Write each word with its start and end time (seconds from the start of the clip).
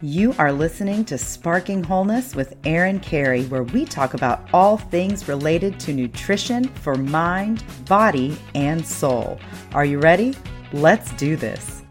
You 0.00 0.32
are 0.38 0.52
listening 0.52 1.04
to 1.06 1.18
Sparking 1.18 1.82
Wholeness 1.82 2.36
with 2.36 2.54
Erin 2.64 3.00
Carey, 3.00 3.46
where 3.46 3.64
we 3.64 3.84
talk 3.84 4.14
about 4.14 4.48
all 4.52 4.76
things 4.76 5.26
related 5.26 5.80
to 5.80 5.92
nutrition 5.92 6.68
for 6.68 6.94
mind, 6.94 7.64
body, 7.86 8.38
and 8.54 8.86
soul. 8.86 9.40
Are 9.74 9.84
you 9.84 9.98
ready? 9.98 10.36
Let's 10.72 11.12
do 11.14 11.34
this. 11.34 11.82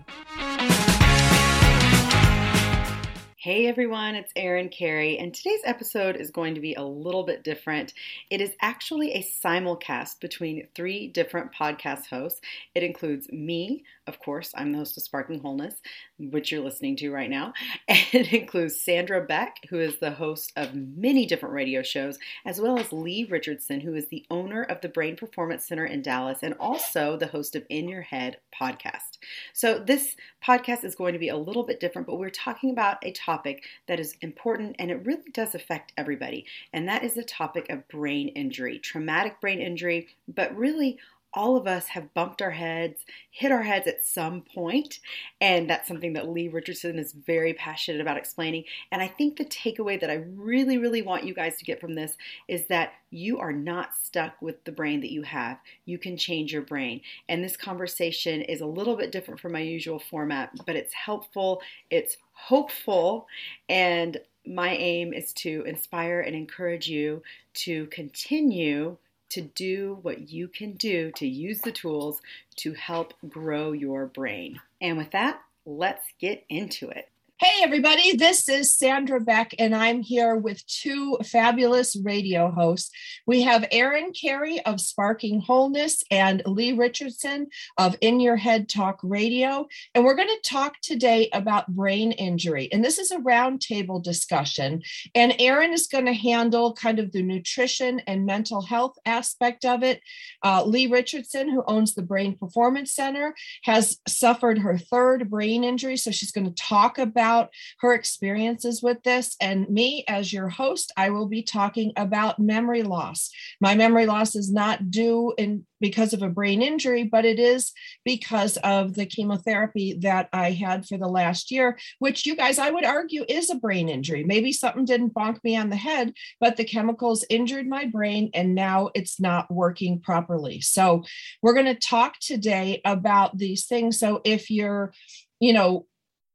Hey 3.48 3.68
everyone, 3.68 4.16
it's 4.16 4.34
Erin 4.36 4.68
Carey, 4.68 5.18
and 5.20 5.34
today's 5.34 5.62
episode 5.64 6.18
is 6.18 6.32
going 6.32 6.56
to 6.56 6.60
be 6.60 6.74
a 6.74 6.84
little 6.84 7.24
bit 7.24 7.46
different. 7.46 7.94
It 8.30 8.42
is 8.42 8.52
actually 8.62 9.14
a 9.14 9.24
simulcast 9.24 10.20
between 10.20 10.68
three 10.76 11.08
different 11.08 11.54
podcast 11.54 12.08
hosts. 12.08 12.42
It 12.76 12.84
includes 12.84 13.32
me, 13.32 13.86
of 14.06 14.20
course, 14.20 14.52
I'm 14.54 14.74
the 14.74 14.80
host 14.80 14.98
of 14.98 15.04
Sparking 15.04 15.40
Wholeness, 15.40 15.82
which 16.20 16.52
you're 16.52 16.64
listening 16.64 16.96
to 16.98 17.12
right 17.12 17.30
now. 17.30 17.54
And 17.90 18.26
it 18.26 18.34
includes 18.34 18.80
Sandra 18.80 19.22
Beck, 19.22 19.60
who 19.70 19.80
is 19.80 19.98
the 19.98 20.12
host 20.12 20.52
of 20.56 20.74
many 20.76 21.26
different 21.26 21.56
radio 21.56 21.82
shows, 21.82 22.18
as 22.46 22.62
well 22.62 22.80
as 22.80 22.94
Lee 22.94 23.28
Richardson, 23.30 23.82
who 23.82 23.96
is 23.96 24.08
the 24.08 24.26
owner 24.30 24.64
of 24.64 24.82
the 24.82 24.90
Brain 24.90 25.16
Performance 25.16 25.66
Center 25.66 25.86
in 25.86 26.02
Dallas 26.02 26.40
and 26.42 26.54
also 26.60 27.18
the 27.18 27.28
host 27.28 27.56
of 27.56 27.66
In 27.70 27.90
Your 27.90 28.02
Head 28.02 28.38
podcast. 28.54 29.18
So 29.54 29.80
this 29.80 30.16
podcast 30.46 30.84
is 30.84 30.96
going 30.96 31.14
to 31.14 31.20
be 31.20 31.30
a 31.30 31.38
little 31.38 31.64
bit 31.64 31.80
different, 31.80 32.08
but 32.08 32.18
we're 32.20 32.30
talking 32.30 32.72
about 32.72 32.98
a 33.04 33.12
topic 33.12 33.64
that 33.88 34.00
is 34.00 34.16
important 34.22 34.76
and 34.80 34.92
it 34.92 35.06
really 35.06 35.30
does 35.34 35.56
affect 35.56 35.94
everybody. 35.98 36.46
And 36.74 36.88
that 36.88 37.04
is 37.04 37.14
the 37.14 37.24
topic 37.24 37.70
of 37.70 37.88
brain 37.88 38.30
injury, 38.30 38.80
traumatic 38.80 39.42
brain 39.42 39.60
injury, 39.60 40.08
but 40.28 40.56
really 40.56 40.98
all 41.34 41.56
of 41.56 41.68
us 41.68 41.88
have 41.90 42.14
bumped 42.14 42.42
our 42.42 42.52
heads, 42.52 43.06
hit 43.30 43.52
our 43.52 43.64
heads 43.64 43.88
at 43.88 44.06
some 44.06 44.42
point, 44.42 45.00
and 45.40 45.70
that's 45.70 45.88
something 45.88 46.14
that 46.14 46.30
Lee 46.30 46.48
Richardson 46.48 46.98
is 46.98 47.14
very 47.14 47.54
passionate 47.54 48.02
about 48.02 48.18
explaining. 48.18 48.64
And 48.92 49.02
I 49.02 49.08
think 49.08 49.38
the 49.38 49.46
takeaway 49.46 50.00
that 50.00 50.10
I 50.10 50.26
really, 50.36 50.78
really 50.78 51.02
want 51.02 51.26
you 51.26 51.34
guys 51.34 51.58
to 51.58 51.66
get 51.66 51.80
from 51.80 51.96
this 51.96 52.18
is 52.48 52.68
that 52.68 52.94
you 53.12 53.40
are 53.40 53.54
not 53.54 53.96
stuck 53.96 54.42
with 54.42 54.64
the 54.64 54.72
brain 54.72 55.02
that 55.02 55.12
you 55.12 55.22
have. 55.24 55.60
You 55.86 55.98
can 55.98 56.18
change 56.18 56.52
your 56.52 56.62
brain. 56.62 57.02
And 57.30 57.44
this 57.44 57.58
conversation 57.58 58.42
is 58.42 58.62
a 58.62 58.66
little 58.66 58.96
bit 58.96 59.12
different 59.12 59.40
from 59.40 59.54
my 59.54 59.62
usual 59.62 60.00
format, 60.00 60.52
but 60.66 60.76
it's 60.76 60.94
helpful, 60.94 61.62
it's 61.90 62.18
hopeful, 62.34 63.28
and 63.70 64.18
my 64.46 64.70
aim 64.76 65.14
is 65.14 65.34
to 65.34 65.64
inspire 65.68 66.22
and 66.22 66.36
encourage 66.36 66.88
you 66.88 67.22
to 67.54 67.86
continue 67.88 68.98
to 69.30 69.42
do 69.42 70.00
what 70.02 70.30
you 70.30 70.48
can 70.48 70.74
do 70.74 71.12
to 71.16 71.28
use 71.28 71.62
the 71.62 71.72
tools 71.72 72.22
to 72.58 72.74
help 72.74 73.14
grow 73.28 73.72
your 73.72 74.06
brain. 74.06 74.60
And 74.82 74.98
with 74.98 75.12
that, 75.12 75.42
let's 75.66 76.06
get 76.20 76.44
into 76.50 76.90
it. 76.90 77.10
Hey, 77.40 77.62
everybody, 77.62 78.16
this 78.16 78.50
is 78.50 78.74
Sandra 78.74 79.22
Beck, 79.22 79.54
and 79.60 79.76
I'm 79.76 80.02
here 80.02 80.36
with 80.36 80.66
two 80.66 81.20
fabulous 81.24 81.96
radio 81.96 82.50
hosts. 82.50 82.90
We 83.28 83.44
have 83.44 83.68
Erin 83.72 84.12
Carey 84.12 84.60
of 84.66 84.82
Sparking 84.82 85.42
Wholeness 85.42 86.04
and 86.10 86.42
Lee 86.48 86.74
Richardson 86.74 87.46
of 87.78 87.96
In 88.02 88.20
Your 88.20 88.38
Head 88.38 88.68
Talk 88.68 89.00
Radio. 89.04 89.68
And 89.94 90.04
we're 90.04 90.16
going 90.16 90.30
to 90.30 90.50
talk 90.50 90.82
today 90.82 91.30
about 91.32 91.68
brain 91.68 92.12
injury. 92.12 92.70
And 92.72 92.84
this 92.84 92.98
is 92.98 93.12
a 93.12 93.20
roundtable 93.20 94.02
discussion. 94.02 94.82
And 95.14 95.36
Erin 95.38 95.74
is 95.74 95.86
going 95.86 96.08
to 96.08 96.14
handle 96.14 96.74
kind 96.74 96.98
of 96.98 97.12
the 97.12 97.22
nutrition 97.22 98.00
and 98.08 98.26
mental 98.26 98.64
health 98.64 98.96
aspect 99.06 99.64
of 99.64 99.84
it. 99.84 100.02
Uh, 100.44 100.64
Lee 100.66 100.88
Richardson, 100.88 101.52
who 101.52 101.64
owns 101.68 101.94
the 101.94 102.02
Brain 102.02 102.36
Performance 102.36 102.94
Center, 102.94 103.36
has 103.66 104.00
suffered 104.08 104.58
her 104.58 104.80
third 104.80 105.30
brain 105.30 105.64
injury. 105.64 105.98
So 105.98 106.10
she's 106.10 106.32
going 106.32 106.52
to 106.52 106.64
talk 106.64 106.98
about 106.98 107.27
about 107.28 107.50
her 107.80 107.94
experiences 107.94 108.82
with 108.82 109.04
this. 109.04 109.36
And 109.42 109.68
me, 109.70 110.06
as 110.08 110.32
your 110.32 110.48
host, 110.48 110.94
I 110.96 111.10
will 111.10 111.28
be 111.28 111.44
talking 111.44 111.92
about 111.98 112.40
memory 112.40 112.84
loss. 112.84 113.30
My 113.60 113.76
memory 113.76 114.06
loss 114.06 114.36
is 114.36 114.52
not 114.52 114.90
due 114.90 115.34
in 115.38 115.66
because 115.80 116.12
of 116.14 116.24
a 116.24 116.30
brain 116.30 116.64
injury, 116.64 117.04
but 117.04 117.24
it 117.24 117.38
is 117.38 117.72
because 118.04 118.58
of 118.58 118.96
the 118.96 119.06
chemotherapy 119.06 119.94
that 120.02 120.28
I 120.34 120.50
had 120.50 120.88
for 120.88 120.98
the 120.98 121.08
last 121.08 121.52
year, 121.52 121.78
which 122.00 122.26
you 122.26 122.36
guys, 122.36 122.58
I 122.58 122.72
would 122.72 122.84
argue, 122.84 123.24
is 123.30 123.52
a 123.52 123.56
brain 123.56 123.88
injury. 123.88 124.24
Maybe 124.24 124.52
something 124.52 124.86
didn't 124.86 125.14
bonk 125.14 125.38
me 125.44 125.56
on 125.56 125.70
the 125.70 125.76
head, 125.76 126.14
but 126.40 126.58
the 126.58 126.66
chemicals 126.66 127.26
injured 127.30 127.68
my 127.68 127.86
brain 127.86 128.32
and 128.34 128.56
now 128.56 128.90
it's 128.96 129.20
not 129.20 129.54
working 129.54 130.00
properly. 130.00 130.62
So, 130.62 131.04
we're 131.44 131.54
going 131.54 131.68
to 131.68 131.76
talk 131.76 132.18
today 132.20 132.82
about 132.84 133.38
these 133.38 133.68
things. 133.68 134.00
So, 134.00 134.22
if 134.24 134.50
you're 134.50 134.94
you 135.40 135.54
know 135.54 135.86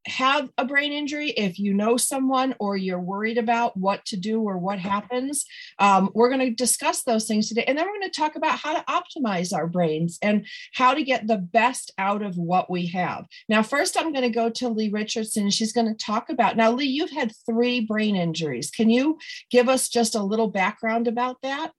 have 0.06 0.50
a 0.58 0.64
brain 0.64 0.92
injury, 0.92 1.30
if 1.30 1.58
you 1.58 1.74
know 1.74 1.96
someone 1.96 2.54
or 2.58 2.76
you're 2.76 3.00
worried 3.00 3.38
about 3.38 3.76
what 3.76 4.04
to 4.06 4.16
do 4.16 4.40
or 4.40 4.58
what 4.58 4.78
happens, 4.78 5.44
um, 5.78 6.10
we're 6.14 6.28
going 6.28 6.40
to 6.40 6.50
discuss 6.50 7.02
those 7.02 7.26
things 7.26 7.48
today. 7.48 7.64
And 7.66 7.78
then 7.78 7.86
we're 7.86 8.00
going 8.00 8.10
to 8.10 8.20
talk 8.20 8.36
about 8.36 8.58
how 8.58 8.74
to 8.74 8.84
optimize 8.84 9.54
our 9.54 9.66
brains 9.66 10.18
and 10.22 10.46
how 10.74 10.94
to 10.94 11.02
get 11.02 11.26
the 11.26 11.38
best 11.38 11.92
out 11.98 12.22
of 12.22 12.36
what 12.36 12.70
we 12.70 12.86
have. 12.88 13.26
Now, 13.48 13.62
first, 13.62 13.98
I'm 13.98 14.12
going 14.12 14.24
to 14.24 14.30
go 14.30 14.50
to 14.50 14.68
Lee 14.68 14.90
Richardson. 14.90 15.50
She's 15.50 15.72
going 15.72 15.86
to 15.86 16.04
talk 16.04 16.30
about 16.30 16.56
now, 16.56 16.72
Lee, 16.72 16.86
you've 16.86 17.10
had 17.10 17.32
three 17.46 17.80
brain 17.80 18.16
injuries. 18.16 18.70
Can 18.70 18.90
you 18.90 19.18
give 19.50 19.68
us 19.68 19.88
just 19.88 20.14
a 20.14 20.22
little 20.22 20.48
background 20.48 21.06
about 21.06 21.36
that? 21.42 21.72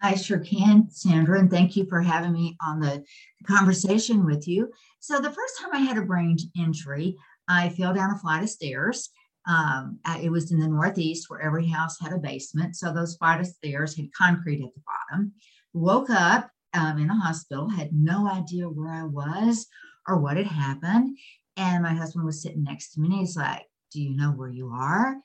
I 0.00 0.14
sure 0.14 0.38
can, 0.38 0.88
Sandra, 0.90 1.40
and 1.40 1.50
thank 1.50 1.76
you 1.76 1.84
for 1.86 2.00
having 2.00 2.32
me 2.32 2.56
on 2.62 2.78
the 2.78 3.04
conversation 3.46 4.24
with 4.24 4.46
you. 4.46 4.72
So, 5.00 5.18
the 5.18 5.32
first 5.32 5.58
time 5.60 5.70
I 5.72 5.78
had 5.78 5.98
a 5.98 6.02
brain 6.02 6.36
injury, 6.56 7.16
I 7.48 7.70
fell 7.70 7.94
down 7.94 8.10
a 8.10 8.18
flight 8.18 8.42
of 8.42 8.50
stairs. 8.50 9.10
Um, 9.46 9.98
it 10.22 10.30
was 10.30 10.52
in 10.52 10.60
the 10.60 10.68
Northeast 10.68 11.28
where 11.28 11.40
every 11.40 11.66
house 11.66 11.98
had 11.98 12.12
a 12.12 12.18
basement. 12.18 12.76
So 12.76 12.92
those 12.92 13.16
flight 13.16 13.40
of 13.40 13.46
stairs 13.46 13.96
had 13.96 14.12
concrete 14.12 14.62
at 14.62 14.74
the 14.74 14.82
bottom. 14.86 15.32
Woke 15.72 16.10
up 16.10 16.50
um, 16.74 16.98
in 16.98 17.08
a 17.08 17.14
hospital, 17.14 17.68
had 17.68 17.92
no 17.92 18.28
idea 18.28 18.66
where 18.66 18.92
I 18.92 19.04
was 19.04 19.66
or 20.06 20.18
what 20.18 20.36
had 20.36 20.46
happened. 20.46 21.16
And 21.56 21.82
my 21.82 21.94
husband 21.94 22.24
was 22.24 22.42
sitting 22.42 22.64
next 22.64 22.92
to 22.92 23.00
me 23.00 23.08
and 23.08 23.18
he's 23.20 23.36
like, 23.36 23.62
Do 23.92 24.02
you 24.02 24.14
know 24.14 24.32
where 24.32 24.50
you 24.50 24.70
are? 24.74 25.16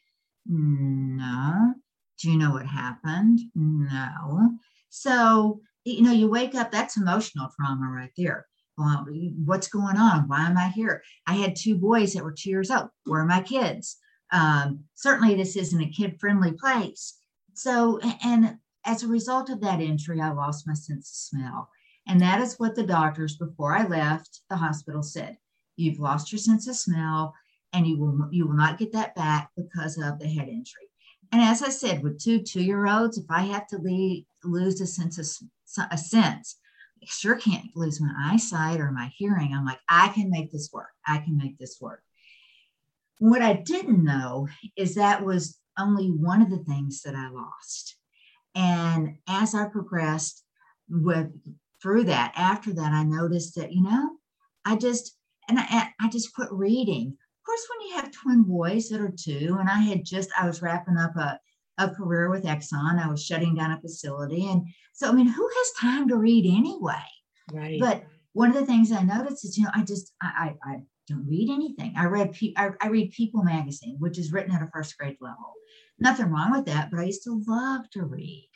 No. 0.46 1.74
Do 2.20 2.32
you 2.32 2.38
know 2.38 2.52
what 2.52 2.66
happened? 2.66 3.40
No. 3.56 4.52
So, 4.90 5.62
you 5.84 6.02
know, 6.02 6.12
you 6.12 6.30
wake 6.30 6.56
up, 6.56 6.72
that's 6.72 6.98
emotional 6.98 7.50
trauma 7.58 7.90
right 7.90 8.12
there 8.16 8.46
well, 8.78 9.06
what's 9.46 9.68
going 9.68 9.98
on? 9.98 10.28
Why 10.28 10.48
am 10.48 10.58
I 10.58 10.70
here? 10.70 11.04
I 11.28 11.34
had 11.34 11.56
two 11.56 11.76
boys 11.76 12.14
that 12.14 12.24
were 12.24 12.32
two 12.32 12.50
years 12.50 12.72
old. 12.72 12.90
Where 13.06 13.22
are 13.22 13.26
my 13.26 13.42
kids? 13.42 13.98
Um, 14.32 14.86
certainly, 14.96 15.36
this 15.36 15.56
isn't 15.56 15.82
a 15.82 15.90
kid 15.90 16.20
friendly 16.20 16.54
place. 16.54 17.18
So, 17.54 18.00
and 18.24 18.58
as 18.86 19.04
a 19.04 19.08
result 19.08 19.50
of 19.50 19.62
that 19.62 19.80
injury, 19.80 20.20
I 20.20 20.32
lost 20.32 20.68
my 20.68 20.74
sense 20.74 21.10
of 21.10 21.40
smell. 21.40 21.70
And 22.08 22.20
that 22.22 22.42
is 22.42 22.60
what 22.60 22.76
the 22.76 22.84
doctors, 22.84 23.38
before 23.38 23.76
I 23.76 23.86
left 23.86 24.42
the 24.50 24.58
hospital, 24.58 25.04
said 25.04 25.38
You've 25.76 26.00
lost 26.00 26.32
your 26.32 26.40
sense 26.40 26.68
of 26.68 26.76
smell, 26.76 27.34
and 27.74 27.88
you 27.88 27.98
will, 27.98 28.28
you 28.32 28.48
will 28.48 28.56
not 28.56 28.78
get 28.78 28.92
that 28.94 29.16
back 29.16 29.50
because 29.56 29.98
of 29.98 30.20
the 30.20 30.28
head 30.28 30.48
injury. 30.48 30.90
And 31.32 31.42
as 31.42 31.64
I 31.64 31.70
said, 31.70 32.04
with 32.04 32.22
two 32.22 32.42
two 32.42 32.64
year 32.64 32.86
olds, 32.86 33.18
if 33.18 33.26
I 33.30 33.42
have 33.44 33.68
to 33.68 33.78
leave, 33.78 34.26
lose 34.44 34.80
a 34.82 34.88
sense 34.88 35.18
of 35.18 35.28
a 35.90 35.98
sense, 35.98 36.58
sure 37.08 37.36
can't 37.36 37.76
lose 37.76 38.02
my 38.02 38.14
eyesight 38.18 38.80
or 38.80 38.92
my 38.92 39.12
hearing. 39.16 39.54
I'm 39.54 39.66
like, 39.66 39.80
I 39.90 40.10
can 40.10 40.30
make 40.30 40.52
this 40.52 40.70
work. 40.74 40.92
I 41.08 41.20
can 41.20 41.38
make 41.38 41.58
this 41.58 41.78
work. 41.80 42.02
What 43.20 43.42
I 43.42 43.54
didn't 43.54 44.04
know 44.04 44.48
is 44.76 44.96
that 44.96 45.24
was 45.24 45.58
only 45.78 46.08
one 46.08 46.42
of 46.42 46.50
the 46.50 46.64
things 46.64 47.02
that 47.04 47.16
I 47.16 47.30
lost. 47.30 47.98
And 48.56 49.18
as 49.28 49.56
I 49.56 49.66
progressed 49.66 50.44
with 50.90 51.28
through 51.82 52.06
that, 52.06 52.34
after 52.36 52.74
that, 52.74 52.92
I 52.92 53.04
noticed 53.04 53.56
that, 53.56 53.72
you 53.72 53.84
know, 53.84 54.12
I 54.66 54.76
just 54.76 55.18
and 55.50 55.60
I, 55.60 55.90
I 56.00 56.10
just 56.10 56.34
quit 56.34 56.52
reading. 56.52 57.08
Of 57.08 57.46
course, 57.46 57.68
when 57.70 57.88
you 57.88 57.96
have 57.96 58.12
twin 58.12 58.44
boys 58.44 58.90
that 58.90 59.02
are 59.02 59.14
two, 59.16 59.58
and 59.60 59.70
I 59.70 59.80
had 59.80 60.06
just 60.06 60.30
I 60.40 60.48
was 60.48 60.62
wrapping 60.62 60.98
up 60.98 61.16
a 61.18 61.40
a 61.78 61.90
career 61.90 62.30
with 62.30 62.44
Exxon. 62.44 63.04
I 63.04 63.10
was 63.10 63.24
shutting 63.24 63.56
down 63.56 63.72
a 63.72 63.82
facility. 63.82 64.48
And 64.48 64.68
so, 64.94 65.10
I 65.10 65.12
mean, 65.12 65.28
who 65.28 65.50
has 65.58 65.72
time 65.80 66.08
to 66.10 66.18
read 66.18 66.46
anyway? 66.46 67.04
Right. 67.52 67.80
But 67.80 68.04
one 68.34 68.50
of 68.50 68.56
the 68.56 68.66
things 68.66 68.92
I 68.92 69.04
noticed 69.04 69.46
is, 69.46 69.58
you 69.58 69.64
know, 69.66 69.72
I 69.74 69.84
just, 69.84 70.14
I, 70.22 70.56
I, 70.66 70.72
I 70.72 70.80
don't 71.08 71.28
read 71.28 71.50
anything. 71.50 71.94
I 71.98 72.06
read, 72.06 72.36
I, 72.58 72.70
I 72.80 72.88
read 72.88 73.12
People 73.12 73.44
magazine, 73.44 73.98
which 74.00 74.18
is 74.18 74.32
written 74.32 74.54
at 74.54 74.62
a 74.62 74.70
first 74.74 74.98
grade 74.98 75.18
level. 75.20 75.54
Nothing 76.00 76.28
wrong 76.28 76.52
with 76.52 76.66
that, 76.66 76.90
but 76.92 77.00
I 77.00 77.04
used 77.04 77.24
to 77.24 77.44
love 77.48 77.90
to 77.92 78.04
read. 78.04 78.50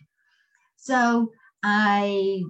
So 0.76 1.32
I 1.64 2.44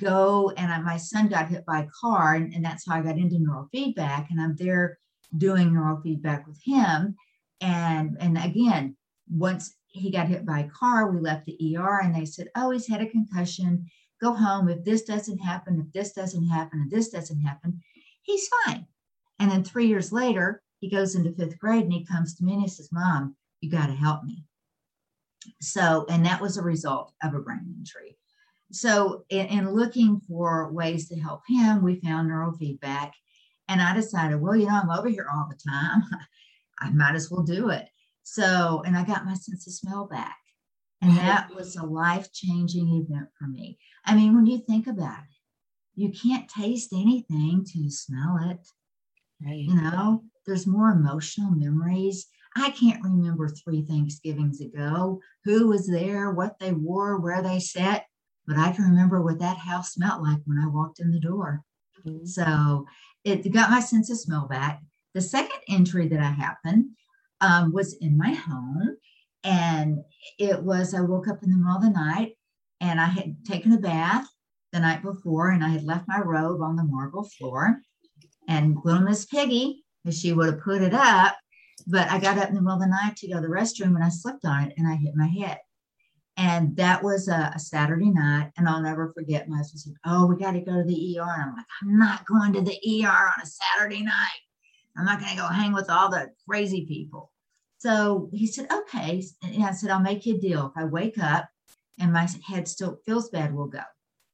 go 0.00 0.52
and 0.56 0.72
I, 0.72 0.78
my 0.80 0.96
son 0.96 1.28
got 1.28 1.48
hit 1.48 1.64
by 1.66 1.80
a 1.80 1.88
car, 2.00 2.34
and, 2.34 2.52
and 2.54 2.64
that's 2.64 2.86
how 2.86 2.96
I 2.96 3.02
got 3.02 3.16
into 3.16 3.36
neurofeedback. 3.36 4.26
And 4.30 4.40
I'm 4.40 4.56
there 4.56 4.98
doing 5.36 5.70
neurofeedback 5.70 6.46
with 6.46 6.60
him. 6.64 7.16
And 7.60 8.16
and 8.20 8.36
again, 8.38 8.96
once 9.30 9.74
he 9.92 10.10
got 10.10 10.28
hit 10.28 10.44
by 10.44 10.60
a 10.60 10.70
car. 10.70 11.10
We 11.10 11.20
left 11.20 11.46
the 11.46 11.76
ER 11.76 12.00
and 12.00 12.14
they 12.14 12.24
said, 12.24 12.48
oh, 12.56 12.70
he's 12.70 12.88
had 12.88 13.02
a 13.02 13.08
concussion. 13.08 13.86
Go 14.20 14.32
home. 14.32 14.68
If 14.68 14.84
this 14.84 15.02
doesn't 15.02 15.38
happen, 15.38 15.82
if 15.86 15.92
this 15.92 16.12
doesn't 16.12 16.46
happen, 16.46 16.84
if 16.86 16.90
this 16.90 17.10
doesn't 17.10 17.40
happen, 17.40 17.80
he's 18.22 18.48
fine. 18.64 18.86
And 19.38 19.50
then 19.50 19.64
three 19.64 19.86
years 19.86 20.12
later, 20.12 20.62
he 20.80 20.88
goes 20.88 21.14
into 21.14 21.32
fifth 21.32 21.58
grade 21.58 21.84
and 21.84 21.92
he 21.92 22.04
comes 22.04 22.34
to 22.34 22.44
me 22.44 22.54
and 22.54 22.62
he 22.62 22.68
says, 22.68 22.90
Mom, 22.90 23.36
you 23.60 23.70
got 23.70 23.86
to 23.86 23.92
help 23.92 24.24
me. 24.24 24.44
So, 25.60 26.06
and 26.08 26.24
that 26.26 26.40
was 26.40 26.56
a 26.56 26.62
result 26.62 27.12
of 27.22 27.34
a 27.34 27.40
brain 27.40 27.74
injury. 27.78 28.16
So, 28.70 29.24
in, 29.28 29.46
in, 29.46 29.74
looking 29.74 30.20
for 30.20 30.72
ways 30.72 31.08
to 31.08 31.18
help 31.18 31.42
him, 31.46 31.82
we 31.82 32.00
found 32.00 32.30
neurofeedback. 32.30 33.12
And 33.68 33.82
I 33.82 33.94
decided, 33.94 34.40
well, 34.40 34.56
you 34.56 34.66
know, 34.66 34.80
I'm 34.82 34.90
over 34.90 35.08
here 35.08 35.26
all 35.30 35.48
the 35.50 35.70
time. 35.70 36.02
I 36.80 36.90
might 36.90 37.14
as 37.14 37.30
well 37.30 37.42
do 37.42 37.68
it. 37.68 37.88
So, 38.22 38.82
and 38.86 38.96
I 38.96 39.04
got 39.04 39.24
my 39.24 39.34
sense 39.34 39.66
of 39.66 39.72
smell 39.72 40.06
back. 40.06 40.36
And 41.00 41.16
that 41.16 41.52
was 41.52 41.74
a 41.74 41.84
life 41.84 42.32
changing 42.32 42.88
event 42.88 43.28
for 43.36 43.48
me. 43.48 43.76
I 44.06 44.14
mean, 44.14 44.36
when 44.36 44.46
you 44.46 44.58
think 44.58 44.86
about 44.86 45.18
it, 45.18 46.00
you 46.00 46.10
can't 46.10 46.48
taste 46.48 46.92
anything 46.92 47.64
to 47.72 47.90
smell 47.90 48.38
it. 48.48 48.68
Right. 49.44 49.56
You 49.56 49.74
know, 49.74 50.22
there's 50.46 50.66
more 50.66 50.90
emotional 50.90 51.50
memories. 51.50 52.28
I 52.54 52.70
can't 52.70 53.02
remember 53.02 53.48
three 53.48 53.82
Thanksgivings 53.82 54.60
ago 54.60 55.20
who 55.44 55.68
was 55.68 55.88
there, 55.88 56.30
what 56.30 56.58
they 56.60 56.72
wore, 56.72 57.18
where 57.18 57.42
they 57.42 57.58
sat, 57.58 58.04
but 58.46 58.56
I 58.56 58.70
can 58.70 58.84
remember 58.84 59.22
what 59.22 59.40
that 59.40 59.56
house 59.56 59.94
smelled 59.94 60.22
like 60.22 60.38
when 60.44 60.58
I 60.58 60.68
walked 60.68 61.00
in 61.00 61.10
the 61.10 61.20
door. 61.20 61.64
Mm-hmm. 62.06 62.26
So 62.26 62.86
it 63.24 63.52
got 63.52 63.70
my 63.70 63.80
sense 63.80 64.10
of 64.10 64.18
smell 64.18 64.46
back. 64.48 64.82
The 65.14 65.20
second 65.20 65.60
entry 65.68 66.08
that 66.08 66.20
I 66.20 66.30
happened 66.30 66.90
um, 67.42 67.72
was 67.72 67.94
in 68.00 68.16
my 68.16 68.32
home. 68.32 68.96
And 69.44 69.98
it 70.38 70.62
was, 70.62 70.94
I 70.94 71.00
woke 71.00 71.28
up 71.28 71.42
in 71.42 71.50
the 71.50 71.56
middle 71.56 71.76
of 71.76 71.82
the 71.82 71.90
night 71.90 72.36
and 72.80 73.00
I 73.00 73.06
had 73.06 73.44
taken 73.44 73.72
a 73.72 73.78
bath 73.78 74.26
the 74.72 74.80
night 74.80 75.02
before 75.02 75.50
and 75.50 75.64
I 75.64 75.68
had 75.68 75.82
left 75.82 76.08
my 76.08 76.20
robe 76.20 76.62
on 76.62 76.76
the 76.76 76.84
marble 76.84 77.24
floor. 77.24 77.80
And 78.48 78.78
little 78.84 79.02
Miss 79.02 79.26
Piggy, 79.26 79.84
she 80.10 80.32
would 80.32 80.46
have 80.46 80.62
put 80.62 80.82
it 80.82 80.94
up, 80.94 81.36
but 81.86 82.08
I 82.10 82.18
got 82.18 82.38
up 82.38 82.48
in 82.48 82.54
the 82.54 82.62
middle 82.62 82.76
of 82.76 82.80
the 82.80 82.86
night 82.86 83.16
to 83.16 83.28
go 83.28 83.34
to 83.34 83.40
the 83.40 83.48
restroom 83.48 83.94
and 83.96 84.04
I 84.04 84.08
slipped 84.08 84.44
on 84.44 84.68
it 84.68 84.74
and 84.76 84.86
I 84.86 84.94
hit 84.94 85.14
my 85.16 85.26
head. 85.26 85.58
And 86.36 86.76
that 86.76 87.02
was 87.02 87.28
a, 87.28 87.52
a 87.54 87.58
Saturday 87.58 88.10
night. 88.10 88.52
And 88.56 88.68
I'll 88.68 88.80
never 88.80 89.12
forget 89.12 89.48
my 89.48 89.58
husband 89.58 89.80
said, 89.80 89.94
Oh, 90.06 90.26
we 90.26 90.36
got 90.36 90.52
to 90.52 90.60
go 90.60 90.76
to 90.76 90.84
the 90.84 91.18
ER. 91.18 91.22
And 91.22 91.42
I'm 91.42 91.56
like, 91.56 91.66
I'm 91.82 91.98
not 91.98 92.26
going 92.26 92.52
to 92.54 92.62
the 92.62 93.04
ER 93.04 93.08
on 93.08 93.42
a 93.42 93.46
Saturday 93.46 94.02
night. 94.02 94.40
I'm 94.96 95.04
not 95.04 95.20
going 95.20 95.32
to 95.32 95.36
go 95.36 95.46
hang 95.46 95.72
with 95.72 95.90
all 95.90 96.10
the 96.10 96.30
crazy 96.48 96.86
people. 96.86 97.31
So 97.82 98.28
he 98.32 98.46
said, 98.46 98.68
Okay. 98.72 99.24
And 99.42 99.64
I 99.64 99.72
said, 99.72 99.90
I'll 99.90 99.98
make 99.98 100.24
you 100.24 100.36
a 100.36 100.38
deal. 100.38 100.66
If 100.66 100.80
I 100.80 100.84
wake 100.84 101.18
up 101.18 101.48
and 101.98 102.12
my 102.12 102.28
head 102.46 102.68
still 102.68 103.00
feels 103.04 103.28
bad, 103.30 103.52
we'll 103.52 103.66
go. 103.66 103.82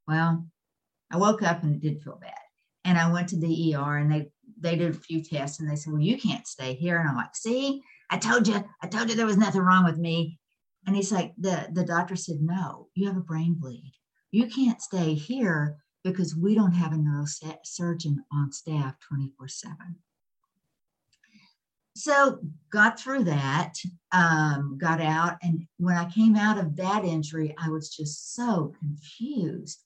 Well, 0.06 0.44
I 1.10 1.16
woke 1.16 1.42
up 1.42 1.62
and 1.62 1.74
it 1.74 1.80
did 1.80 2.02
feel 2.02 2.18
bad. 2.20 2.34
And 2.84 2.98
I 2.98 3.10
went 3.10 3.30
to 3.30 3.38
the 3.38 3.74
ER 3.74 3.96
and 3.96 4.12
they 4.12 4.28
they 4.60 4.76
did 4.76 4.94
a 4.94 4.98
few 4.98 5.24
tests 5.24 5.60
and 5.60 5.70
they 5.70 5.76
said, 5.76 5.94
Well, 5.94 6.02
you 6.02 6.18
can't 6.18 6.46
stay 6.46 6.74
here. 6.74 6.98
And 6.98 7.08
I'm 7.08 7.16
like, 7.16 7.34
see, 7.34 7.80
I 8.10 8.18
told 8.18 8.46
you, 8.46 8.62
I 8.82 8.86
told 8.86 9.08
you 9.08 9.16
there 9.16 9.24
was 9.24 9.38
nothing 9.38 9.62
wrong 9.62 9.86
with 9.86 9.96
me. 9.96 10.38
And 10.86 10.94
he's 10.94 11.10
like, 11.10 11.32
the, 11.38 11.68
the 11.72 11.84
doctor 11.84 12.16
said, 12.16 12.42
No, 12.42 12.88
you 12.94 13.06
have 13.06 13.16
a 13.16 13.20
brain 13.20 13.56
bleed. 13.58 13.94
You 14.30 14.48
can't 14.48 14.82
stay 14.82 15.14
here 15.14 15.78
because 16.04 16.36
we 16.36 16.54
don't 16.54 16.72
have 16.72 16.92
a 16.92 16.96
neurosurgeon 16.96 18.16
on 18.30 18.52
staff 18.52 18.96
24 19.08 19.48
7. 19.48 19.76
So 21.98 22.38
got 22.70 23.00
through 23.00 23.24
that, 23.24 23.74
um, 24.12 24.78
got 24.80 25.00
out. 25.00 25.36
And 25.42 25.66
when 25.78 25.96
I 25.96 26.08
came 26.10 26.36
out 26.36 26.56
of 26.56 26.76
that 26.76 27.04
injury, 27.04 27.54
I 27.58 27.70
was 27.70 27.94
just 27.94 28.34
so 28.34 28.72
confused. 28.78 29.82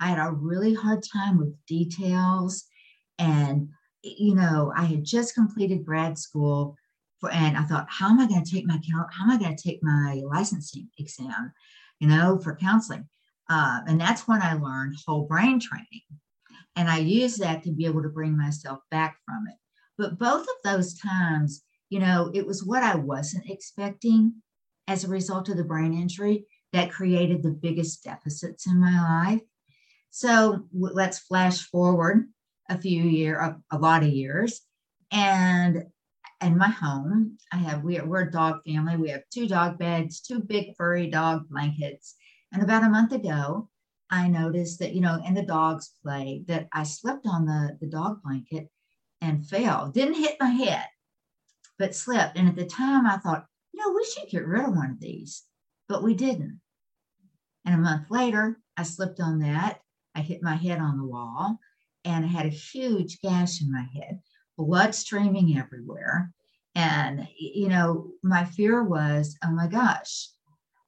I 0.00 0.08
had 0.08 0.18
a 0.18 0.32
really 0.32 0.74
hard 0.74 1.04
time 1.04 1.38
with 1.38 1.54
details 1.66 2.64
and 3.18 3.68
you 4.02 4.34
know, 4.34 4.72
I 4.76 4.84
had 4.84 5.04
just 5.04 5.34
completed 5.34 5.86
grad 5.86 6.18
school 6.18 6.76
for, 7.20 7.30
and 7.30 7.56
I 7.56 7.62
thought, 7.62 7.86
how 7.88 8.08
am 8.08 8.18
I 8.18 8.26
going 8.26 8.44
to 8.44 8.50
take 8.50 8.66
my 8.66 8.80
how 8.90 9.22
am 9.22 9.30
I 9.30 9.38
going 9.38 9.54
to 9.54 9.62
take 9.62 9.78
my 9.80 10.20
licensing 10.24 10.88
exam, 10.98 11.52
you 12.00 12.08
know, 12.08 12.40
for 12.42 12.56
counseling? 12.56 13.08
Uh, 13.48 13.80
and 13.86 14.00
that's 14.00 14.26
when 14.26 14.42
I 14.42 14.54
learned 14.54 14.96
whole 15.06 15.26
brain 15.26 15.60
training, 15.60 16.02
and 16.74 16.90
I 16.90 16.98
used 16.98 17.40
that 17.40 17.62
to 17.62 17.70
be 17.70 17.86
able 17.86 18.02
to 18.02 18.08
bring 18.08 18.36
myself 18.36 18.80
back 18.90 19.18
from 19.24 19.46
it. 19.48 19.61
But 19.98 20.18
both 20.18 20.42
of 20.42 20.56
those 20.64 20.98
times, 20.98 21.62
you 21.90 22.00
know, 22.00 22.30
it 22.34 22.46
was 22.46 22.64
what 22.64 22.82
I 22.82 22.94
wasn't 22.94 23.50
expecting 23.50 24.34
as 24.88 25.04
a 25.04 25.08
result 25.08 25.48
of 25.48 25.56
the 25.56 25.64
brain 25.64 25.92
injury 25.92 26.46
that 26.72 26.90
created 26.90 27.42
the 27.42 27.50
biggest 27.50 28.02
deficits 28.02 28.66
in 28.66 28.80
my 28.80 29.26
life. 29.26 29.42
So 30.10 30.66
let's 30.72 31.18
flash 31.18 31.62
forward 31.62 32.28
a 32.68 32.78
few 32.78 33.02
year, 33.02 33.38
a, 33.38 33.60
a 33.70 33.78
lot 33.78 34.02
of 34.02 34.08
years, 34.08 34.62
and 35.10 35.84
in 36.42 36.58
my 36.58 36.68
home, 36.68 37.38
I 37.52 37.56
have 37.58 37.82
we 37.82 37.98
are, 37.98 38.06
we're 38.06 38.28
a 38.28 38.30
dog 38.30 38.60
family. 38.66 38.96
We 38.96 39.10
have 39.10 39.22
two 39.32 39.46
dog 39.46 39.78
beds, 39.78 40.20
two 40.20 40.40
big 40.40 40.74
furry 40.76 41.08
dog 41.08 41.48
blankets. 41.48 42.16
And 42.52 42.62
about 42.62 42.82
a 42.82 42.90
month 42.90 43.12
ago, 43.12 43.68
I 44.10 44.28
noticed 44.28 44.78
that 44.80 44.94
you 44.94 45.00
know 45.00 45.20
in 45.24 45.34
the 45.34 45.46
dog's 45.46 45.92
play 46.02 46.42
that 46.48 46.68
I 46.72 46.82
slept 46.82 47.26
on 47.26 47.46
the 47.46 47.78
the 47.80 47.86
dog 47.86 48.22
blanket 48.22 48.68
and 49.22 49.46
fell. 49.46 49.88
Didn't 49.88 50.14
hit 50.14 50.36
my 50.38 50.50
head, 50.50 50.86
but 51.78 51.94
slipped. 51.94 52.36
And 52.36 52.48
at 52.48 52.56
the 52.56 52.66
time, 52.66 53.06
I 53.06 53.16
thought, 53.16 53.46
you 53.72 53.80
know, 53.80 53.94
we 53.94 54.04
should 54.04 54.28
get 54.28 54.46
rid 54.46 54.64
of 54.64 54.76
one 54.76 54.90
of 54.90 55.00
these, 55.00 55.44
but 55.88 56.02
we 56.02 56.12
didn't. 56.12 56.60
And 57.64 57.74
a 57.74 57.78
month 57.78 58.10
later, 58.10 58.60
I 58.76 58.82
slipped 58.82 59.20
on 59.20 59.38
that. 59.38 59.80
I 60.14 60.20
hit 60.20 60.42
my 60.42 60.56
head 60.56 60.78
on 60.80 60.98
the 60.98 61.06
wall 61.06 61.58
and 62.04 62.24
I 62.24 62.28
had 62.28 62.46
a 62.46 62.50
huge 62.50 63.20
gash 63.20 63.62
in 63.62 63.72
my 63.72 63.86
head, 63.94 64.20
blood 64.58 64.94
streaming 64.94 65.56
everywhere. 65.56 66.32
And, 66.74 67.26
you 67.38 67.68
know, 67.68 68.10
my 68.22 68.44
fear 68.44 68.82
was, 68.82 69.36
oh 69.44 69.50
my 69.52 69.68
gosh, 69.68 70.28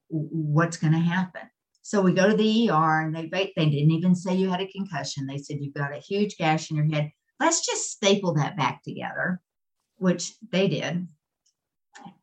what's 0.09 0.77
going 0.77 0.93
to 0.93 0.99
happen? 0.99 1.43
So 1.83 2.01
we 2.01 2.13
go 2.13 2.29
to 2.29 2.37
the 2.37 2.71
ER 2.71 3.01
and 3.03 3.15
they, 3.15 3.29
they 3.31 3.53
didn't 3.57 3.91
even 3.91 4.15
say 4.15 4.35
you 4.35 4.49
had 4.49 4.63
a 4.63 4.67
concussion. 4.69 5.27
They 5.27 5.39
said 5.39 5.59
you've 5.61 5.75
got 5.75 5.95
a 5.95 6.01
huge 6.01 6.37
gash 6.37 6.71
in 6.71 6.77
your 6.79 6.87
head. 6.87 7.13
Let's 7.41 7.65
just 7.65 7.91
staple 7.91 8.35
that 8.35 8.57
back 8.57 8.83
together, 8.83 9.41
which 9.97 10.33
they 10.51 10.69
did. 10.69 11.09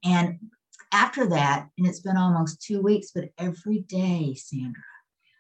And 0.03 0.39
after 0.91 1.27
that, 1.27 1.69
and 1.77 1.87
it's 1.87 1.99
been 1.99 2.17
almost 2.17 2.61
two 2.61 2.81
weeks, 2.81 3.11
but 3.13 3.29
every 3.37 3.79
day, 3.79 4.35
Sandra, 4.35 4.83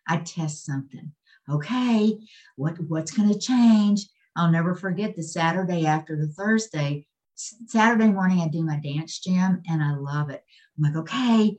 I 0.07 0.17
test 0.17 0.65
something 0.65 1.13
okay, 1.49 2.17
what 2.55 2.79
what's 2.87 3.11
going 3.11 3.31
to 3.31 3.39
change? 3.39 4.07
I'll 4.35 4.51
never 4.51 4.75
forget 4.75 5.15
the 5.15 5.23
Saturday 5.23 5.85
after 5.85 6.15
the 6.15 6.27
Thursday. 6.27 7.05
Saturday 7.35 8.07
morning, 8.07 8.41
I 8.41 8.47
do 8.47 8.63
my 8.63 8.77
dance 8.77 9.19
jam 9.19 9.61
and 9.67 9.83
I 9.83 9.95
love 9.95 10.29
it. 10.29 10.43
I'm 10.77 10.83
like, 10.83 10.95
okay, 10.95 11.57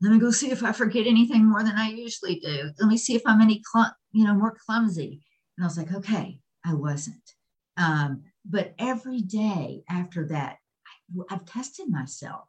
let 0.00 0.12
me 0.12 0.18
go 0.18 0.30
see 0.30 0.50
if 0.50 0.62
I 0.62 0.72
forget 0.72 1.06
anything 1.06 1.48
more 1.48 1.62
than 1.62 1.76
I 1.76 1.88
usually 1.88 2.38
do. 2.38 2.70
Let 2.78 2.88
me 2.88 2.98
see 2.98 3.14
if 3.14 3.22
I'm 3.26 3.40
any, 3.40 3.62
cl- 3.72 3.96
you 4.12 4.24
know, 4.24 4.34
more 4.34 4.56
clumsy. 4.66 5.22
And 5.56 5.64
I 5.64 5.66
was 5.66 5.78
like, 5.78 5.92
okay, 5.92 6.38
I 6.64 6.74
wasn't. 6.74 7.22
Um, 7.76 8.22
but 8.44 8.74
every 8.78 9.20
day 9.20 9.82
after 9.88 10.26
that, 10.28 10.58
I, 10.86 11.34
I've 11.34 11.44
tested 11.44 11.88
myself 11.88 12.48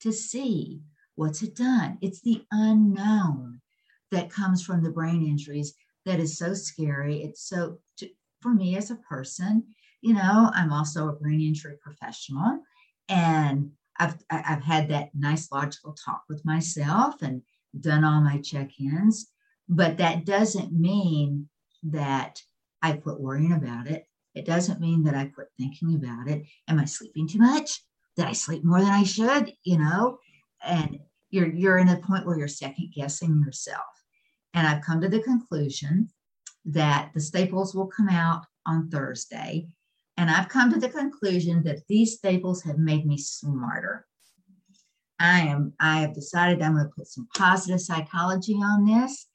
to 0.00 0.12
see 0.12 0.82
what's 1.14 1.42
it 1.42 1.54
done. 1.54 1.98
It's 2.00 2.20
the 2.20 2.44
unknown 2.50 3.60
that 4.10 4.30
comes 4.30 4.62
from 4.64 4.82
the 4.82 4.90
brain 4.90 5.26
injuries 5.26 5.74
that 6.04 6.20
is 6.20 6.38
so 6.38 6.54
scary. 6.54 7.22
It's 7.22 7.48
so, 7.48 7.78
for 8.40 8.52
me 8.52 8.76
as 8.76 8.90
a 8.90 8.96
person, 8.96 9.64
you 10.02 10.12
know, 10.12 10.50
I'm 10.54 10.72
also 10.72 11.08
a 11.08 11.14
brain 11.14 11.40
injury 11.40 11.76
professional 11.82 12.60
and 13.08 13.70
I've, 13.98 14.16
I've 14.30 14.62
had 14.62 14.88
that 14.90 15.10
nice 15.14 15.50
logical 15.50 15.94
talk 15.94 16.24
with 16.28 16.44
myself 16.44 17.22
and 17.22 17.42
done 17.80 18.04
all 18.04 18.20
my 18.20 18.38
check-ins, 18.38 19.30
but 19.68 19.96
that 19.98 20.26
doesn't 20.26 20.72
mean 20.72 21.48
that 21.84 22.42
I 22.82 22.92
quit 22.92 23.20
worrying 23.20 23.52
about 23.52 23.86
it. 23.86 24.06
It 24.34 24.44
doesn't 24.46 24.80
mean 24.80 25.04
that 25.04 25.14
I 25.14 25.26
quit 25.26 25.48
thinking 25.58 25.94
about 25.94 26.28
it. 26.28 26.44
Am 26.68 26.78
I 26.78 26.84
sleeping 26.84 27.28
too 27.28 27.38
much? 27.38 27.80
Did 28.16 28.26
I 28.26 28.32
sleep 28.32 28.64
more 28.64 28.80
than 28.80 28.90
I 28.90 29.04
should? 29.04 29.52
You 29.62 29.78
know, 29.78 30.18
and 30.62 30.98
you're 31.30 31.52
you're 31.52 31.78
in 31.78 31.88
a 31.88 31.98
point 31.98 32.26
where 32.26 32.38
you're 32.38 32.48
second 32.48 32.92
guessing 32.94 33.42
yourself. 33.44 33.82
And 34.54 34.66
I've 34.66 34.82
come 34.82 35.00
to 35.00 35.08
the 35.08 35.20
conclusion 35.20 36.08
that 36.64 37.10
the 37.14 37.20
staples 37.20 37.74
will 37.74 37.86
come 37.86 38.08
out 38.08 38.44
on 38.66 38.88
Thursday. 38.88 39.68
And 40.16 40.30
I've 40.30 40.48
come 40.48 40.72
to 40.72 40.78
the 40.78 40.88
conclusion 40.88 41.62
that 41.64 41.86
these 41.88 42.14
staples 42.14 42.62
have 42.62 42.78
made 42.78 43.04
me 43.04 43.18
smarter. 43.18 44.06
I 45.18 45.40
am, 45.40 45.72
I 45.80 46.00
have 46.00 46.14
decided 46.14 46.62
I'm 46.62 46.74
going 46.74 46.86
to 46.86 46.92
put 46.96 47.08
some 47.08 47.28
positive 47.36 47.80
psychology 47.80 48.54
on 48.54 48.84
this. 48.84 49.26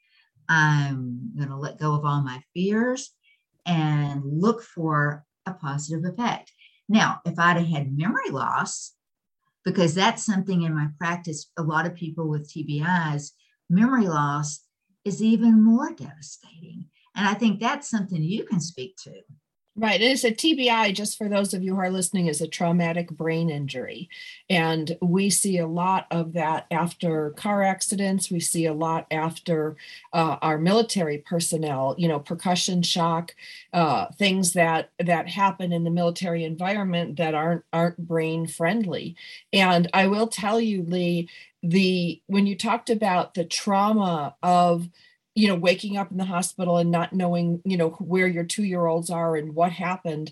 I'm 0.48 1.32
going 1.36 1.50
to 1.50 1.58
let 1.58 1.79
go 1.79 1.94
of 1.96 2.06
all 2.06 2.22
my 2.22 2.41
fears 2.53 3.13
and 3.66 4.22
look 4.24 4.63
for 4.63 5.25
a 5.46 5.54
positive 5.54 6.06
effect. 6.06 6.51
Now, 6.88 7.22
if 7.25 7.38
I'd 7.38 7.58
have 7.58 7.68
had 7.68 7.98
memory 7.98 8.30
loss, 8.30 8.94
because 9.63 9.94
that's 9.94 10.25
something 10.25 10.63
in 10.63 10.74
my 10.74 10.88
practice, 10.98 11.51
a 11.58 11.63
lot 11.63 11.86
of 11.86 11.96
people 11.96 12.30
with 12.30 12.50
TBIs, 12.51 13.32
memory 13.70 14.08
loss 14.08 14.62
is 15.06 15.22
even 15.22 15.63
more 15.63 15.94
devastating. 15.94 16.86
And 17.16 17.28
I 17.28 17.34
think 17.34 17.60
that's 17.60 17.89
something 17.89 18.22
you 18.22 18.46
can 18.46 18.60
speak 18.60 18.96
to. 19.04 19.22
Right. 19.81 20.01
And 20.01 20.12
it's 20.12 20.25
a 20.25 20.31
TBI, 20.31 20.93
just 20.93 21.17
for 21.17 21.29
those 21.29 21.53
of 21.53 21.63
you 21.63 21.75
who 21.75 21.79
are 21.79 21.89
listening, 21.89 22.27
is 22.27 22.41
a 22.41 22.50
traumatic 22.50 23.12
brain 23.12 23.50
injury. 23.50 24.09
And 24.50 24.98
we 25.01 25.29
see 25.29 25.57
a 25.57 25.67
lot 25.67 26.05
of 26.12 26.33
that 26.33 26.65
after 26.69 27.29
car 27.31 27.63
accidents. 27.63 28.29
We 28.29 28.41
see 28.41 28.65
a 28.65 28.74
lot 28.74 29.07
after 29.09 29.77
uh, 30.12 30.36
our 30.41 30.57
military 30.57 31.19
personnel, 31.19 31.95
you 31.98 32.09
know, 32.09 32.19
percussion 32.19 32.81
shock, 32.81 33.33
uh, 33.71 34.07
things 34.17 34.51
that 34.51 34.89
that 35.00 35.29
happen 35.29 35.71
in 35.71 35.86
the 35.86 35.91
military 35.91 36.43
environment 36.43 37.15
that 37.15 37.33
aren't 37.33 37.63
aren't 37.71 38.00
brain 38.05 38.48
friendly. 38.48 39.15
And 39.53 39.89
I 39.93 40.07
will 40.07 40.27
tell 40.27 40.59
you, 40.59 40.83
Lee, 40.83 41.29
the 41.63 42.21
when 42.27 42.48
you 42.48 42.57
talked 42.57 42.89
about 42.89 43.33
the 43.33 43.45
trauma 43.45 44.36
of 44.43 44.89
you 45.39 45.48
know 45.48 45.55
waking 45.55 45.96
up 45.96 46.12
in 46.12 46.17
the 46.17 46.25
hospital 46.25 46.77
and 46.77 46.91
not 46.91 47.13
knowing 47.13 47.62
you 47.63 47.77
know 47.77 47.91
where 47.91 48.27
your 48.27 48.43
two 48.43 48.63
year 48.63 48.86
olds 48.88 49.10
are 49.10 49.38
and 49.38 49.55
what 49.55 49.72
happened 49.72 50.31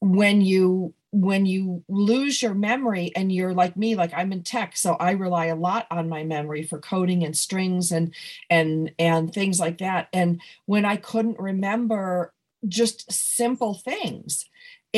when 0.00 0.40
you 0.40 0.92
when 1.12 1.46
you 1.46 1.82
lose 1.88 2.42
your 2.42 2.54
memory 2.54 3.12
and 3.14 3.32
you're 3.32 3.54
like 3.54 3.76
me 3.76 3.94
like 3.94 4.12
i'm 4.14 4.32
in 4.32 4.42
tech 4.42 4.76
so 4.76 4.94
i 4.94 5.12
rely 5.12 5.46
a 5.46 5.54
lot 5.54 5.86
on 5.92 6.08
my 6.08 6.24
memory 6.24 6.64
for 6.64 6.80
coding 6.80 7.24
and 7.24 7.36
strings 7.36 7.92
and 7.92 8.12
and 8.50 8.92
and 8.98 9.32
things 9.32 9.60
like 9.60 9.78
that. 9.78 10.08
And 10.12 10.40
when 10.66 10.84
i 10.84 10.96
couldn't 10.96 11.38
remember 11.38 12.32
just 12.66 13.10
simple 13.12 13.74
things 13.74 14.44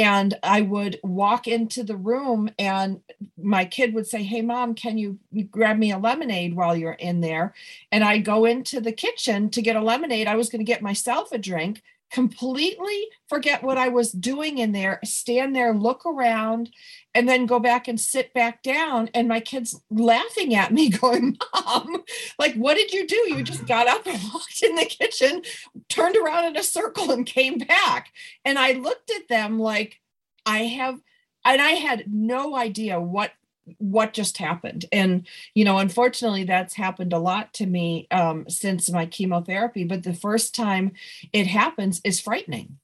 and 0.01 0.39
I 0.43 0.63
would 0.63 0.99
walk 1.03 1.47
into 1.47 1.85
the 1.85 1.97
room 1.97 2.49
and 2.59 3.03
my 3.37 3.67
kid 3.67 3.93
would 3.93 4.07
say, 4.07 4.23
Hey, 4.23 4.41
mom, 4.41 4.75
can 4.75 4.97
you 4.97 5.19
grab 5.51 5.77
me 5.77 5.93
a 5.93 5.99
lemonade 5.99 6.55
while 6.55 6.75
you're 6.75 6.93
in 6.93 7.21
there? 7.21 7.53
And 7.93 8.03
I 8.03 8.17
go 8.17 8.47
into 8.47 8.81
the 8.81 8.93
kitchen 8.93 9.51
to 9.51 9.61
get 9.61 9.77
a 9.77 9.83
lemonade. 9.83 10.27
I 10.27 10.37
was 10.37 10.49
going 10.49 10.61
to 10.61 10.73
get 10.73 10.81
myself 10.81 11.33
a 11.33 11.39
drink 11.39 11.83
completely 12.11 13.07
forget 13.29 13.63
what 13.63 13.79
I 13.79 13.89
was 13.89 14.13
doing 14.13 14.59
in 14.59 14.73
there, 14.73 15.01
stand 15.05 15.55
there, 15.55 15.73
look 15.73 16.05
around, 16.05 16.71
and 17.15 17.29
then 17.29 17.47
go 17.47 17.59
back 17.59 17.89
and 17.89 17.99
sit 17.99 18.35
back 18.35 18.63
down. 18.63 19.09
And 19.15 19.29
my 19.29 19.41
kids 19.41 19.81
laughing 19.91 20.55
at 20.55 20.73
me, 20.73 20.91
going, 20.91 21.39
Mom, 21.55 22.03
like, 22.39 22.55
what 22.55 22.75
did 22.75 22.93
you 22.93 23.07
do? 23.07 23.35
You 23.35 23.43
just 23.43 23.67
got 23.67 23.89
up 23.89 24.07
and 24.07 24.21
walked 24.35 24.63
in 24.63 24.75
the 24.75 24.85
kitchen, 24.85 25.43
turned 25.89 26.17
around 26.17 26.47
in 26.47 26.57
a 26.57 26.63
circle, 26.63 27.11
and 27.11 27.25
came 27.25 27.59
back. 27.59 28.13
And 28.45 28.59
I 28.59 28.73
looked 28.73 29.11
at 29.11 29.29
them 29.29 29.59
like, 29.59 30.01
I 30.45 30.59
have, 30.61 31.01
and 31.45 31.61
I 31.61 31.73
had 31.73 32.13
no 32.13 32.57
idea 32.57 33.01
what 33.01 33.33
what 33.79 34.13
just 34.13 34.39
happened. 34.39 34.87
And 34.93 35.27
you 35.55 35.65
know 35.65 35.79
unfortunately 35.79 36.45
that's 36.45 36.75
happened 36.75 37.13
a 37.13 37.19
lot 37.19 37.53
to 37.55 37.67
me 37.67 38.07
um, 38.11 38.49
since 38.49 38.91
my 38.91 39.07
chemotherapy 39.07 39.85
but 39.85 40.03
the 40.03 40.15
first 40.15 40.55
time 40.55 40.93
it 41.33 41.47
happens 41.47 42.01
is 42.05 42.21
frightening. 42.21 42.79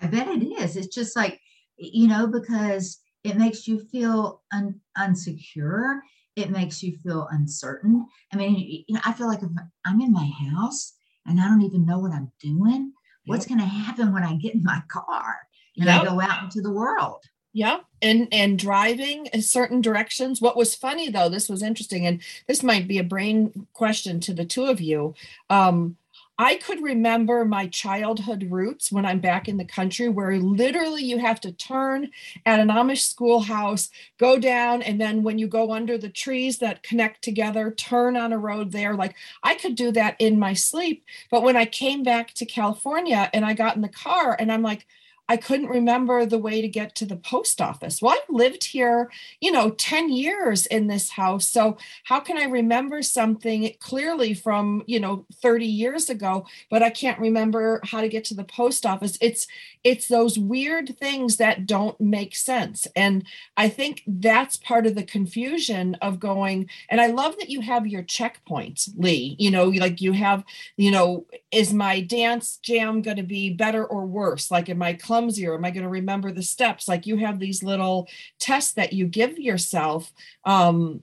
I 0.00 0.06
bet 0.06 0.28
it 0.28 0.44
is. 0.44 0.76
It's 0.76 0.94
just 0.94 1.16
like 1.16 1.40
you 1.76 2.08
know 2.08 2.26
because 2.26 2.98
it 3.24 3.36
makes 3.36 3.68
you 3.68 3.80
feel 3.80 4.42
un- 4.52 4.80
unsecure. 4.98 6.00
It 6.34 6.50
makes 6.50 6.82
you 6.82 6.96
feel 6.96 7.28
uncertain. 7.30 8.06
I 8.32 8.36
mean 8.36 8.84
you 8.88 8.94
know 8.94 9.00
i 9.04 9.12
feel 9.12 9.28
like 9.28 9.42
if 9.42 9.50
i'm 9.84 10.00
in 10.00 10.12
my 10.12 10.30
house 10.50 10.94
and 11.26 11.40
i 11.40 11.48
don't 11.48 11.62
even 11.62 11.86
know 11.86 11.98
what 11.98 12.12
i'm 12.12 12.30
doing 12.40 12.92
what's 13.26 13.46
going 13.46 13.60
to 13.60 13.66
happen 13.66 14.12
when 14.12 14.22
i 14.22 14.34
get 14.36 14.54
in 14.54 14.62
my 14.62 14.82
car 14.88 15.36
and 15.76 15.86
yep. 15.86 16.02
i 16.02 16.04
go 16.04 16.20
out 16.20 16.42
into 16.42 16.60
the 16.60 16.72
world 16.72 17.22
yeah 17.52 17.78
and 18.00 18.28
and 18.32 18.58
driving 18.58 19.26
in 19.26 19.42
certain 19.42 19.80
directions 19.80 20.40
what 20.40 20.56
was 20.56 20.74
funny 20.74 21.10
though 21.10 21.28
this 21.28 21.48
was 21.48 21.62
interesting 21.62 22.06
and 22.06 22.20
this 22.48 22.62
might 22.62 22.88
be 22.88 22.98
a 22.98 23.04
brain 23.04 23.66
question 23.72 24.20
to 24.20 24.32
the 24.32 24.44
two 24.44 24.64
of 24.64 24.80
you 24.80 25.14
um 25.50 25.96
I 26.38 26.56
could 26.56 26.82
remember 26.82 27.44
my 27.44 27.68
childhood 27.68 28.48
roots 28.50 28.90
when 28.90 29.04
I'm 29.04 29.20
back 29.20 29.48
in 29.48 29.58
the 29.58 29.64
country, 29.64 30.08
where 30.08 30.38
literally 30.38 31.04
you 31.04 31.18
have 31.18 31.40
to 31.42 31.52
turn 31.52 32.10
at 32.46 32.58
an 32.58 32.68
Amish 32.68 33.02
schoolhouse, 33.02 33.90
go 34.18 34.38
down, 34.38 34.82
and 34.82 35.00
then 35.00 35.22
when 35.22 35.38
you 35.38 35.46
go 35.46 35.72
under 35.72 35.98
the 35.98 36.08
trees 36.08 36.58
that 36.58 36.82
connect 36.82 37.22
together, 37.22 37.70
turn 37.70 38.16
on 38.16 38.32
a 38.32 38.38
road 38.38 38.72
there. 38.72 38.96
Like 38.96 39.14
I 39.42 39.54
could 39.54 39.76
do 39.76 39.92
that 39.92 40.16
in 40.18 40.38
my 40.38 40.54
sleep. 40.54 41.04
But 41.30 41.42
when 41.42 41.56
I 41.56 41.66
came 41.66 42.02
back 42.02 42.32
to 42.34 42.46
California 42.46 43.30
and 43.32 43.44
I 43.44 43.52
got 43.52 43.76
in 43.76 43.82
the 43.82 43.88
car 43.88 44.34
and 44.36 44.50
I'm 44.50 44.62
like, 44.62 44.86
I 45.32 45.38
couldn't 45.38 45.68
remember 45.68 46.26
the 46.26 46.36
way 46.36 46.60
to 46.60 46.68
get 46.68 46.94
to 46.96 47.06
the 47.06 47.16
post 47.16 47.62
office. 47.62 48.02
Well, 48.02 48.12
I've 48.12 48.34
lived 48.34 48.64
here, 48.64 49.10
you 49.40 49.50
know, 49.50 49.70
10 49.70 50.12
years 50.12 50.66
in 50.66 50.88
this 50.88 51.08
house. 51.08 51.48
So 51.48 51.78
how 52.04 52.20
can 52.20 52.36
I 52.36 52.44
remember 52.44 53.00
something 53.00 53.72
clearly 53.80 54.34
from, 54.34 54.82
you 54.86 55.00
know, 55.00 55.24
30 55.40 55.64
years 55.64 56.10
ago, 56.10 56.44
but 56.70 56.82
I 56.82 56.90
can't 56.90 57.18
remember 57.18 57.80
how 57.82 58.02
to 58.02 58.10
get 58.10 58.26
to 58.26 58.34
the 58.34 58.44
post 58.44 58.84
office? 58.84 59.16
It's 59.22 59.46
it's 59.84 60.06
those 60.06 60.38
weird 60.38 60.98
things 60.98 61.38
that 61.38 61.66
don't 61.66 61.98
make 61.98 62.36
sense. 62.36 62.86
And 62.94 63.24
I 63.56 63.70
think 63.70 64.02
that's 64.06 64.58
part 64.58 64.86
of 64.86 64.94
the 64.94 65.02
confusion 65.02 65.96
of 66.02 66.20
going, 66.20 66.68
and 66.90 67.00
I 67.00 67.06
love 67.06 67.38
that 67.38 67.48
you 67.48 67.62
have 67.62 67.86
your 67.86 68.02
checkpoints, 68.02 68.90
Lee. 68.98 69.34
You 69.38 69.50
know, 69.50 69.64
like 69.70 70.02
you 70.02 70.12
have, 70.12 70.44
you 70.76 70.90
know, 70.90 71.24
is 71.52 71.74
my 71.74 72.00
dance 72.00 72.58
jam 72.62 73.02
going 73.02 73.18
to 73.18 73.22
be 73.22 73.52
better 73.52 73.84
or 73.84 74.06
worse? 74.06 74.50
Like, 74.50 74.70
am 74.70 74.82
I 74.82 74.94
clumsier? 74.94 75.54
Am 75.54 75.64
I 75.64 75.70
going 75.70 75.84
to 75.84 75.88
remember 75.88 76.32
the 76.32 76.42
steps? 76.42 76.88
Like, 76.88 77.06
you 77.06 77.18
have 77.18 77.38
these 77.38 77.62
little 77.62 78.08
tests 78.40 78.72
that 78.72 78.94
you 78.94 79.06
give 79.06 79.38
yourself. 79.38 80.12
Um, 80.44 81.02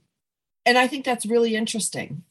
and 0.65 0.77
I 0.77 0.87
think 0.87 1.05
that's 1.05 1.27
really 1.27 1.55
interesting. 1.55 2.23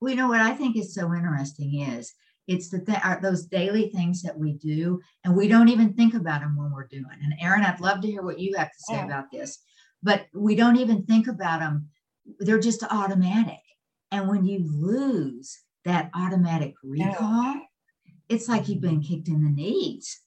Well, 0.00 0.10
you 0.10 0.16
know 0.16 0.28
what 0.28 0.40
I 0.40 0.52
think 0.52 0.76
is 0.76 0.94
so 0.94 1.12
interesting 1.12 1.80
is 1.80 2.14
it's 2.46 2.70
the 2.70 2.80
th- 2.80 3.20
those 3.20 3.46
daily 3.46 3.90
things 3.90 4.22
that 4.22 4.38
we 4.38 4.52
do, 4.52 5.00
and 5.24 5.36
we 5.36 5.48
don't 5.48 5.68
even 5.68 5.92
think 5.94 6.14
about 6.14 6.42
them 6.42 6.56
when 6.56 6.70
we're 6.70 6.86
doing. 6.86 7.06
And 7.20 7.34
Erin, 7.40 7.64
I'd 7.64 7.80
love 7.80 8.00
to 8.02 8.06
hear 8.06 8.22
what 8.22 8.38
you 8.38 8.56
have 8.56 8.70
to 8.70 8.78
say 8.78 9.00
oh. 9.00 9.04
about 9.04 9.32
this, 9.32 9.58
but 10.04 10.26
we 10.32 10.54
don't 10.54 10.76
even 10.76 11.04
think 11.04 11.26
about 11.26 11.60
them. 11.60 11.88
They're 12.38 12.60
just 12.60 12.84
automatic. 12.84 13.58
And 14.12 14.28
when 14.28 14.44
you 14.44 14.64
lose 14.70 15.58
that 15.86 16.10
automatic 16.14 16.74
recall, 16.82 17.54
yeah. 17.54 17.60
it's 18.28 18.48
like 18.48 18.68
you've 18.68 18.82
been 18.82 19.00
kicked 19.00 19.28
in 19.28 19.42
the 19.42 19.50
knees. 19.50 20.20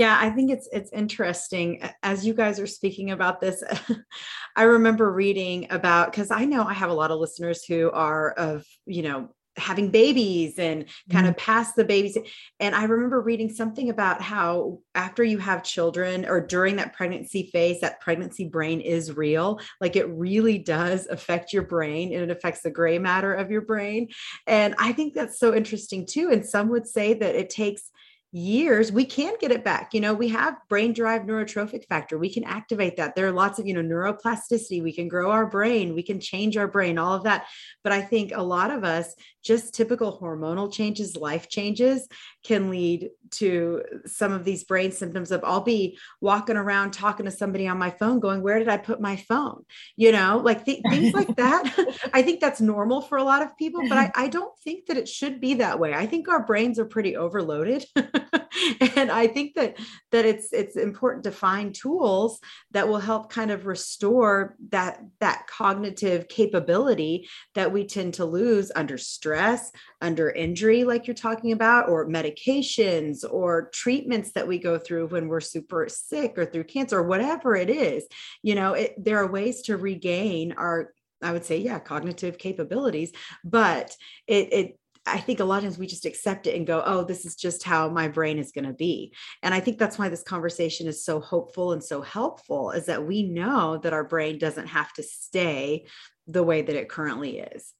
Yeah, 0.00 0.16
I 0.18 0.30
think 0.30 0.50
it's 0.50 0.66
it's 0.72 0.90
interesting 0.92 1.82
as 2.02 2.24
you 2.24 2.32
guys 2.32 2.58
are 2.58 2.66
speaking 2.66 3.10
about 3.10 3.38
this. 3.38 3.62
I 4.56 4.62
remember 4.62 5.12
reading 5.12 5.66
about 5.68 6.10
because 6.10 6.30
I 6.30 6.46
know 6.46 6.64
I 6.64 6.72
have 6.72 6.88
a 6.88 6.94
lot 6.94 7.10
of 7.10 7.18
listeners 7.18 7.64
who 7.66 7.90
are 7.90 8.30
of 8.30 8.64
you 8.86 9.02
know 9.02 9.34
having 9.60 9.90
babies 9.90 10.58
and 10.58 10.86
kind 11.10 11.26
of 11.26 11.34
mm-hmm. 11.34 11.44
past 11.44 11.76
the 11.76 11.84
babies. 11.84 12.16
And 12.58 12.74
I 12.74 12.84
remember 12.84 13.20
reading 13.20 13.50
something 13.50 13.90
about 13.90 14.22
how 14.22 14.80
after 14.94 15.22
you 15.22 15.38
have 15.38 15.62
children 15.62 16.24
or 16.24 16.40
during 16.40 16.76
that 16.76 16.94
pregnancy 16.94 17.50
phase, 17.52 17.80
that 17.80 18.00
pregnancy 18.00 18.48
brain 18.48 18.80
is 18.80 19.16
real. 19.16 19.60
Like 19.80 19.96
it 19.96 20.08
really 20.08 20.58
does 20.58 21.06
affect 21.06 21.52
your 21.52 21.62
brain 21.62 22.12
and 22.12 22.22
it 22.22 22.30
affects 22.30 22.62
the 22.62 22.70
gray 22.70 22.98
matter 22.98 23.34
of 23.34 23.50
your 23.50 23.62
brain. 23.62 24.08
And 24.46 24.74
I 24.78 24.92
think 24.92 25.14
that's 25.14 25.38
so 25.38 25.54
interesting 25.54 26.06
too. 26.06 26.30
And 26.30 26.44
some 26.44 26.68
would 26.70 26.86
say 26.86 27.14
that 27.14 27.34
it 27.34 27.50
takes 27.50 27.90
years 28.32 28.92
we 28.92 29.04
can 29.04 29.34
get 29.40 29.50
it 29.50 29.64
back 29.64 29.92
you 29.92 30.00
know 30.00 30.14
we 30.14 30.28
have 30.28 30.56
brain 30.68 30.92
derived 30.92 31.28
neurotrophic 31.28 31.84
factor 31.88 32.16
we 32.16 32.32
can 32.32 32.44
activate 32.44 32.96
that 32.96 33.16
there 33.16 33.26
are 33.26 33.32
lots 33.32 33.58
of 33.58 33.66
you 33.66 33.74
know 33.74 33.82
neuroplasticity 33.82 34.80
we 34.82 34.92
can 34.92 35.08
grow 35.08 35.32
our 35.32 35.46
brain 35.46 35.94
we 35.94 36.02
can 36.02 36.20
change 36.20 36.56
our 36.56 36.68
brain 36.68 36.96
all 36.96 37.12
of 37.12 37.24
that 37.24 37.46
but 37.82 37.92
i 37.92 38.00
think 38.00 38.30
a 38.32 38.42
lot 38.42 38.70
of 38.70 38.84
us 38.84 39.14
just 39.42 39.74
typical 39.74 40.20
hormonal 40.20 40.72
changes 40.72 41.16
life 41.16 41.48
changes 41.48 42.06
can 42.44 42.70
lead 42.70 43.10
to 43.30 43.82
some 44.06 44.32
of 44.32 44.44
these 44.44 44.64
brain 44.64 44.90
symptoms 44.90 45.30
of 45.30 45.42
I'll 45.44 45.60
be 45.60 45.98
walking 46.20 46.56
around 46.56 46.92
talking 46.92 47.26
to 47.26 47.32
somebody 47.32 47.68
on 47.68 47.78
my 47.78 47.90
phone 47.90 48.20
going, 48.20 48.42
Where 48.42 48.58
did 48.58 48.68
I 48.68 48.76
put 48.76 49.00
my 49.00 49.16
phone? 49.16 49.64
You 49.96 50.12
know, 50.12 50.40
like 50.42 50.64
th- 50.64 50.82
things 50.90 51.14
like 51.14 51.34
that. 51.36 51.74
I 52.12 52.22
think 52.22 52.40
that's 52.40 52.60
normal 52.60 53.02
for 53.02 53.18
a 53.18 53.24
lot 53.24 53.42
of 53.42 53.56
people, 53.56 53.82
but 53.88 53.98
I, 53.98 54.12
I 54.14 54.28
don't 54.28 54.56
think 54.60 54.86
that 54.86 54.96
it 54.96 55.08
should 55.08 55.40
be 55.40 55.54
that 55.54 55.78
way. 55.78 55.94
I 55.94 56.06
think 56.06 56.28
our 56.28 56.44
brains 56.44 56.78
are 56.78 56.84
pretty 56.84 57.16
overloaded. 57.16 57.84
and 58.96 59.10
I 59.10 59.26
think 59.26 59.54
that 59.54 59.78
that 60.12 60.24
it's 60.24 60.52
it's 60.52 60.76
important 60.76 61.24
to 61.24 61.30
find 61.30 61.74
tools 61.74 62.40
that 62.72 62.88
will 62.88 62.98
help 62.98 63.30
kind 63.30 63.50
of 63.50 63.66
restore 63.66 64.56
that 64.70 65.00
that 65.20 65.46
cognitive 65.46 66.28
capability 66.28 67.28
that 67.54 67.72
we 67.72 67.86
tend 67.86 68.14
to 68.14 68.24
lose 68.24 68.70
under 68.74 68.98
stress, 68.98 69.72
under 70.00 70.30
injury, 70.30 70.84
like 70.84 71.06
you're 71.06 71.14
talking 71.14 71.52
about, 71.52 71.88
or 71.88 72.08
medications 72.08 73.24
or 73.28 73.70
treatments 73.72 74.32
that 74.32 74.48
we 74.48 74.58
go 74.58 74.78
through 74.78 75.08
when 75.08 75.28
we're 75.28 75.40
super 75.40 75.88
sick 75.88 76.36
or 76.36 76.46
through 76.46 76.64
cancer 76.64 76.98
or 76.98 77.04
whatever 77.04 77.54
it 77.56 77.70
is. 77.70 78.06
You 78.42 78.54
know, 78.54 78.74
it, 78.74 78.94
there 78.98 79.18
are 79.18 79.30
ways 79.30 79.62
to 79.62 79.76
regain 79.76 80.52
our 80.52 80.92
I 81.22 81.32
would 81.32 81.44
say, 81.44 81.58
yeah, 81.58 81.78
cognitive 81.78 82.38
capabilities, 82.38 83.12
but 83.44 83.94
it, 84.26 84.52
it 84.52 84.80
I 85.06 85.18
think 85.18 85.40
a 85.40 85.44
lot 85.44 85.58
of 85.58 85.64
times 85.64 85.78
we 85.78 85.86
just 85.86 86.04
accept 86.04 86.46
it 86.46 86.56
and 86.56 86.66
go, 86.66 86.82
oh, 86.84 87.04
this 87.04 87.24
is 87.24 87.34
just 87.34 87.64
how 87.64 87.88
my 87.88 88.06
brain 88.08 88.38
is 88.38 88.52
going 88.52 88.66
to 88.66 88.72
be. 88.72 89.14
And 89.42 89.54
I 89.54 89.60
think 89.60 89.78
that's 89.78 89.98
why 89.98 90.08
this 90.08 90.22
conversation 90.22 90.86
is 90.86 91.04
so 91.04 91.20
hopeful 91.20 91.72
and 91.72 91.82
so 91.82 92.02
helpful 92.02 92.70
is 92.70 92.86
that 92.86 93.06
we 93.06 93.22
know 93.22 93.78
that 93.78 93.92
our 93.92 94.04
brain 94.04 94.38
doesn't 94.38 94.68
have 94.68 94.92
to 94.94 95.02
stay 95.02 95.86
the 96.26 96.42
way 96.42 96.62
that 96.62 96.76
it 96.76 96.88
currently 96.88 97.38
is. 97.38 97.72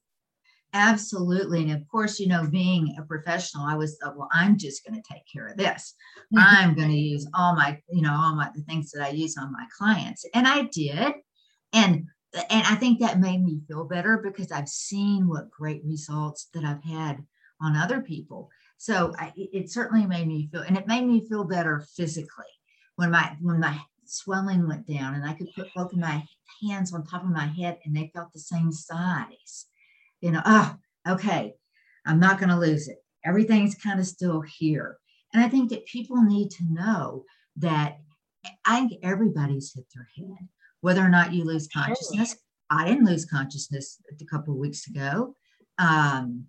Absolutely. 0.73 1.63
And 1.63 1.73
of 1.73 1.87
course, 1.89 2.21
you 2.21 2.29
know, 2.29 2.47
being 2.49 2.97
a 2.99 3.03
professional, 3.03 3.65
I 3.65 3.75
was, 3.75 3.99
well, 4.03 4.29
I'm 4.33 4.57
just 4.57 4.85
going 4.87 5.01
to 5.01 5.13
take 5.13 5.23
care 5.31 5.49
of 5.49 5.57
this. 5.57 5.95
Mm-hmm. 6.33 6.39
I'm 6.39 6.75
going 6.75 6.91
to 6.91 6.97
use 6.97 7.29
all 7.35 7.55
my, 7.55 7.81
you 7.91 8.03
know, 8.03 8.13
all 8.13 8.35
my, 8.37 8.51
the 8.55 8.63
things 8.63 8.93
that 8.93 9.05
I 9.05 9.11
use 9.11 9.37
on 9.37 9.53
my 9.53 9.67
clients. 9.77 10.25
And 10.33 10.47
I 10.47 10.63
did. 10.73 11.13
And, 11.73 12.07
and 12.35 12.67
I 12.67 12.77
think 12.77 13.01
that 13.01 13.21
made 13.21 13.45
me 13.45 13.61
feel 13.67 13.85
better 13.85 14.19
because 14.19 14.53
I've 14.53 14.69
seen 14.69 15.29
what 15.29 15.51
great 15.51 15.83
results 15.85 16.49
that 16.55 16.65
I've 16.65 16.85
had 16.85 17.25
on 17.61 17.77
other 17.77 18.01
people. 18.01 18.51
So 18.79 19.13
I, 19.19 19.33
it 19.37 19.71
certainly 19.71 20.07
made 20.07 20.27
me 20.27 20.49
feel, 20.51 20.63
and 20.63 20.77
it 20.77 20.87
made 20.87 21.07
me 21.07 21.29
feel 21.29 21.45
better 21.45 21.85
physically 21.97 22.47
when 22.97 23.11
my, 23.11 23.37
when 23.41 23.61
my 23.61 23.79
swelling 24.05 24.67
went 24.67 24.87
down 24.87 25.15
and 25.15 25.25
I 25.25 25.35
could 25.35 25.53
put 25.55 25.75
both 25.75 25.93
of 25.93 25.99
my 25.99 26.25
hands 26.63 26.95
on 26.95 27.05
top 27.05 27.23
of 27.23 27.31
my 27.31 27.47
head 27.47 27.79
and 27.85 27.95
they 27.95 28.11
felt 28.15 28.33
the 28.33 28.41
same 28.41 28.73
size 28.73 29.67
you 30.21 30.31
know, 30.31 30.43
oh, 30.45 30.75
okay, 31.09 31.55
I'm 32.07 32.21
not 32.21 32.39
going 32.39 32.51
to 32.51 32.59
lose 32.59 32.89
it. 32.89 32.99
Everything's 33.25 33.75
kind 33.75 34.01
of 34.01 34.07
still 34.07 34.41
here. 34.41 34.99
And 35.33 35.43
I 35.43 35.49
think 35.49 35.71
that 35.71 35.87
people 35.87 36.23
need 36.23 36.51
to 36.53 36.65
know 36.71 37.25
that 37.57 37.99
eh, 38.45 38.51
I 38.65 38.87
think 38.87 39.01
everybody's 39.03 39.73
hit 39.75 39.85
their 39.95 40.09
head, 40.17 40.49
whether 40.81 41.01
or 41.01 41.09
not 41.09 41.33
you 41.33 41.45
lose 41.45 41.69
consciousness. 41.69 42.37
I 42.71 42.87
didn't 42.87 43.05
lose 43.05 43.25
consciousness 43.25 44.01
a 44.21 44.25
couple 44.25 44.55
of 44.55 44.61
weeks 44.61 44.87
ago, 44.87 45.35
um, 45.79 46.45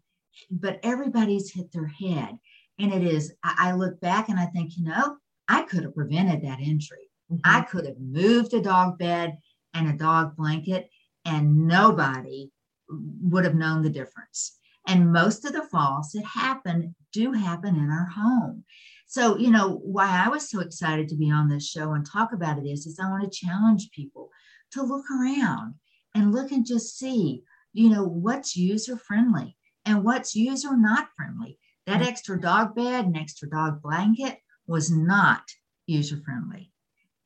but 0.50 0.80
everybody's 0.84 1.52
hit 1.52 1.72
their 1.72 1.88
head. 1.88 2.38
And 2.80 2.94
it 2.94 3.04
is, 3.04 3.34
I, 3.44 3.74
look 3.74 4.00
back 4.00 4.30
and 4.30 4.40
I 4.40 4.46
think, 4.46 4.78
you 4.78 4.86
know, 4.86 5.18
I 5.48 5.64
could 5.64 5.84
have 5.84 5.96
prevented 5.96 6.44
that 6.44 6.60
injury. 6.60 7.10
Mm-hmm. 7.32 7.42
I 7.44 7.62
could 7.62 7.86
have 7.86 8.00
moved 8.00 8.54
a 8.54 8.62
dog 8.62 8.98
bed 8.98 9.38
and 9.74 9.90
a 9.90 9.98
dog 9.98 10.36
blanket, 10.36 10.90
and 11.26 11.68
nobody 11.68 12.52
would 12.90 13.46
have 13.46 13.56
known 13.56 13.82
the 13.84 13.90
difference. 13.90 14.58
And 14.88 15.14
most 15.14 15.46
of 15.46 15.54
the 15.54 15.64
falls 15.64 16.12
that 16.12 16.26
happen 16.26 16.96
do 17.14 17.34
happen 17.34 17.76
in 17.76 17.90
our 17.90 18.08
home. 18.08 18.64
So, 19.12 19.38
you 19.38 19.52
know, 19.52 19.82
why 19.84 20.24
I 20.26 20.30
was 20.30 20.50
so 20.50 20.62
excited 20.62 21.10
to 21.10 21.18
be 21.18 21.30
on 21.30 21.50
this 21.50 21.68
show 21.68 21.92
and 21.92 22.06
talk 22.06 22.32
about 22.32 22.58
it 22.58 22.66
is, 22.66 22.86
is 22.86 22.98
I 22.98 23.10
want 23.10 23.30
to 23.30 23.46
challenge 23.46 23.92
people 23.92 24.30
to 24.72 24.82
look 24.84 25.04
around 25.12 25.74
and 26.16 26.32
look 26.32 26.54
and 26.54 26.66
just 26.66 26.98
see, 26.98 27.44
you 27.74 27.90
know, 27.90 28.06
what's 28.06 28.56
user 28.56 28.96
friendly 28.96 29.58
and 29.86 30.06
what's 30.06 30.34
user 30.34 30.78
not 30.78 31.10
friendly. 31.18 31.60
That 31.88 32.00
mm-hmm. 32.00 32.08
extra 32.08 32.40
dog 32.40 32.74
bed 32.74 33.04
and 33.04 33.18
extra 33.18 33.50
dog 33.50 33.82
blanket 33.82 34.38
was 34.66 34.90
not 34.90 35.44
user 35.88 36.16
friendly. 36.24 36.72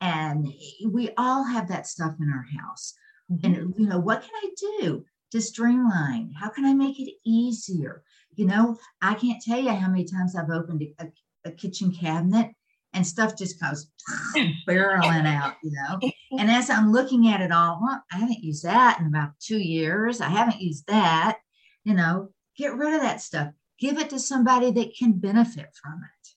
And 0.02 0.52
we 0.90 1.12
all 1.20 1.44
have 1.44 1.68
that 1.68 1.86
stuff 1.86 2.16
in 2.20 2.30
our 2.30 2.48
house. 2.60 2.96
Mm-hmm. 3.32 3.46
And, 3.46 3.74
you 3.78 3.88
know, 3.88 4.00
what 4.00 4.24
can 4.24 4.32
I 4.34 4.50
do? 4.82 5.06
to 5.32 5.42
streamline? 5.42 6.32
How 6.40 6.50
can 6.50 6.64
I 6.64 6.74
make 6.74 7.00
it 7.00 7.14
easier? 7.26 8.04
You 8.36 8.46
know, 8.46 8.78
I 9.02 9.16
can't 9.16 9.42
tell 9.42 9.60
you 9.60 9.72
how 9.72 9.90
many 9.90 10.06
times 10.06 10.36
I've 10.36 10.50
opened 10.50 10.82
a, 11.00 11.06
a 11.46 11.52
kitchen 11.52 11.92
cabinet 11.92 12.52
and 12.94 13.06
stuff 13.06 13.38
just 13.38 13.60
goes 13.60 13.88
barreling 14.68 15.28
out, 15.28 15.56
you 15.64 15.72
know. 15.72 16.00
And 16.38 16.52
as 16.52 16.70
I'm 16.70 16.92
looking 16.92 17.30
at 17.30 17.40
it 17.40 17.54
all, 17.54 17.80
well, 17.82 18.04
I 18.12 18.18
haven't 18.18 18.44
used 18.44 18.66
that 18.66 19.00
in 19.00 19.06
about 19.06 19.40
two 19.40 19.60
years. 19.60 20.20
I 20.20 20.28
haven't 20.28 20.60
used 20.60 20.86
that, 20.88 21.38
you 21.86 21.94
know. 21.94 22.30
Get 22.58 22.76
rid 22.76 22.94
of 22.94 23.02
that 23.02 23.22
stuff. 23.22 23.54
Give 23.80 23.98
it 24.00 24.10
to 24.10 24.20
somebody 24.20 24.72
that 24.72 24.98
can 24.98 25.14
benefit 25.14 25.68
from 25.82 26.02
it. 26.04 26.28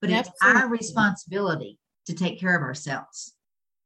But 0.00 0.10
Absolutely. 0.10 0.30
it's 0.30 0.42
our 0.42 0.68
responsibility 0.68 1.78
to 2.06 2.14
take 2.14 2.40
care 2.40 2.56
of 2.56 2.62
ourselves. 2.62 3.34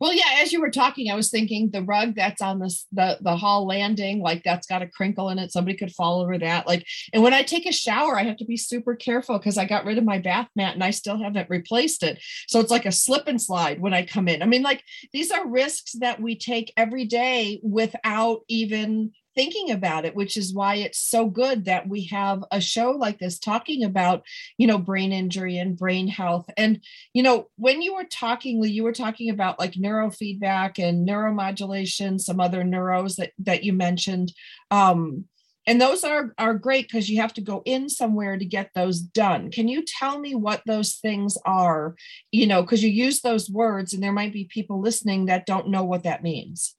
Well, 0.03 0.13
yeah, 0.13 0.41
as 0.41 0.53
you 0.53 0.61
were 0.61 0.69
talking, 0.69 1.13
I 1.13 1.15
was 1.15 1.31
thinking 1.31 1.71
the 1.71 1.85
rug 1.85 2.17
that's 2.17 2.43
on 2.43 2.59
this 2.59 2.89
the 2.91 3.19
the 3.21 3.37
hall 3.37 3.69
landing, 3.69 4.21
like 4.21 4.43
that's 4.43 4.67
got 4.67 4.83
a 4.83 4.89
crinkle 4.89 5.29
in 5.29 5.39
it. 5.39 5.53
Somebody 5.53 5.77
could 5.77 5.93
fall 5.93 6.21
over 6.21 6.37
that. 6.39 6.67
Like, 6.67 6.85
and 7.13 7.23
when 7.23 7.33
I 7.33 7.43
take 7.43 7.67
a 7.67 7.73
shower, 7.73 8.19
I 8.19 8.25
have 8.25 8.37
to 8.39 8.45
be 8.45 8.57
super 8.57 8.97
careful 8.97 9.39
because 9.39 9.57
I 9.57 9.65
got 9.65 9.85
rid 9.85 9.99
of 9.99 10.05
my 10.05 10.19
bath 10.19 10.49
mat 10.57 10.75
and 10.75 10.83
I 10.83 10.91
still 10.91 11.23
haven't 11.23 11.49
replaced 11.49 12.03
it. 12.03 12.21
So 12.49 12.59
it's 12.59 12.73
like 12.73 12.85
a 12.85 12.91
slip 12.91 13.29
and 13.29 13.41
slide 13.41 13.81
when 13.81 13.95
I 13.95 14.05
come 14.05 14.27
in. 14.27 14.43
I 14.43 14.47
mean, 14.47 14.63
like 14.65 14.83
these 15.13 15.31
are 15.31 15.47
risks 15.47 15.93
that 16.01 16.21
we 16.21 16.37
take 16.37 16.73
every 16.77 17.05
day 17.05 17.61
without 17.63 18.41
even 18.49 19.13
thinking 19.35 19.71
about 19.71 20.05
it 20.05 20.15
which 20.15 20.37
is 20.37 20.55
why 20.55 20.77
it's 20.77 20.99
so 20.99 21.27
good 21.27 21.65
that 21.65 21.89
we 21.89 22.05
have 22.05 22.45
a 22.51 22.61
show 22.61 22.91
like 22.91 23.19
this 23.19 23.39
talking 23.39 23.85
about 23.85 24.23
you 24.59 24.67
know 24.67 24.79
brain 24.79 25.13
injury 25.13 25.59
and 25.59 25.77
brain 25.77 26.09
health. 26.09 26.49
And 26.57 26.81
you 27.13 27.23
know 27.23 27.49
when 27.57 27.83
you 27.83 27.95
were 27.95 28.05
talking 28.05 28.61
lee 28.61 28.71
you 28.71 28.85
were 28.85 28.93
talking 28.93 29.31
about 29.31 29.59
like 29.59 29.73
neurofeedback 29.73 30.79
and 30.79 31.07
neuromodulation 31.07 32.21
some 32.21 32.41
other 32.41 32.63
neuros 32.63 33.17
that 33.17 33.33
that 33.41 33.65
you 33.65 33.73
mentioned. 33.73 34.33
Um 34.71 35.25
and 35.67 35.81
those 35.81 36.03
are 36.03 36.35
are 36.39 36.55
great 36.55 36.89
because 36.89 37.09
you 37.09 37.21
have 37.21 37.35
to 37.35 37.41
go 37.41 37.63
in 37.65 37.89
somewhere 37.89 38.37
to 38.37 38.45
get 38.45 38.71
those 38.75 39.01
done. 39.01 39.51
Can 39.51 39.69
you 39.69 39.85
tell 39.85 40.19
me 40.19 40.35
what 40.35 40.63
those 40.67 40.97
things 40.97 41.39
are? 41.45 41.95
You 42.31 42.47
know 42.47 42.63
because 42.63 42.83
you 42.83 42.91
use 42.91 43.21
those 43.21 43.51
words 43.51 43.93
and 43.93 44.03
there 44.03 44.13
might 44.13 44.33
be 44.33 44.45
people 44.45 44.81
listening 44.81 45.27
that 45.27 45.47
don't 45.47 45.69
know 45.69 45.85
what 45.85 46.05
that 46.05 46.23
means 46.23 46.75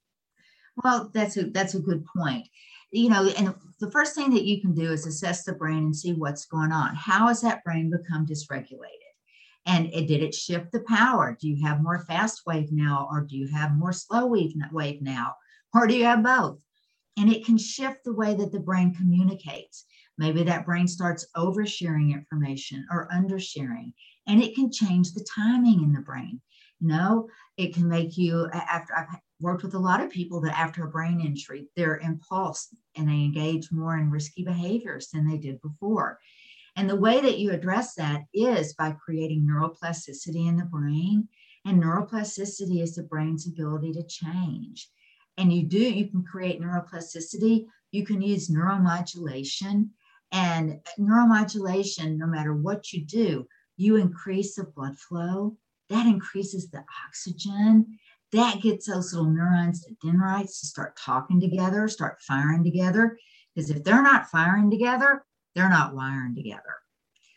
well, 0.82 1.10
that's 1.14 1.36
a 1.36 1.44
that's 1.44 1.74
a 1.74 1.80
good 1.80 2.04
point. 2.16 2.46
You 2.90 3.10
know, 3.10 3.28
and 3.36 3.54
the 3.80 3.90
first 3.90 4.14
thing 4.14 4.32
that 4.34 4.44
you 4.44 4.60
can 4.60 4.72
do 4.72 4.92
is 4.92 5.06
assess 5.06 5.44
the 5.44 5.52
brain 5.52 5.78
and 5.78 5.96
see 5.96 6.12
what's 6.12 6.46
going 6.46 6.72
on. 6.72 6.94
How 6.94 7.26
has 7.28 7.40
that 7.40 7.64
brain 7.64 7.90
become 7.90 8.26
dysregulated? 8.26 9.04
And 9.66 9.86
it, 9.92 10.06
did 10.06 10.22
it 10.22 10.34
shift 10.34 10.72
the 10.72 10.84
power? 10.86 11.36
Do 11.40 11.48
you 11.48 11.66
have 11.66 11.82
more 11.82 12.04
fast 12.06 12.42
wave 12.46 12.70
now, 12.70 13.08
or 13.10 13.22
do 13.22 13.36
you 13.36 13.48
have 13.48 13.76
more 13.76 13.92
slow 13.92 14.26
wave 14.26 14.52
wave 14.72 15.02
now, 15.02 15.34
or 15.74 15.86
do 15.86 15.96
you 15.96 16.04
have 16.04 16.22
both? 16.22 16.58
And 17.16 17.32
it 17.32 17.44
can 17.44 17.58
shift 17.58 18.04
the 18.04 18.14
way 18.14 18.34
that 18.34 18.52
the 18.52 18.60
brain 18.60 18.94
communicates. 18.94 19.86
Maybe 20.18 20.44
that 20.44 20.66
brain 20.66 20.86
starts 20.86 21.26
oversharing 21.36 22.12
information 22.12 22.86
or 22.90 23.08
undersharing, 23.12 23.92
and 24.26 24.42
it 24.42 24.54
can 24.54 24.70
change 24.70 25.12
the 25.12 25.26
timing 25.34 25.82
in 25.82 25.92
the 25.92 26.00
brain. 26.00 26.40
You 26.80 26.88
know, 26.88 27.28
it 27.56 27.74
can 27.74 27.88
make 27.88 28.16
you 28.16 28.48
after 28.52 28.94
I've 28.94 29.20
worked 29.40 29.62
with 29.62 29.74
a 29.74 29.78
lot 29.78 30.00
of 30.00 30.10
people 30.10 30.40
that 30.42 30.58
after 30.58 30.84
a 30.84 30.90
brain 30.90 31.20
injury, 31.20 31.66
they're 31.76 31.98
impulse 31.98 32.68
and 32.96 33.08
they 33.08 33.12
engage 33.12 33.70
more 33.70 33.96
in 33.96 34.10
risky 34.10 34.44
behaviors 34.44 35.08
than 35.08 35.28
they 35.28 35.38
did 35.38 35.60
before. 35.60 36.18
And 36.76 36.90
the 36.90 36.96
way 36.96 37.20
that 37.20 37.38
you 37.38 37.52
address 37.52 37.94
that 37.94 38.22
is 38.32 38.74
by 38.74 38.92
creating 38.92 39.46
neuroplasticity 39.48 40.48
in 40.48 40.56
the 40.56 40.64
brain. 40.64 41.28
And 41.64 41.82
neuroplasticity 41.82 42.82
is 42.82 42.94
the 42.94 43.04
brain's 43.04 43.46
ability 43.46 43.92
to 43.92 44.02
change. 44.02 44.88
And 45.38 45.52
you 45.52 45.64
do, 45.64 45.78
you 45.78 46.08
can 46.08 46.22
create 46.22 46.60
neuroplasticity, 46.60 47.66
you 47.90 48.04
can 48.04 48.20
use 48.20 48.50
neuromodulation. 48.50 49.90
And 50.32 50.72
uh, 50.72 50.76
neuromodulation, 50.98 52.16
no 52.16 52.26
matter 52.26 52.54
what 52.54 52.92
you 52.92 53.04
do, 53.04 53.46
you 53.76 53.96
increase 53.96 54.54
the 54.54 54.64
blood 54.64 54.98
flow, 54.98 55.56
that 55.90 56.06
increases 56.06 56.70
the 56.70 56.84
oxygen, 57.06 57.98
that 58.32 58.60
gets 58.62 58.86
those 58.86 59.12
little 59.12 59.30
neurons, 59.30 59.82
the 59.82 59.94
dendrites, 60.02 60.60
to 60.60 60.66
start 60.66 60.96
talking 60.96 61.40
together, 61.40 61.86
start 61.88 62.20
firing 62.20 62.64
together. 62.64 63.18
Because 63.54 63.70
if 63.70 63.84
they're 63.84 64.02
not 64.02 64.30
firing 64.30 64.70
together, 64.70 65.24
they're 65.54 65.68
not 65.68 65.94
wiring 65.94 66.34
together. 66.34 66.74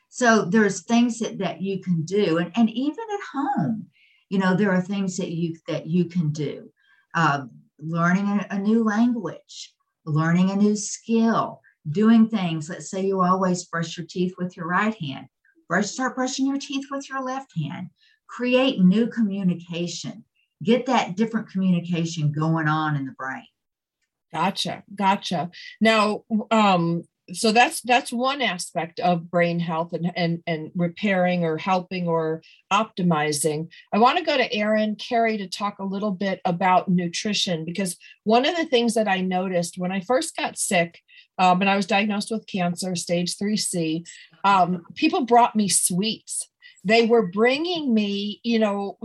So 0.10 0.46
there's 0.46 0.84
things 0.84 1.20
that, 1.20 1.38
that 1.40 1.62
you 1.62 1.80
can 1.80 2.04
do, 2.04 2.38
and, 2.38 2.52
and 2.56 2.70
even 2.70 3.06
at 3.14 3.28
home, 3.34 3.88
you 4.30 4.40
know, 4.40 4.56
there 4.56 4.72
are 4.72 4.82
things 4.82 5.18
that 5.18 5.32
you 5.32 5.56
that 5.68 5.88
you 5.88 6.06
can 6.06 6.32
do. 6.32 6.70
Uh, 7.14 7.46
learning 7.80 8.28
a, 8.28 8.48
a 8.56 8.60
new 8.60 8.84
language, 8.84 9.74
learning 10.06 10.50
a 10.50 10.56
new 10.56 10.76
skill, 10.76 11.62
doing 11.90 12.28
things. 12.28 12.70
Let's 12.70 12.90
say 12.90 13.06
you 13.06 13.22
always 13.22 13.66
brush 13.66 13.98
your 13.98 14.08
teeth 14.08 14.34
with 14.38 14.58
your 14.58 14.68
right 14.68 14.96
hand. 14.96 15.28
Brush, 15.68 15.88
start 15.88 16.16
brushing 16.16 16.48
your 16.48 16.58
teeth 16.58 16.86
with 16.90 17.10
your 17.10 17.24
left 17.24 17.52
hand. 17.58 17.90
Create 18.28 18.80
new 18.80 19.08
communication. 19.08 20.24
Get 20.64 20.86
that 20.88 21.16
different 21.16 21.50
communication 21.50 22.32
going 22.32 22.68
on 22.68 22.96
in 22.96 23.06
the 23.06 23.12
brain. 23.12 23.46
Gotcha 24.34 24.84
gotcha. 24.94 25.50
Now 25.80 26.24
um 26.52 27.04
so 27.34 27.52
that's 27.52 27.82
that's 27.82 28.12
one 28.12 28.42
aspect 28.42 29.00
of 29.00 29.30
brain 29.30 29.60
health 29.60 29.94
and 29.94 30.12
and, 30.16 30.44
and 30.48 30.72
repairing 30.76 31.44
or 31.44 31.58
helping 31.58 32.08
or 32.08 32.42
optimizing. 32.72 33.70
I 33.94 33.98
want 33.98 34.18
to 34.18 34.24
go 34.24 34.38
to 34.38 34.54
erin 34.54 34.96
carey 34.96 35.38
to 35.38 35.48
talk 35.48 35.80
a 35.80 35.86
little 35.86 36.12
bit 36.12 36.40
about 36.46 36.90
nutrition 36.90 37.66
because 37.66 37.98
one 38.24 38.46
of 38.46 38.56
the 38.56 38.66
things 38.66 38.94
that 38.94 39.08
i 39.08 39.22
noticed 39.22 39.78
when 39.78 39.92
i 39.92 40.00
first 40.02 40.36
got 40.36 40.58
sick 40.58 41.00
um, 41.38 41.62
and 41.62 41.70
i 41.70 41.76
was 41.76 41.86
diagnosed 41.86 42.32
with 42.32 42.48
cancer 42.48 42.96
stage 42.96 43.36
3c 43.38 44.06
um, 44.44 44.86
people 44.96 45.26
brought 45.26 45.56
me 45.56 45.68
sweets. 45.68 46.50
They 46.84 47.06
were 47.06 47.28
bringing 47.28 47.94
me 47.94 48.40
you 48.44 48.60
know 48.60 48.98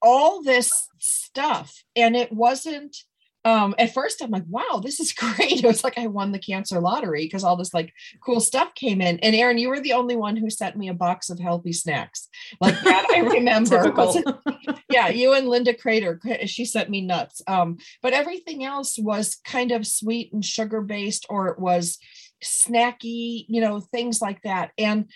all 0.00 0.42
this 0.42 0.88
stuff 0.98 1.82
and 1.96 2.16
it 2.16 2.32
wasn't 2.32 2.96
um 3.44 3.74
at 3.78 3.92
first 3.94 4.22
i'm 4.22 4.30
like 4.30 4.44
wow 4.48 4.80
this 4.82 5.00
is 5.00 5.12
great. 5.18 5.64
It 5.64 5.64
was 5.64 5.84
like 5.84 5.98
i 5.98 6.06
won 6.06 6.32
the 6.32 6.38
cancer 6.38 6.80
lottery 6.80 7.24
because 7.24 7.44
all 7.44 7.56
this 7.56 7.74
like 7.74 7.92
cool 8.24 8.40
stuff 8.40 8.74
came 8.74 9.00
in. 9.00 9.18
And 9.20 9.34
erin 9.34 9.58
you 9.58 9.68
were 9.68 9.80
the 9.80 9.92
only 9.92 10.16
one 10.16 10.36
who 10.36 10.50
sent 10.50 10.76
me 10.76 10.88
a 10.88 10.94
box 10.94 11.30
of 11.30 11.38
healthy 11.38 11.72
snacks. 11.72 12.28
Like 12.60 12.80
that 12.82 13.06
i 13.14 13.18
remember 13.34 13.92
yeah 14.90 15.08
you 15.08 15.32
and 15.32 15.48
linda 15.48 15.74
crater 15.74 16.20
she 16.46 16.64
sent 16.64 16.90
me 16.90 17.00
nuts. 17.00 17.42
Um 17.46 17.78
but 18.02 18.12
everything 18.12 18.64
else 18.64 18.98
was 18.98 19.36
kind 19.44 19.72
of 19.72 19.86
sweet 19.86 20.32
and 20.32 20.44
sugar 20.44 20.80
based 20.80 21.26
or 21.28 21.48
it 21.48 21.58
was 21.58 21.98
snacky, 22.42 23.44
you 23.48 23.60
know, 23.60 23.80
things 23.80 24.20
like 24.20 24.42
that. 24.42 24.70
And 24.78 25.10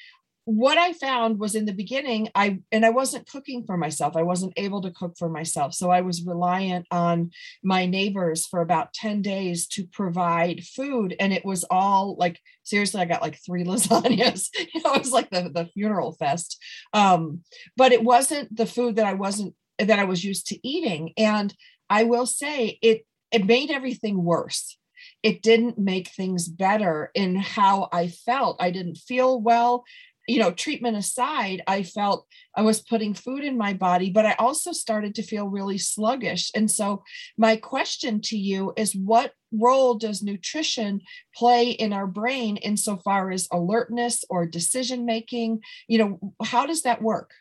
what 0.45 0.77
I 0.77 0.93
found 0.93 1.39
was 1.39 1.55
in 1.55 1.67
the 1.67 1.73
beginning, 1.73 2.29
I 2.35 2.61
and 2.73 2.85
I 2.85 2.91
wasn't 2.91 3.31
cooking 3.31 3.65
for 3.65 3.77
myself. 3.77 4.17
I 4.17 4.23
wasn't 4.23 4.55
able 4.57 4.83
to 4.83 4.91
cook 4.91 5.15
for 5.17 5.29
myself. 5.29 5.73
So 5.73 5.91
I 5.91 6.01
was 6.01 6.27
reliant 6.27 6.87
on 6.91 7.31
my 7.63 7.87
neighbors 7.87 8.47
for 8.47 8.61
about 8.61 8.93
10 8.93 9.23
days 9.23 9.69
to 9.69 9.87
provide 9.87 10.65
food. 10.65 11.15
And 11.21 11.33
it 11.33 11.45
was 11.45 11.65
all 11.71 12.17
like 12.17 12.41
seriously, 12.65 13.01
I 13.01 13.05
got 13.05 13.23
like 13.23 13.39
three 13.45 13.65
lasagnas. 13.65 14.49
you 14.75 14.83
know, 14.83 14.95
it 14.95 15.03
was 15.03 15.13
like 15.13 15.31
the, 15.31 15.49
the 15.49 15.67
funeral 15.75 16.13
fest. 16.13 16.59
Um, 16.93 17.43
but 17.77 17.93
it 17.93 18.03
wasn't 18.03 18.57
the 18.57 18.67
food 18.67 18.97
that 18.97 19.07
I 19.07 19.15
wasn't 19.15 19.55
that 19.79 19.99
I 19.99 20.05
was 20.05 20.25
used 20.25 20.49
to 20.49 20.69
eating. 20.69 21.13
And 21.17 21.55
I 21.89 22.05
will 22.05 22.27
say 22.27 22.79
it 22.83 23.07
it 23.31 23.47
made 23.47 23.71
everything 23.71 24.25
worse 24.25 24.77
it 25.23 25.43
didn't 25.43 25.79
make 25.79 26.09
things 26.09 26.49
better 26.49 27.11
in 27.15 27.37
how 27.37 27.89
I 27.93 28.09
felt. 28.09 28.57
I 28.61 28.71
didn't 28.71 28.97
feel 28.97 29.41
well 29.41 29.85
you 30.29 30.39
know, 30.39 30.53
treatment 30.53 30.97
aside, 30.97 31.63
I 31.67 31.83
felt 31.83 32.27
I 32.57 32.63
was 32.63 32.81
putting 32.81 33.15
food 33.15 33.45
in 33.45 33.59
my 33.59 33.73
body, 33.73 34.11
but 34.11 34.27
I 34.27 34.35
also 34.39 34.73
started 34.73 35.15
to 35.17 35.23
feel 35.23 35.49
really 35.49 35.79
sluggish. 35.79 36.51
And 36.55 36.71
so, 36.71 37.03
my 37.37 37.57
question 37.57 38.21
to 38.23 38.37
you 38.37 38.73
is 38.77 38.95
what 38.95 39.33
role 39.53 39.95
does 39.95 40.23
nutrition 40.23 41.01
play 41.35 41.71
in 41.71 41.93
our 41.93 42.07
brain 42.07 42.57
insofar 42.57 43.31
as 43.31 43.49
alertness 43.53 44.25
or 44.31 44.47
decision 44.47 45.05
making? 45.05 45.61
You 45.89 45.99
know, 45.99 46.35
how 46.45 46.67
does 46.67 46.83
that 46.83 47.03
work? 47.03 47.33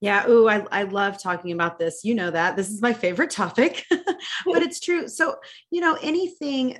Yeah. 0.00 0.26
Ooh, 0.28 0.48
I, 0.48 0.64
I 0.72 0.82
love 0.84 1.22
talking 1.22 1.52
about 1.52 1.78
this. 1.78 2.00
You 2.04 2.14
know 2.14 2.30
that 2.30 2.56
this 2.56 2.70
is 2.70 2.80
my 2.80 2.94
favorite 2.94 3.30
topic, 3.30 3.84
but 3.90 4.06
it's 4.62 4.80
true. 4.80 5.08
So, 5.08 5.36
you 5.70 5.82
know, 5.82 5.98
anything 6.02 6.78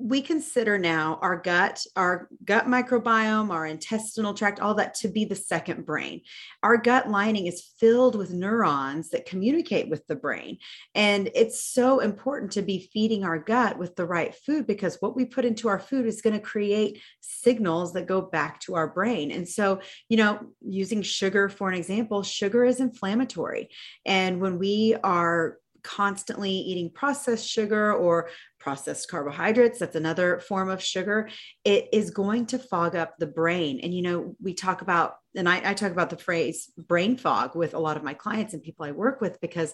we 0.00 0.22
consider 0.22 0.78
now 0.78 1.18
our 1.22 1.36
gut, 1.36 1.84
our 1.96 2.28
gut 2.44 2.66
microbiome, 2.66 3.50
our 3.50 3.66
intestinal 3.66 4.32
tract, 4.32 4.60
all 4.60 4.74
that 4.74 4.94
to 4.94 5.08
be 5.08 5.24
the 5.24 5.34
second 5.34 5.84
brain. 5.84 6.20
Our 6.62 6.76
gut 6.76 7.10
lining 7.10 7.48
is 7.48 7.72
filled 7.80 8.14
with 8.14 8.32
neurons 8.32 9.10
that 9.10 9.26
communicate 9.26 9.90
with 9.90 10.06
the 10.06 10.14
brain. 10.14 10.58
And 10.94 11.28
it's 11.34 11.60
so 11.64 11.98
important 11.98 12.52
to 12.52 12.62
be 12.62 12.88
feeding 12.92 13.24
our 13.24 13.40
gut 13.40 13.76
with 13.76 13.96
the 13.96 14.06
right 14.06 14.32
food 14.32 14.68
because 14.68 14.98
what 15.00 15.16
we 15.16 15.24
put 15.24 15.44
into 15.44 15.66
our 15.66 15.80
food 15.80 16.06
is 16.06 16.22
going 16.22 16.34
to 16.34 16.40
create 16.40 17.02
signals 17.20 17.92
that 17.94 18.06
go 18.06 18.20
back 18.20 18.60
to 18.60 18.76
our 18.76 18.86
brain. 18.86 19.32
And 19.32 19.48
so, 19.48 19.80
you 20.08 20.16
know, 20.16 20.38
using 20.64 21.02
sugar 21.02 21.48
for 21.48 21.68
an 21.68 21.74
example, 21.74 22.22
sugar 22.22 22.64
is 22.64 22.78
inflammatory. 22.78 23.68
And 24.06 24.40
when 24.40 24.60
we 24.60 24.94
are 25.02 25.58
constantly 25.88 26.50
eating 26.50 26.90
processed 26.90 27.48
sugar 27.48 27.94
or 27.94 28.28
processed 28.60 29.10
carbohydrates, 29.10 29.78
that's 29.78 29.96
another 29.96 30.38
form 30.40 30.68
of 30.68 30.82
sugar, 30.82 31.30
it 31.64 31.88
is 31.94 32.10
going 32.10 32.44
to 32.44 32.58
fog 32.58 32.94
up 32.94 33.14
the 33.18 33.26
brain. 33.26 33.80
And, 33.82 33.94
you 33.94 34.02
know, 34.02 34.36
we 34.42 34.52
talk 34.52 34.82
about, 34.82 35.14
and 35.38 35.48
I, 35.48 35.70
I 35.70 35.74
talk 35.74 35.92
about 35.92 36.10
the 36.10 36.18
phrase 36.18 36.70
brain 36.76 37.16
fog 37.16 37.54
with 37.54 37.72
a 37.74 37.78
lot 37.78 37.96
of 37.96 38.02
my 38.02 38.14
clients 38.14 38.52
and 38.52 38.62
people 38.62 38.84
I 38.84 38.90
work 38.90 39.20
with 39.20 39.40
because 39.40 39.72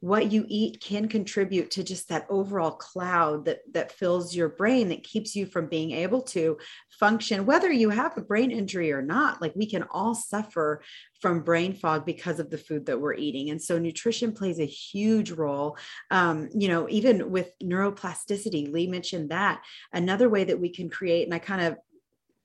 what 0.00 0.30
you 0.30 0.44
eat 0.46 0.80
can 0.80 1.08
contribute 1.08 1.70
to 1.70 1.82
just 1.82 2.10
that 2.10 2.26
overall 2.28 2.72
cloud 2.72 3.46
that 3.46 3.60
that 3.72 3.92
fills 3.92 4.36
your 4.36 4.50
brain 4.50 4.90
that 4.90 5.02
keeps 5.02 5.34
you 5.34 5.46
from 5.46 5.68
being 5.68 5.92
able 5.92 6.20
to 6.20 6.58
function 6.90 7.46
whether 7.46 7.72
you 7.72 7.88
have 7.88 8.16
a 8.16 8.20
brain 8.20 8.50
injury 8.50 8.92
or 8.92 9.00
not. 9.00 9.40
Like 9.40 9.54
we 9.56 9.68
can 9.68 9.84
all 9.90 10.14
suffer 10.14 10.82
from 11.22 11.42
brain 11.42 11.72
fog 11.72 12.04
because 12.04 12.38
of 12.38 12.50
the 12.50 12.58
food 12.58 12.86
that 12.86 13.00
we're 13.00 13.14
eating. 13.14 13.48
And 13.48 13.60
so 13.60 13.78
nutrition 13.78 14.32
plays 14.32 14.60
a 14.60 14.66
huge 14.66 15.30
role. 15.30 15.78
Um, 16.10 16.50
you 16.54 16.68
know 16.68 16.86
even 16.90 17.30
with 17.30 17.50
neuroplasticity 17.62 18.70
lee 18.70 18.86
mentioned 18.86 19.30
that. 19.30 19.62
Another 19.94 20.28
way 20.28 20.44
that 20.44 20.60
we 20.60 20.68
can 20.68 20.90
create 20.90 21.24
and 21.24 21.34
i 21.34 21.38
kind 21.38 21.62
of 21.62 21.78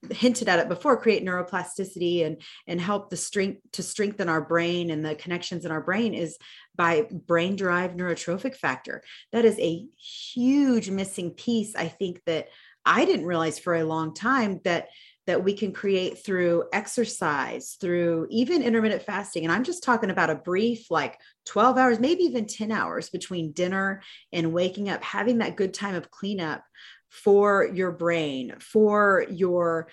hinted 0.09 0.49
at 0.49 0.59
it 0.59 0.67
before 0.67 0.97
create 0.97 1.23
neuroplasticity 1.23 2.25
and 2.25 2.41
and 2.67 2.81
help 2.81 3.09
the 3.09 3.17
strength 3.17 3.61
to 3.73 3.83
strengthen 3.83 4.29
our 4.29 4.41
brain 4.41 4.89
and 4.89 5.05
the 5.05 5.15
connections 5.15 5.63
in 5.63 5.71
our 5.71 5.81
brain 5.81 6.13
is 6.13 6.37
by 6.75 7.07
brain 7.11 7.55
derived 7.55 7.97
neurotrophic 7.97 8.55
factor. 8.55 9.03
That 9.31 9.45
is 9.45 9.59
a 9.59 9.85
huge 9.97 10.89
missing 10.89 11.31
piece 11.31 11.75
i 11.75 11.87
think 11.87 12.21
that 12.25 12.47
i 12.85 13.05
didn't 13.05 13.25
realize 13.25 13.59
for 13.59 13.75
a 13.75 13.83
long 13.83 14.13
time 14.13 14.59
that 14.63 14.89
that 15.27 15.43
we 15.43 15.53
can 15.53 15.71
create 15.71 16.17
through 16.17 16.63
exercise 16.73 17.77
through 17.79 18.27
even 18.31 18.63
intermittent 18.63 19.03
fasting. 19.03 19.43
And 19.43 19.51
i'm 19.51 19.63
just 19.63 19.83
talking 19.83 20.09
about 20.09 20.29
a 20.29 20.35
brief 20.35 20.89
like 20.89 21.19
12 21.45 21.77
hours 21.77 21.99
maybe 21.99 22.23
even 22.23 22.45
10 22.45 22.71
hours 22.71 23.09
between 23.09 23.51
dinner 23.51 24.01
and 24.33 24.53
waking 24.53 24.89
up 24.89 25.03
having 25.03 25.39
that 25.39 25.55
good 25.55 25.73
time 25.73 25.95
of 25.95 26.11
cleanup 26.11 26.63
for 27.11 27.69
your 27.73 27.91
brain, 27.91 28.55
for 28.59 29.25
your 29.29 29.89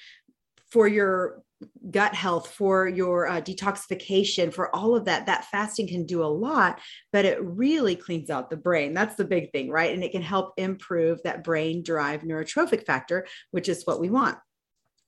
for 0.71 0.87
your 0.87 1.43
gut 1.91 2.15
health, 2.15 2.51
for 2.51 2.89
your 2.89 3.27
uh, 3.27 3.41
detoxification, 3.41 4.53
for 4.55 4.75
all 4.75 4.95
of 4.95 5.07
that. 5.07 5.27
That 5.27 5.47
fasting 5.47 5.89
can 5.89 6.07
do 6.07 6.23
a 6.23 6.27
lot, 6.27 6.81
but 7.13 7.25
it 7.25 7.43
really 7.43 7.97
cleans 7.97 8.31
out 8.31 8.49
the 8.49 8.57
brain. 8.57 8.95
That's 8.95 9.17
the 9.17 9.25
big 9.25 9.51
thing, 9.51 9.69
right? 9.69 9.93
And 9.93 10.05
it 10.05 10.13
can 10.13 10.23
help 10.23 10.53
improve 10.57 11.21
that 11.25 11.43
brain 11.43 11.83
derived 11.83 12.25
neurotrophic 12.25 12.87
factor, 12.87 13.27
which 13.51 13.69
is 13.69 13.85
what 13.85 14.01
we 14.01 14.09
want. 14.09 14.39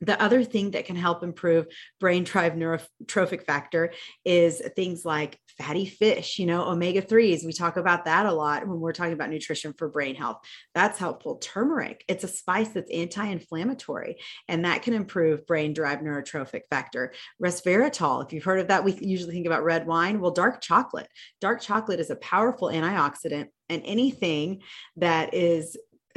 The 0.01 0.21
other 0.21 0.45
thing 0.45 0.73
that 0.73 0.87
can 0.87 0.97
help 0.97 1.23
improve 1.23 1.67
brain 1.99 2.25
derived 2.25 2.57
neurotrophic 2.57 3.45
factor 3.45 3.93
is 4.25 4.63
things 4.77 5.05
like 5.05 5.39
fatty 5.59 5.87
fish, 5.87 6.39
you 6.39 6.47
know, 6.47 6.65
omega 6.69 7.03
3s. 7.03 7.45
We 7.45 7.53
talk 7.53 7.77
about 7.77 8.07
that 8.07 8.27
a 8.27 8.33
lot 8.33 8.67
when 8.67 8.81
we're 8.81 8.93
talking 8.93 9.13
about 9.13 9.31
nutrition 9.31 9.75
for 9.77 9.89
brain 9.89 10.15
health. 10.15 10.39
That's 10.75 10.99
helpful. 10.99 11.37
Turmeric, 11.37 12.05
it's 12.09 12.25
a 12.25 12.29
spice 12.29 12.69
that's 12.69 12.91
anti 12.91 13.27
inflammatory, 13.27 14.17
and 14.49 14.65
that 14.65 14.83
can 14.83 14.95
improve 14.95 15.47
brain 15.47 15.75
derived 15.75 16.03
neurotrophic 16.03 16.63
factor. 16.71 17.13
Resveratrol, 17.43 18.25
if 18.25 18.33
you've 18.33 18.45
heard 18.45 18.61
of 18.61 18.69
that, 18.69 18.85
we 18.85 18.95
usually 19.01 19.33
think 19.33 19.47
about 19.47 19.65
red 19.65 19.87
wine. 19.87 20.21
Well, 20.21 20.31
dark 20.31 20.61
chocolate. 20.61 21.09
Dark 21.41 21.61
chocolate 21.61 22.01
is 22.01 22.11
a 22.11 22.17
powerful 22.17 22.69
antioxidant 22.69 23.49
and 23.69 23.83
anything 23.85 24.63
that 24.97 25.35
is 25.35 25.77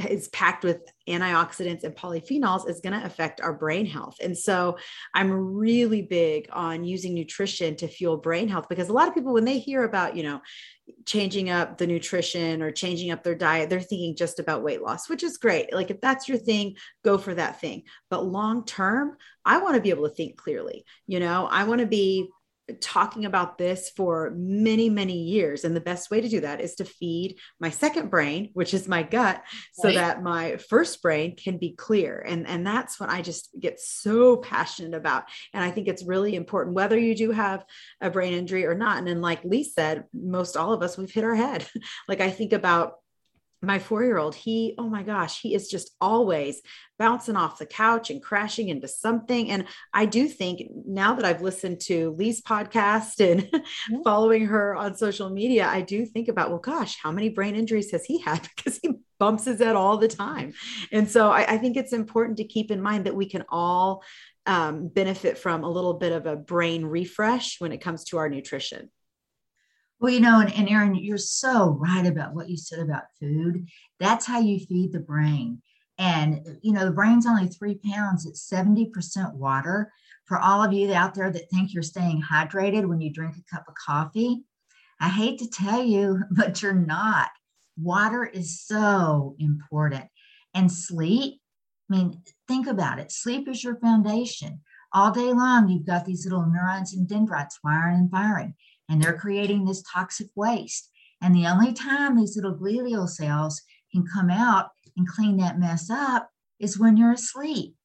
is 0.10 0.28
packed 0.30 0.64
with 0.64 0.82
antioxidants 1.08 1.84
and 1.84 1.96
polyphenols 1.96 2.68
is 2.68 2.80
going 2.80 3.00
to 3.00 3.06
affect 3.06 3.42
our 3.42 3.54
brain 3.54 3.86
health. 3.86 4.16
And 4.22 4.38
so 4.38 4.78
I'm 5.14 5.32
really 5.32 6.02
big 6.02 6.48
on 6.52 6.84
using 6.84 7.14
nutrition 7.14 7.76
to 7.78 7.88
fuel 7.88 8.18
brain 8.18 8.48
health 8.48 8.68
because 8.70 8.90
a 8.90 8.94
lot 8.94 9.08
of 9.08 9.14
people, 9.14 9.34
when 9.34 9.46
they 9.46 9.60
hear 9.60 9.84
about, 9.84 10.16
you 10.16 10.24
know, 10.24 10.42
changing 11.06 11.50
up 11.50 11.78
the 11.78 11.88
nutrition 11.88 12.62
or 12.62 12.72
changing 12.72 13.12
up 13.12 13.24
their 13.24 13.36
diet, 13.36 13.70
they're 13.70 13.82
thinking 13.82 14.16
just 14.16 14.40
about 14.40 14.64
weight 14.64 14.82
loss, 14.82 15.10
which 15.10 15.24
is 15.24 15.38
great. 15.38 15.74
Like 15.74 15.92
if 15.92 16.02
that's 16.02 16.28
your 16.28 16.38
thing, 16.38 16.76
go 17.04 17.18
for 17.18 17.36
that 17.36 17.62
thing. 17.62 17.84
But 18.10 18.26
long 18.26 18.66
term, 18.66 19.18
I 19.46 19.60
want 19.60 19.76
to 19.76 19.82
be 19.82 19.92
able 19.92 20.10
to 20.10 20.16
think 20.16 20.38
clearly. 20.38 20.86
You 21.06 21.20
know, 21.20 21.48
I 21.48 21.66
want 21.66 21.82
to 21.82 21.88
be 21.88 22.30
talking 22.80 23.26
about 23.26 23.58
this 23.58 23.90
for 23.96 24.32
many, 24.36 24.90
many 24.90 25.18
years. 25.18 25.64
And 25.64 25.76
the 25.76 25.82
best 25.82 26.10
way 26.10 26.22
to 26.22 26.30
do 26.30 26.42
that 26.42 26.62
is 26.62 26.76
to 26.76 26.86
feed 26.86 27.38
my 27.60 27.70
second 27.70 28.10
brain, 28.10 28.52
which 28.54 28.74
is 28.74 28.88
my 28.88 29.04
gut, 29.04 29.44
so 29.74 29.92
that 29.92 30.24
my 30.24 30.58
first 30.58 31.02
brain 31.02 31.36
can 31.36 31.58
be 31.58 31.74
clear. 31.74 32.24
And, 32.26 32.48
and 32.48 32.66
that's 32.66 33.00
what 33.00 33.10
I 33.10 33.22
just 33.22 33.50
get 33.60 33.80
so 33.80 34.38
passionate 34.38 34.96
about. 34.96 35.26
And 35.54 35.64
I 35.64 35.72
think 35.72 35.88
it's 35.88 36.06
really 36.06 36.36
important, 36.36 36.76
whether 36.76 36.98
you 36.98 37.16
do 37.16 37.32
have 37.32 37.66
a 38.00 38.10
brain 38.10 38.34
injury 38.34 38.66
or 38.66 38.76
not. 38.76 38.98
And 38.98 39.08
then, 39.08 39.22
like 39.22 39.44
Lee 39.44 39.64
said, 39.64 40.06
most 40.14 40.56
all 40.56 40.74
of 40.74 40.82
us, 40.82 40.98
we've 40.98 41.12
hit 41.12 41.24
our 41.24 41.36
head. 41.36 41.68
like 42.08 42.22
I 42.22 42.30
think 42.30 42.54
about 42.54 42.94
my 43.64 43.80
four 43.80 44.04
year 44.04 44.18
old, 44.18 44.36
he, 44.36 44.76
oh 44.78 44.90
my 44.90 45.04
gosh, 45.04 45.42
he 45.42 45.56
is 45.56 45.70
just 45.70 45.96
always 46.02 46.62
bouncing 47.00 47.36
off 47.36 47.58
the 47.58 47.66
couch 47.66 48.10
and 48.10 48.22
crashing 48.22 48.70
into 48.70 48.88
something. 48.88 49.50
And 49.50 49.66
I 49.94 50.06
do 50.06 50.28
think 50.28 50.70
now 50.86 51.16
that 51.16 51.26
I've 51.26 51.42
listened 51.42 51.80
to 51.82 52.12
Lee's 52.12 52.42
podcast 52.42 53.20
and 53.20 53.44
mm-hmm. 53.44 54.02
following 54.04 54.46
her 54.48 54.76
on 54.76 54.96
social 54.96 55.30
media, 55.30 55.68
I 55.68 55.82
do 55.82 56.06
think 56.06 56.28
about, 56.28 56.50
well, 56.50 56.60
gosh, 56.60 56.98
how 57.02 57.12
many 57.12 57.30
brain 57.30 57.56
injuries 57.56 57.92
has 57.92 58.06
he 58.06 58.20
had? 58.20 58.48
Because 58.56 58.80
he 58.82 58.92
bumps 59.20 59.46
his 59.46 59.60
head 59.60 59.76
all 59.76 59.98
the 59.98 60.08
time. 60.08 60.54
And 60.92 61.10
so 61.10 61.30
I, 61.30 61.54
I 61.54 61.58
think 61.58 61.78
it's 61.78 61.94
important 61.94 62.38
to 62.38 62.44
keep 62.46 62.72
in 62.72 62.82
mind 62.82 63.06
that 63.06 63.16
we 63.16 63.30
can 63.30 63.44
all 63.50 64.04
um, 64.46 64.88
benefit 64.88 65.38
from 65.38 65.64
a 65.64 65.70
little 65.70 65.94
bit 65.94 66.12
of 66.12 66.26
a 66.26 66.36
brain 66.36 66.86
refresh 66.86 67.60
when 67.60 67.72
it 67.72 67.82
comes 67.82 68.04
to 68.06 68.18
our 68.18 68.30
nutrition. 68.30 68.90
Well, 70.04 70.12
you 70.12 70.20
know, 70.20 70.42
and, 70.42 70.54
and 70.54 70.68
Erin, 70.68 70.96
you're 70.96 71.18
so 71.18 71.78
right 71.80 72.06
about 72.06 72.34
what 72.34 72.50
you 72.50 72.58
said 72.58 72.80
about 72.80 73.04
food. 73.22 73.70
That's 74.02 74.26
how 74.26 74.42
you 74.42 74.60
feed 74.60 74.92
the 74.92 75.00
brain. 75.00 75.62
And, 75.98 76.46
you 76.62 76.74
know, 76.74 76.84
the 76.84 76.92
brain's 76.92 77.26
only 77.26 77.48
three 77.48 77.76
pounds, 77.76 78.26
it's 78.26 78.46
70% 78.50 78.90
water. 79.36 79.94
For 80.26 80.38
all 80.38 80.62
of 80.62 80.74
you 80.74 80.92
out 80.94 81.16
there 81.16 81.32
that 81.32 81.50
think 81.50 81.74
you're 81.74 81.84
staying 81.84 82.22
hydrated 82.22 82.86
when 82.86 83.00
you 83.00 83.14
drink 83.14 83.38
a 83.38 83.56
cup 83.56 83.64
of 83.70 83.76
coffee, 83.76 84.44
I 85.00 85.08
hate 85.08 85.40
to 85.40 85.50
tell 85.50 85.82
you, 85.82 86.20
but 86.32 86.62
you're 86.62 86.74
not. 86.74 87.30
Water 87.82 88.26
is 88.26 88.60
so 88.62 89.38
important. 89.40 90.04
And 90.54 90.70
sleep, 90.70 91.40
I 91.90 91.96
mean, 91.96 92.22
think 92.50 92.68
about 92.68 93.00
it. 93.00 93.14
Sleep 93.14 93.48
is 93.48 93.64
your 93.64 93.78
foundation. 93.78 94.60
All 94.92 95.12
day 95.12 95.32
long, 95.32 95.70
you've 95.70 95.88
got 95.88 96.06
these 96.06 96.26
little 96.26 96.46
neurons 96.46 96.94
and 96.94 97.08
dendrites 97.08 97.60
wiring 97.64 98.00
and 98.00 98.12
firing 98.12 98.54
and 98.90 99.02
they're 99.02 99.18
creating 99.18 99.66
this 99.66 99.84
toxic 99.92 100.28
waste. 100.36 100.90
And 101.22 101.36
the 101.36 101.48
only 101.48 101.74
time 101.74 102.18
these 102.18 102.36
little 102.36 102.56
glial 102.56 103.08
cells 103.08 103.62
can 103.92 104.06
come 104.06 104.30
out 104.30 104.70
and 104.98 105.08
clean 105.08 105.38
that 105.38 105.60
mess 105.60 105.90
up 105.90 106.30
is 106.60 106.80
when 106.80 106.98
you're 106.98 107.14
asleep. 107.14 107.76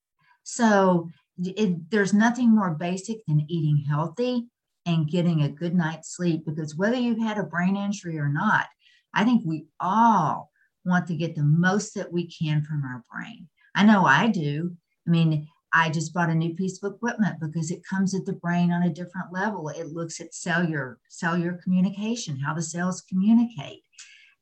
So 0.42 1.08
it, 1.38 1.90
there's 1.90 2.12
nothing 2.12 2.54
more 2.54 2.70
basic 2.70 3.24
than 3.26 3.46
eating 3.48 3.84
healthy 3.88 4.48
and 4.86 5.10
getting 5.10 5.42
a 5.42 5.48
good 5.48 5.74
night's 5.74 6.16
sleep 6.16 6.44
because 6.46 6.76
whether 6.76 6.96
you've 6.96 7.20
had 7.20 7.38
a 7.38 7.42
brain 7.42 7.76
injury 7.76 8.18
or 8.18 8.28
not, 8.28 8.66
I 9.14 9.24
think 9.24 9.42
we 9.44 9.66
all 9.80 10.50
want 10.84 11.06
to 11.08 11.16
get 11.16 11.34
the 11.34 11.42
most 11.42 11.94
that 11.94 12.12
we 12.12 12.26
can 12.26 12.64
from 12.64 12.82
our 12.84 13.04
brain. 13.12 13.48
I 13.74 13.84
know 13.84 14.04
I 14.04 14.28
do. 14.28 14.72
I 15.06 15.10
mean, 15.10 15.46
I 15.72 15.90
just 15.90 16.14
bought 16.14 16.30
a 16.30 16.34
new 16.34 16.54
piece 16.54 16.82
of 16.82 16.92
equipment 16.92 17.40
because 17.40 17.70
it 17.70 17.84
comes 17.84 18.14
at 18.14 18.24
the 18.24 18.32
brain 18.32 18.72
on 18.72 18.82
a 18.82 18.92
different 18.92 19.32
level. 19.32 19.68
It 19.68 19.92
looks 19.92 20.20
at 20.20 20.34
cellular 20.34 20.98
cellular 21.08 21.60
communication, 21.62 22.38
how 22.38 22.54
the 22.54 22.62
cells 22.62 23.02
communicate. 23.02 23.82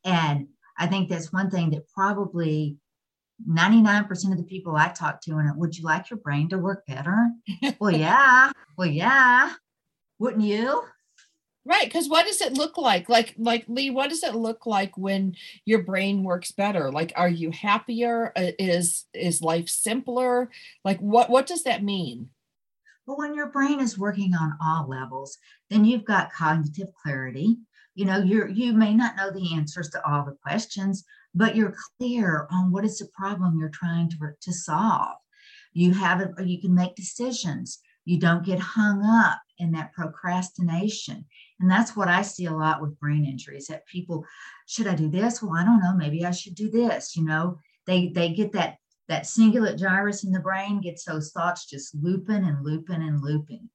And 0.04 0.48
I 0.78 0.86
think 0.86 1.08
that's 1.08 1.32
one 1.32 1.50
thing 1.50 1.70
that 1.70 1.88
probably 1.88 2.76
99% 3.48 4.32
of 4.32 4.38
the 4.38 4.44
people 4.44 4.76
I 4.76 4.88
talk 4.88 5.20
to, 5.22 5.32
and 5.32 5.56
would 5.58 5.76
you 5.76 5.84
like 5.84 6.10
your 6.10 6.18
brain 6.18 6.48
to 6.50 6.58
work 6.58 6.86
better? 6.86 7.30
well, 7.80 7.90
yeah. 7.90 8.52
Well, 8.78 8.88
yeah. 8.88 9.52
Wouldn't 10.18 10.44
you? 10.44 10.82
Right, 11.68 11.86
because 11.86 12.08
what 12.08 12.26
does 12.26 12.40
it 12.40 12.52
look 12.52 12.78
like? 12.78 13.08
Like, 13.08 13.34
like 13.36 13.64
Lee, 13.66 13.90
what 13.90 14.08
does 14.08 14.22
it 14.22 14.36
look 14.36 14.66
like 14.66 14.96
when 14.96 15.34
your 15.64 15.82
brain 15.82 16.22
works 16.22 16.52
better? 16.52 16.92
Like, 16.92 17.12
are 17.16 17.28
you 17.28 17.50
happier? 17.50 18.32
Uh, 18.36 18.52
is 18.56 19.06
is 19.12 19.42
life 19.42 19.68
simpler? 19.68 20.48
Like, 20.84 21.00
what 21.00 21.28
what 21.28 21.48
does 21.48 21.64
that 21.64 21.82
mean? 21.82 22.30
Well, 23.04 23.16
when 23.16 23.34
your 23.34 23.48
brain 23.48 23.80
is 23.80 23.98
working 23.98 24.32
on 24.32 24.56
all 24.62 24.88
levels, 24.88 25.38
then 25.68 25.84
you've 25.84 26.04
got 26.04 26.32
cognitive 26.32 26.94
clarity. 27.02 27.56
You 27.96 28.04
know, 28.04 28.18
you're 28.18 28.48
you 28.48 28.72
may 28.72 28.94
not 28.94 29.16
know 29.16 29.32
the 29.32 29.54
answers 29.54 29.90
to 29.90 30.08
all 30.08 30.24
the 30.24 30.36
questions, 30.40 31.04
but 31.34 31.56
you're 31.56 31.74
clear 31.98 32.46
on 32.52 32.70
what 32.70 32.84
is 32.84 32.98
the 32.98 33.08
problem 33.12 33.58
you're 33.58 33.70
trying 33.70 34.08
to 34.10 34.16
to 34.40 34.52
solve. 34.52 35.16
You 35.72 35.94
have 35.94 36.20
it, 36.20 36.30
you 36.46 36.60
can 36.60 36.76
make 36.76 36.94
decisions. 36.94 37.80
You 38.04 38.20
don't 38.20 38.46
get 38.46 38.60
hung 38.60 39.02
up 39.04 39.40
in 39.58 39.72
that 39.72 39.92
procrastination 39.92 41.24
and 41.60 41.70
that's 41.70 41.96
what 41.96 42.08
I 42.08 42.22
see 42.22 42.46
a 42.46 42.52
lot 42.52 42.82
with 42.82 42.98
brain 43.00 43.24
injuries 43.24 43.66
that 43.68 43.86
people, 43.86 44.24
should 44.66 44.86
I 44.86 44.94
do 44.94 45.08
this? 45.08 45.42
Well, 45.42 45.56
I 45.56 45.64
don't 45.64 45.80
know. 45.80 45.94
Maybe 45.94 46.24
I 46.24 46.30
should 46.30 46.54
do 46.54 46.70
this. 46.70 47.16
You 47.16 47.24
know, 47.24 47.58
they 47.86 48.08
they 48.08 48.30
get 48.30 48.52
that 48.52 48.76
that 49.08 49.24
cingulate 49.24 49.78
gyrus 49.78 50.24
in 50.24 50.32
the 50.32 50.40
brain 50.40 50.80
gets 50.80 51.04
those 51.04 51.30
thoughts 51.30 51.66
just 51.66 51.94
looping 51.94 52.44
and 52.44 52.64
looping 52.64 53.02
and 53.02 53.22
looping. 53.22 53.70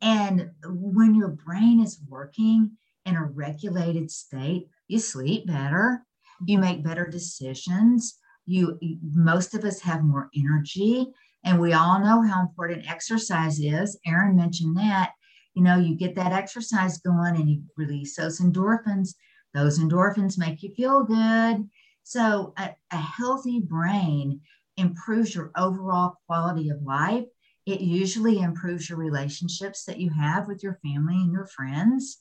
And 0.00 0.50
when 0.64 1.14
your 1.14 1.28
brain 1.28 1.80
is 1.80 2.00
working 2.08 2.72
in 3.06 3.14
a 3.16 3.24
regulated 3.24 4.10
state, 4.10 4.68
you 4.88 4.98
sleep 4.98 5.46
better, 5.46 6.04
you 6.44 6.58
make 6.58 6.84
better 6.84 7.06
decisions, 7.06 8.18
you 8.44 8.78
most 9.14 9.54
of 9.54 9.64
us 9.64 9.80
have 9.80 10.02
more 10.02 10.28
energy, 10.36 11.06
and 11.44 11.60
we 11.60 11.72
all 11.72 12.00
know 12.00 12.20
how 12.22 12.42
important 12.42 12.90
exercise 12.90 13.58
is. 13.60 13.98
Erin 14.04 14.36
mentioned 14.36 14.76
that 14.76 15.12
you 15.54 15.62
know, 15.62 15.76
you 15.76 15.94
get 15.94 16.14
that 16.16 16.32
exercise 16.32 16.98
going 16.98 17.36
and 17.36 17.48
you 17.48 17.62
release 17.76 18.16
those 18.16 18.40
endorphins. 18.40 19.14
Those 19.54 19.78
endorphins 19.78 20.38
make 20.38 20.62
you 20.62 20.74
feel 20.74 21.04
good. 21.04 21.68
So, 22.04 22.52
a, 22.56 22.70
a 22.90 22.96
healthy 22.96 23.60
brain 23.60 24.40
improves 24.76 25.34
your 25.34 25.50
overall 25.56 26.14
quality 26.26 26.70
of 26.70 26.82
life. 26.82 27.26
It 27.66 27.80
usually 27.80 28.40
improves 28.40 28.88
your 28.88 28.98
relationships 28.98 29.84
that 29.84 29.98
you 29.98 30.10
have 30.10 30.48
with 30.48 30.62
your 30.62 30.78
family 30.82 31.14
and 31.14 31.32
your 31.32 31.46
friends. 31.46 32.18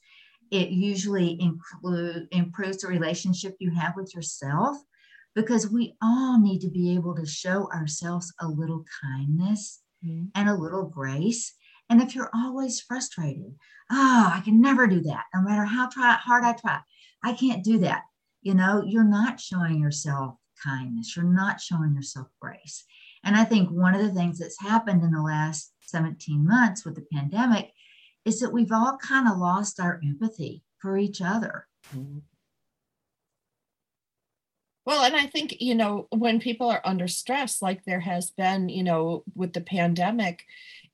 It 0.51 0.69
usually 0.69 1.41
include, 1.41 2.27
improves 2.31 2.79
the 2.79 2.89
relationship 2.89 3.55
you 3.59 3.71
have 3.71 3.93
with 3.95 4.13
yourself 4.13 4.77
because 5.33 5.71
we 5.71 5.95
all 6.01 6.39
need 6.39 6.59
to 6.59 6.69
be 6.69 6.93
able 6.93 7.15
to 7.15 7.25
show 7.25 7.71
ourselves 7.71 8.33
a 8.41 8.47
little 8.47 8.83
kindness 9.01 9.81
mm-hmm. 10.05 10.25
and 10.35 10.49
a 10.49 10.53
little 10.55 10.85
grace 10.85 11.53
and 11.91 12.01
if 12.01 12.15
you're 12.15 12.32
always 12.34 12.80
frustrated, 12.80 13.54
oh, 13.91 14.32
I 14.34 14.39
can 14.39 14.62
never 14.62 14.88
do 14.88 15.01
that, 15.01 15.25
no 15.36 15.41
matter 15.41 15.65
how 15.65 15.89
try, 15.89 16.13
hard 16.13 16.45
I 16.45 16.54
try, 16.54 16.80
I 17.21 17.34
can't 17.34 17.65
do 17.65 17.80
that. 17.80 18.04
You 18.41 18.54
know, 18.54 18.82
you're 18.88 19.04
not 19.04 19.41
showing 19.41 19.77
yourself 19.77 20.36
kindness, 20.63 21.17
you're 21.17 21.25
not 21.25 21.60
showing 21.60 21.93
yourself 21.93 22.27
grace. 22.39 22.86
And 23.25 23.36
I 23.36 23.43
think 23.43 23.69
one 23.69 23.93
of 23.93 24.01
the 24.01 24.13
things 24.13 24.39
that's 24.39 24.62
happened 24.62 25.04
in 25.04 25.12
the 25.12 25.21
last 25.21 25.73
17 25.82 26.47
months 26.47 26.86
with 26.86 26.95
the 26.95 27.06
pandemic 27.12 27.73
is 28.23 28.39
that 28.39 28.54
we've 28.54 28.71
all 28.71 28.97
kind 28.97 29.27
of 29.27 29.38
lost 29.38 29.77
our 29.82 29.99
empathy 30.01 30.63
for 30.80 30.97
each 30.97 31.21
other. 31.21 31.67
Mm-hmm. 31.93 32.19
Well, 34.86 35.04
and 35.04 35.15
I 35.15 35.27
think, 35.27 35.58
you 35.60 35.75
know, 35.75 36.08
when 36.10 36.39
people 36.39 36.69
are 36.69 36.82
under 36.84 37.08
stress, 37.08 37.62
like 37.62 37.86
there 37.86 37.99
has 37.99 38.32
been, 38.32 38.67
you 38.69 38.84
know, 38.84 39.23
with 39.36 39.54
the 39.54 39.62
pandemic, 39.62 40.43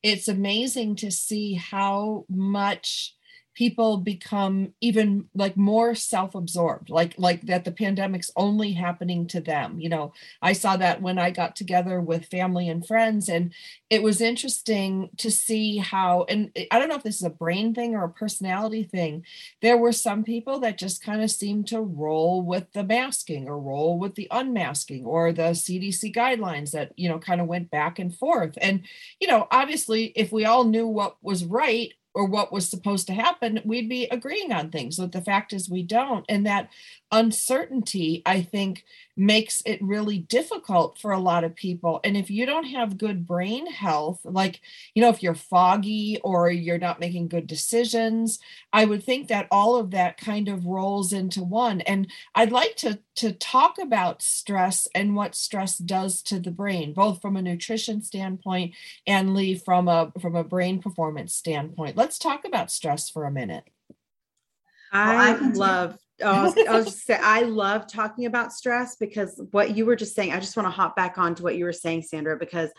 it's 0.03 0.27
amazing 0.27 0.95
to 0.97 1.11
see 1.11 1.55
how 1.55 2.25
much 2.29 3.16
people 3.57 3.97
become 3.97 4.71
even 4.81 5.25
like 5.33 5.57
more 5.57 5.95
self-absorbed 5.95 6.91
like 6.91 7.15
like 7.17 7.41
that 7.41 7.65
the 7.65 7.71
pandemic's 7.71 8.29
only 8.35 8.73
happening 8.73 9.25
to 9.25 9.41
them 9.41 9.79
you 9.79 9.89
know? 9.89 10.13
I 10.41 10.53
saw 10.53 10.77
that 10.77 11.01
when 11.01 11.17
i 11.17 11.31
got 11.31 11.55
together 11.55 11.99
with 11.99 12.27
family 12.27 12.69
and 12.69 12.85
friends 12.85 13.27
and 13.27 13.51
it 13.89 14.03
was 14.03 14.21
interesting 14.21 15.09
to 15.17 15.31
see 15.31 15.77
how 15.77 16.25
and 16.29 16.51
i 16.71 16.77
don't 16.77 16.89
know 16.89 16.95
if 16.95 17.03
this 17.03 17.15
is 17.15 17.23
a 17.23 17.31
brain 17.31 17.73
thing 17.73 17.95
or 17.95 18.03
a 18.03 18.09
personality 18.09 18.83
thing 18.83 19.25
there 19.61 19.77
were 19.77 19.91
some 19.91 20.23
people 20.23 20.59
that 20.59 20.77
just 20.77 21.03
kind 21.03 21.23
of 21.23 21.31
seemed 21.31 21.67
to 21.67 21.81
roll 21.81 22.43
with 22.43 22.71
the 22.73 22.83
masking 22.83 23.47
or 23.49 23.59
roll 23.59 23.97
with 23.97 24.13
the 24.15 24.27
unmasking 24.29 25.03
or 25.03 25.31
the 25.33 25.53
cdc 25.63 26.13
guidelines 26.15 26.71
that 26.71 26.91
you 26.95 27.09
know 27.09 27.17
kind 27.17 27.41
of 27.41 27.47
went 27.47 27.71
back 27.71 27.97
and 27.99 28.15
forth. 28.15 28.57
And 28.61 28.81
you 29.19 29.27
know 29.27 29.47
obviously 29.51 30.05
if 30.15 30.31
we 30.31 30.45
all 30.45 30.63
knew 30.63 30.87
what 30.87 31.17
was 31.21 31.45
right 31.45 31.93
or 32.17 32.25
what 32.25 32.51
was 32.51 32.67
supposed 32.67 33.05
to 33.05 33.13
happen, 33.13 33.61
we'd 33.63 33.87
be 33.87 34.07
agreeing 34.09 34.51
on 34.51 34.71
things. 34.71 34.97
But 34.97 35.11
the 35.11 35.21
fact 35.21 35.53
is, 35.53 35.69
we 35.69 35.83
don't. 35.83 36.25
And 36.27 36.47
that 36.47 36.71
uncertainty, 37.11 38.21
I 38.25 38.41
think, 38.41 38.83
makes 39.15 39.63
it 39.65 39.81
really 39.81 40.19
difficult 40.19 40.99
for 40.99 41.11
a 41.11 41.19
lot 41.19 41.43
of 41.43 41.55
people. 41.55 41.99
And 42.03 42.15
if 42.15 42.29
you 42.29 42.45
don't 42.45 42.65
have 42.65 42.97
good 42.97 43.25
brain 43.25 43.65
health, 43.71 44.19
like, 44.23 44.61
you 44.93 45.01
know, 45.01 45.09
if 45.09 45.23
you're 45.23 45.33
foggy 45.33 46.19
or 46.23 46.51
you're 46.51 46.77
not 46.77 46.99
making 46.99 47.29
good 47.29 47.47
decisions, 47.47 48.39
I 48.73 48.85
would 48.85 49.03
think 49.03 49.27
that 49.29 49.47
all 49.49 49.77
of 49.77 49.91
that 49.91 50.17
kind 50.17 50.47
of 50.49 50.65
rolls 50.65 51.13
into 51.13 51.43
one. 51.43 51.81
And 51.81 52.11
I'd 52.35 52.51
like 52.51 52.75
to, 52.77 52.99
to 53.15 53.31
talk 53.31 53.77
about 53.79 54.21
stress 54.21 54.87
and 54.93 55.15
what 55.15 55.33
stress 55.33 55.77
does 55.77 56.21
to 56.23 56.39
the 56.39 56.51
brain, 56.51 56.93
both 56.93 57.21
from 57.21 57.37
a 57.37 57.41
nutrition 57.41 58.03
standpoint 58.03 58.75
and 59.07 59.33
Lee 59.33 59.55
from 59.55 59.87
a 59.87 60.11
from 60.19 60.35
a 60.35 60.43
brain 60.43 60.79
performance 60.79 61.33
standpoint. 61.33 61.97
Let's 61.97 62.19
talk 62.19 62.45
about 62.45 62.71
stress 62.71 63.09
for 63.09 63.25
a 63.25 63.31
minute. 63.31 63.63
I, 64.91 65.33
well, 65.33 65.43
I 65.43 65.47
love 65.49 65.97
Oh, 66.21 66.53
I 66.57 66.81
just 66.83 67.05
say 67.05 67.15
I 67.21 67.41
love 67.41 67.87
talking 67.87 68.25
about 68.25 68.53
stress 68.53 68.95
because 68.95 69.41
what 69.51 69.75
you 69.75 69.85
were 69.85 69.95
just 69.95 70.15
saying, 70.15 70.33
I 70.33 70.39
just 70.39 70.57
want 70.57 70.67
to 70.67 70.71
hop 70.71 70.95
back 70.95 71.17
on 71.17 71.35
to 71.35 71.43
what 71.43 71.55
you 71.55 71.65
were 71.65 71.73
saying, 71.73 72.03
Sandra, 72.03 72.37
because 72.37 72.71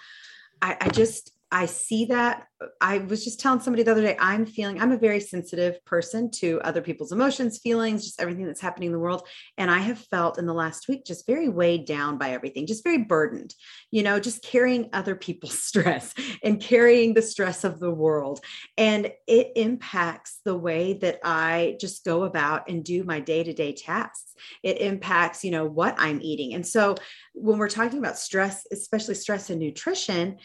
I, 0.61 0.77
I 0.81 0.89
just 0.89 1.33
I 1.51 1.67
see 1.67 2.07
that. 2.07 2.47
I 2.81 2.99
was 2.99 3.25
just 3.25 3.41
telling 3.41 3.61
somebody 3.61 3.83
the 3.83 3.93
other 3.93 4.03
day, 4.03 4.17
I'm 4.21 4.45
feeling, 4.45 4.81
I'm 4.81 4.93
a 4.93 4.99
very 4.99 5.21
sensitive 5.21 5.83
person 5.85 6.31
to 6.33 6.61
other 6.63 6.83
people's 6.83 7.13
emotions, 7.13 7.59
feelings, 7.59 8.05
just 8.05 8.21
everything 8.21 8.45
that's 8.45 8.61
happening 8.61 8.89
in 8.89 8.93
the 8.93 8.99
world. 8.99 9.27
And 9.57 9.71
I 9.71 9.79
have 9.79 9.99
felt 9.99 10.39
in 10.39 10.47
the 10.47 10.53
last 10.53 10.89
week 10.89 11.07
just 11.07 11.27
very 11.27 11.49
weighed 11.49 11.87
down 11.87 12.19
by 12.19 12.31
everything, 12.31 12.67
just 12.67 12.85
very 12.85 12.99
burdened, 12.99 13.55
you 13.91 14.03
know, 14.03 14.21
just 14.21 14.43
carrying 14.43 14.91
other 14.93 15.15
people's 15.15 15.59
stress 15.63 16.13
and 16.43 16.61
carrying 16.61 17.15
the 17.15 17.23
stress 17.23 17.65
of 17.65 17.81
the 17.81 17.93
world. 17.93 18.41
And 18.77 19.11
it 19.27 19.53
impacts 19.57 20.41
the 20.45 20.57
way 20.57 20.95
that 20.95 21.21
I 21.25 21.77
just 21.81 22.05
go 22.05 22.25
about 22.25 22.69
and 22.69 22.85
do 22.85 23.05
my 23.05 23.21
day 23.21 23.43
to 23.43 23.55
day 23.55 23.73
tasks. 23.73 24.35
It 24.63 24.81
impacts, 24.81 25.45
you 25.45 25.51
know, 25.51 25.65
what 25.65 25.95
I'm 25.97 26.21
eating. 26.21 26.55
And 26.55 26.67
so 26.67 26.97
when 27.35 27.59
we're 27.59 27.69
talking 27.69 27.99
about 27.99 28.19
stress, 28.19 28.67
especially 28.71 29.15
stress 29.15 29.51
and 29.51 29.61
nutrition, 29.61 30.37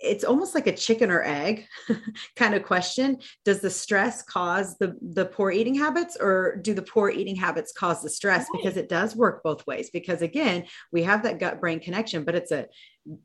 it's 0.00 0.24
almost 0.24 0.54
like 0.54 0.66
a 0.66 0.76
chicken 0.76 1.10
or 1.10 1.22
egg 1.22 1.66
kind 2.36 2.54
of 2.54 2.62
question. 2.62 3.18
Does 3.44 3.60
the 3.60 3.70
stress 3.70 4.22
cause 4.22 4.76
the 4.78 4.96
the 5.00 5.26
poor 5.26 5.50
eating 5.50 5.74
habits 5.74 6.16
or 6.20 6.56
do 6.62 6.74
the 6.74 6.82
poor 6.82 7.10
eating 7.10 7.36
habits 7.36 7.72
cause 7.72 8.02
the 8.02 8.10
stress? 8.10 8.46
Right. 8.52 8.62
because 8.62 8.76
it 8.76 8.88
does 8.88 9.16
work 9.16 9.42
both 9.42 9.66
ways. 9.66 9.90
Because 9.90 10.22
again 10.22 10.64
we 10.92 11.02
have 11.02 11.22
that 11.22 11.38
gut 11.38 11.60
brain 11.60 11.80
connection 11.80 12.24
but 12.24 12.34
it's 12.34 12.52
a 12.52 12.66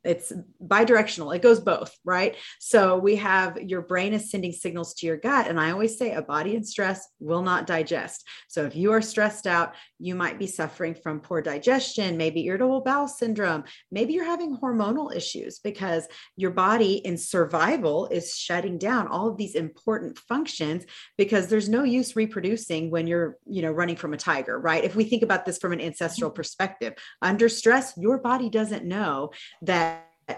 it's 0.04 0.32
bidirectional 0.66 1.36
it 1.36 1.42
goes 1.42 1.60
both 1.60 1.96
right? 2.04 2.36
So 2.60 2.98
we 2.98 3.16
have 3.18 3.58
your 3.58 3.82
brain 3.82 4.14
is 4.14 4.30
sending 4.30 4.52
signals 4.52 4.94
to 4.96 5.06
your 5.06 5.18
gut 5.18 5.48
and 5.48 5.60
i 5.60 5.72
always 5.72 5.98
say 5.98 6.14
a 6.14 6.22
body 6.22 6.56
in 6.56 6.64
stress 6.64 7.08
will 7.20 7.42
not 7.42 7.68
digest. 7.68 8.28
So 8.48 8.66
if 8.66 8.76
you 8.76 8.92
are 8.92 9.02
stressed 9.02 9.48
out 9.48 9.76
you 10.00 10.16
might 10.16 10.40
be 10.40 10.48
suffering 10.48 10.96
from 10.96 11.20
poor 11.20 11.42
digestion 11.42 12.18
maybe 12.18 12.46
irritable 12.46 12.82
bowel 12.82 13.08
syndrome 13.08 13.64
maybe 13.92 14.14
you're 14.14 14.26
having 14.26 14.58
hormonal 14.58 15.16
issues 15.16 15.60
because 15.60 16.08
your 16.36 16.52
body 16.52 16.96
in 16.96 17.18
survival 17.18 18.08
is 18.08 18.36
shutting 18.36 18.78
down 18.78 19.08
all 19.08 19.30
of 19.30 19.38
these 19.38 19.56
important 19.56 20.18
functions 20.18 20.86
because 21.18 21.48
there's 21.48 21.70
no 21.70 21.84
use 21.84 22.16
reproducing 22.16 22.90
when 22.92 23.08
you're 23.08 23.38
you 23.46 23.62
know 23.62 23.72
running 23.72 23.96
from 23.96 24.14
a 24.14 24.18
tiger 24.18 24.60
right? 24.60 24.84
If 24.84 24.96
we 24.96 25.04
think 25.04 25.24
about 25.24 25.46
this 25.46 25.58
from 25.58 25.74
an 25.74 25.82
ancestral 25.82 26.30
mm-hmm. 26.30 26.36
perspective 26.36 26.94
under 27.22 27.50
stress 27.50 27.94
your 27.98 28.18
body 28.18 28.50
doesn't 28.50 28.86
know 28.86 29.32
that 29.62 29.71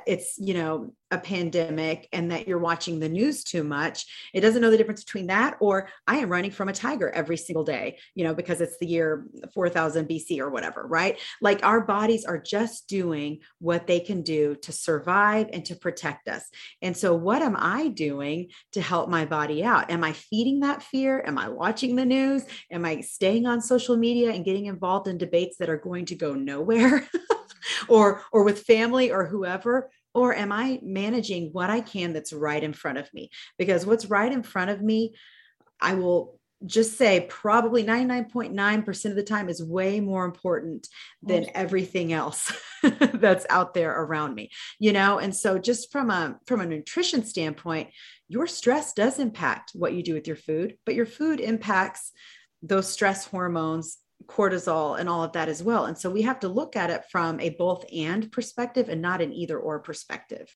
it's 0.07 0.39
you 0.39 0.55
know 0.55 0.91
a 1.11 1.19
pandemic 1.19 2.07
and 2.11 2.31
that 2.31 2.47
you're 2.47 2.57
watching 2.57 2.99
the 2.99 3.09
news 3.09 3.43
too 3.43 3.63
much 3.63 4.07
it 4.33 4.41
doesn't 4.41 4.63
know 4.63 4.71
the 4.71 4.77
difference 4.77 5.03
between 5.03 5.27
that 5.27 5.55
or 5.59 5.87
i 6.07 6.17
am 6.17 6.29
running 6.29 6.49
from 6.49 6.67
a 6.67 6.73
tiger 6.73 7.11
every 7.11 7.37
single 7.37 7.63
day 7.63 7.95
you 8.15 8.23
know 8.23 8.33
because 8.33 8.59
it's 8.59 8.79
the 8.79 8.87
year 8.87 9.27
4000 9.53 10.07
bc 10.09 10.39
or 10.39 10.49
whatever 10.49 10.83
right? 10.93 11.19
Like 11.41 11.65
our 11.65 11.81
bodies 11.81 12.23
are 12.23 12.37
just 12.37 12.87
doing 12.87 13.39
what 13.59 13.87
they 13.87 13.99
can 13.99 14.21
do 14.21 14.55
to 14.61 14.71
survive 14.71 15.49
and 15.51 15.65
to 15.65 15.75
protect 15.75 16.27
us. 16.27 16.43
And 16.83 16.95
so 16.95 17.15
what 17.15 17.41
am 17.41 17.55
i 17.57 17.87
doing 17.87 18.49
to 18.73 18.81
help 18.81 19.09
my 19.09 19.25
body 19.25 19.63
out? 19.63 19.89
Am 19.89 20.03
i 20.03 20.13
feeding 20.13 20.59
that 20.59 20.83
fear? 20.83 21.23
Am 21.25 21.39
i 21.39 21.49
watching 21.49 21.95
the 21.95 22.05
news? 22.05 22.43
Am 22.71 22.85
i 22.85 23.01
staying 23.01 23.47
on 23.47 23.59
social 23.59 23.97
media 23.97 24.31
and 24.31 24.45
getting 24.45 24.67
involved 24.67 25.07
in 25.07 25.17
debates 25.17 25.57
that 25.57 25.69
are 25.69 25.77
going 25.77 26.05
to 26.05 26.15
go 26.15 26.35
nowhere 26.35 27.07
or 27.87 28.23
or 28.31 28.43
with 28.43 28.63
family 28.63 29.11
or 29.11 29.25
whoever 29.25 29.89
or 30.13 30.33
am 30.33 30.51
i 30.51 30.79
managing 30.83 31.49
what 31.51 31.69
i 31.69 31.81
can 31.81 32.13
that's 32.13 32.33
right 32.33 32.63
in 32.63 32.73
front 32.73 32.97
of 32.97 33.11
me? 33.13 33.29
Because 33.57 33.85
what's 33.85 34.05
right 34.05 34.31
in 34.31 34.43
front 34.43 34.71
of 34.71 34.81
me 34.81 35.15
i 35.81 35.95
will 35.95 36.39
just 36.65 36.97
say 36.97 37.25
probably 37.29 37.83
99.9% 37.83 39.05
of 39.05 39.15
the 39.17 39.23
time 39.23 39.49
is 39.49 39.61
way 39.61 39.99
more 39.99 40.23
important 40.23 40.87
than 41.21 41.47
everything 41.53 42.13
else 42.13 42.53
that's 43.13 43.45
out 43.49 43.73
there 43.73 43.91
around 43.91 44.33
me 44.33 44.49
you 44.79 44.93
know? 44.93 45.19
And 45.19 45.35
so 45.35 45.59
just 45.59 45.91
from 45.91 46.09
a 46.09 46.37
from 46.47 46.61
a 46.61 46.65
nutrition 46.65 47.25
standpoint 47.25 47.89
your 48.29 48.47
stress 48.47 48.93
does 48.93 49.19
impact 49.19 49.71
what 49.73 49.93
you 49.93 50.03
do 50.03 50.13
with 50.13 50.27
your 50.27 50.35
food 50.35 50.77
but 50.85 50.95
your 50.95 51.05
food 51.05 51.39
impacts 51.39 52.11
those 52.61 52.87
stress 52.87 53.27
hormones 53.27 53.97
cortisol 54.27 54.99
and 54.99 55.09
all 55.09 55.23
of 55.23 55.31
that 55.33 55.49
as 55.49 55.63
well. 55.63 55.85
And 55.85 55.97
so 55.97 56.09
we 56.09 56.21
have 56.23 56.39
to 56.41 56.47
look 56.47 56.75
at 56.75 56.89
it 56.89 57.03
from 57.11 57.39
a 57.39 57.49
both 57.51 57.85
and 57.93 58.31
perspective 58.31 58.89
and 58.89 59.01
not 59.01 59.21
an 59.21 59.33
either 59.33 59.57
or 59.57 59.79
perspective. 59.79 60.55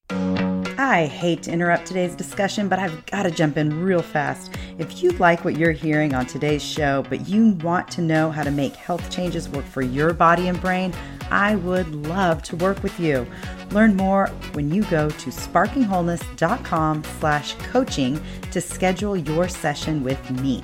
I 0.79 1.07
hate 1.07 1.41
to 1.43 1.51
interrupt 1.51 1.87
today's 1.87 2.15
discussion, 2.15 2.69
but 2.69 2.77
I've 2.77 3.03
got 3.07 3.23
to 3.23 3.31
jump 3.31 3.57
in 3.57 3.81
real 3.81 4.03
fast. 4.03 4.55
If 4.77 5.01
you 5.01 5.09
like 5.13 5.43
what 5.43 5.57
you're 5.57 5.71
hearing 5.71 6.13
on 6.13 6.27
today's 6.27 6.63
show, 6.63 7.03
but 7.09 7.27
you 7.27 7.53
want 7.63 7.89
to 7.91 8.01
know 8.01 8.29
how 8.29 8.43
to 8.43 8.51
make 8.51 8.75
health 8.75 9.09
changes 9.09 9.49
work 9.49 9.65
for 9.65 9.81
your 9.81 10.13
body 10.13 10.47
and 10.47 10.61
brain, 10.61 10.93
I 11.31 11.55
would 11.55 11.93
love 12.07 12.43
to 12.43 12.55
work 12.57 12.83
with 12.83 12.99
you. 12.99 13.25
Learn 13.71 13.95
more 13.95 14.27
when 14.53 14.71
you 14.71 14.83
go 14.83 15.09
to 15.09 15.29
sparkingwholeness.com 15.29 17.03
slash 17.19 17.55
coaching 17.55 18.21
to 18.51 18.61
schedule 18.61 19.17
your 19.17 19.49
session 19.49 20.03
with 20.03 20.29
me. 20.29 20.61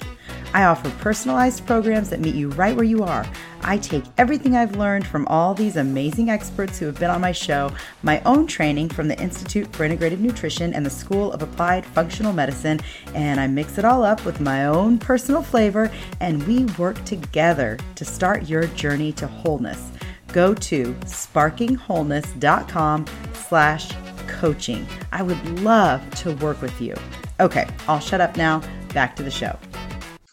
I 0.53 0.65
offer 0.65 0.91
personalized 0.99 1.65
programs 1.65 2.11
that 2.11 2.19
meet 2.19 2.35
you 2.35 2.49
right 2.49 2.75
where 2.75 2.85
you 2.85 3.03
are. 3.03 3.25
I 3.63 3.77
take 3.77 4.03
everything 4.19 4.55
I've 4.55 4.75
learned 4.75 5.07
from 5.07 5.25
all 5.27 5.55
these 5.55 5.77
amazing 5.77 6.29
experts 6.29 6.77
who 6.77 6.85
have 6.85 6.99
been 6.99 7.09
on 7.09 7.21
my 7.21 7.31
show, 7.31 7.71
my 8.03 8.21
own 8.21 8.45
training 8.45 8.89
from 8.89 9.07
the 9.07 9.19
Institute 9.19 9.73
for 9.73 9.87
Integrative 9.87 10.19
Nutrition 10.19 10.71
and 10.73 10.85
the 10.85 10.91
School 10.91 11.31
of 11.31 11.41
Applied 11.41 11.87
Functional 11.87 12.33
Medicine, 12.33 12.79
and 13.15 13.39
I 13.39 13.47
mix 13.47 13.79
it 13.79 13.85
all 13.85 14.03
up 14.03 14.23
with 14.25 14.41
my 14.41 14.65
own 14.65 14.99
personal 14.99 15.41
flavor, 15.41 15.89
and 16.19 16.43
we 16.43 16.65
work 16.77 17.03
together 17.03 17.79
to 17.95 18.05
start 18.05 18.47
your 18.47 18.67
journey 18.67 19.11
to 19.13 19.25
wholeness. 19.25 19.91
Go 20.27 20.53
to 20.53 20.93
sparkingwholeness.com 21.05 23.05
slash 23.33 23.91
coaching. 24.27 24.85
I 25.11 25.23
would 25.23 25.61
love 25.61 26.07
to 26.15 26.35
work 26.35 26.61
with 26.61 26.79
you. 26.79 26.93
Okay, 27.39 27.67
I'll 27.87 27.99
shut 27.99 28.21
up 28.21 28.37
now. 28.37 28.61
Back 28.93 29.15
to 29.15 29.23
the 29.23 29.31
show 29.31 29.57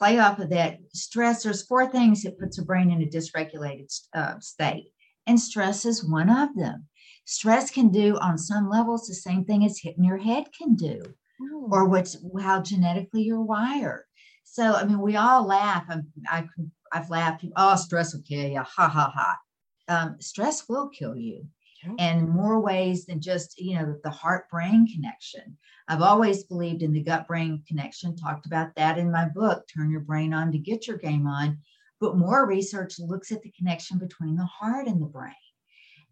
play 0.01 0.19
off 0.19 0.39
of 0.39 0.51
that. 0.51 0.79
Stress 0.95 1.43
there's 1.43 1.67
four 1.67 1.87
things 1.87 2.23
that 2.23 2.39
puts 2.39 2.59
a 2.59 2.65
brain 2.65 2.91
in 2.91 3.03
a 3.03 3.07
dysregulated 3.07 3.93
uh, 4.15 4.39
state 4.41 4.87
and 5.27 5.39
stress 5.39 5.85
is 5.85 6.05
one 6.05 6.31
of 6.31 6.57
them. 6.57 6.87
Stress 7.27 7.71
can 7.71 7.91
do 7.91 8.17
on 8.19 8.39
some 8.39 8.69
levels 8.69 9.07
the 9.07 9.15
same 9.15 9.45
thing 9.45 9.65
as 9.65 9.79
hitting 9.79 10.05
your 10.05 10.17
head 10.17 10.47
can 10.57 10.75
do 10.75 11.03
oh. 11.43 11.69
or 11.71 11.85
what's 11.85 12.17
how 12.41 12.63
genetically 12.63 13.23
you're 13.23 13.43
wired. 13.43 14.05
So 14.45 14.75
i 14.75 14.85
mean 14.85 15.01
we 15.01 15.15
all 15.15 15.47
laugh 15.47 15.85
i, 15.89 15.99
I 16.29 16.49
i've 16.93 17.09
laughed 17.09 17.45
oh 17.57 17.77
stress 17.77 18.13
will 18.13 18.23
kill 18.23 18.49
you 18.49 18.59
ha 18.59 18.89
ha 18.89 19.13
ha. 19.15 19.39
Um, 19.87 20.17
stress 20.21 20.69
will 20.69 20.89
kill 20.89 21.17
you 21.17 21.47
and 21.99 22.29
more 22.29 22.61
ways 22.61 23.07
than 23.07 23.21
just 23.21 23.59
you 23.59 23.77
know 23.77 23.97
the 24.03 24.11
heart 24.11 24.51
brain 24.51 24.87
connection 24.93 25.57
i've 25.91 26.03
always 26.03 26.45
believed 26.45 26.83
in 26.83 26.93
the 26.93 27.03
gut 27.03 27.27
brain 27.27 27.63
connection 27.67 28.17
talked 28.17 28.47
about 28.47 28.75
that 28.77 28.97
in 28.97 29.11
my 29.11 29.29
book 29.29 29.65
turn 29.67 29.91
your 29.91 30.01
brain 30.01 30.33
on 30.33 30.53
to 30.53 30.59
get 30.59 30.87
your 30.87 30.97
game 30.97 31.27
on. 31.27 31.59
But 32.01 32.17
more 32.17 32.47
research 32.47 32.99
looks 32.99 33.31
at 33.31 33.43
the 33.43 33.51
connection 33.51 33.99
between 33.99 34.37
the 34.37 34.47
heart 34.47 34.87
and 34.87 35.03
the 35.03 35.07
brain. 35.07 35.35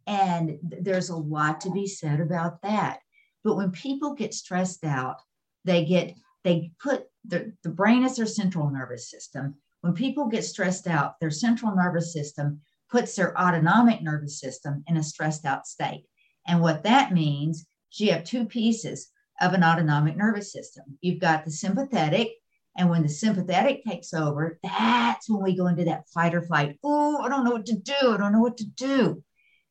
And 0.06 0.58
there's 0.62 1.08
a 1.08 1.16
lot 1.16 1.62
to 1.62 1.70
be 1.70 1.86
said 1.86 2.20
about 2.20 2.60
that. 2.62 2.98
But 3.42 3.56
when 3.56 3.70
people 3.70 4.14
get 4.14 4.34
stressed 4.34 4.84
out 4.84 5.22
they 5.64 5.84
get 5.84 6.14
they 6.44 6.72
put 6.82 7.04
the, 7.24 7.52
the 7.62 7.70
brain 7.70 8.04
is 8.04 8.16
their 8.16 8.26
central 8.26 8.70
nervous 8.70 9.10
system. 9.10 9.54
When 9.82 9.92
people 9.92 10.26
get 10.26 10.44
stressed 10.44 10.88
out 10.88 11.20
their 11.20 11.30
central 11.30 11.74
nervous 11.74 12.12
system 12.12 12.60
puts 12.90 13.14
their 13.14 13.38
autonomic 13.38 14.02
nervous 14.02 14.40
system 14.40 14.82
in 14.88 14.96
a 14.96 15.02
stressed 15.04 15.44
out 15.44 15.66
state. 15.66 16.06
And 16.48 16.60
what 16.60 16.82
that 16.82 17.12
means 17.12 17.66
you 17.92 18.12
have 18.12 18.24
two 18.24 18.44
pieces 18.44 19.08
of 19.40 19.52
an 19.52 19.64
autonomic 19.64 20.16
nervous 20.16 20.52
system. 20.52 20.84
You've 21.00 21.20
got 21.20 21.44
the 21.44 21.50
sympathetic, 21.50 22.30
and 22.76 22.88
when 22.90 23.02
the 23.02 23.08
sympathetic 23.08 23.84
takes 23.84 24.14
over, 24.14 24.58
that's 24.62 25.28
when 25.28 25.42
we 25.42 25.56
go 25.56 25.66
into 25.66 25.84
that 25.84 26.08
fight 26.08 26.34
or 26.34 26.42
flight. 26.42 26.78
Oh, 26.84 27.18
I 27.22 27.28
don't 27.28 27.44
know 27.44 27.52
what 27.52 27.66
to 27.66 27.76
do. 27.76 27.94
I 28.00 28.16
don't 28.16 28.32
know 28.32 28.40
what 28.40 28.56
to 28.58 28.66
do. 28.66 29.22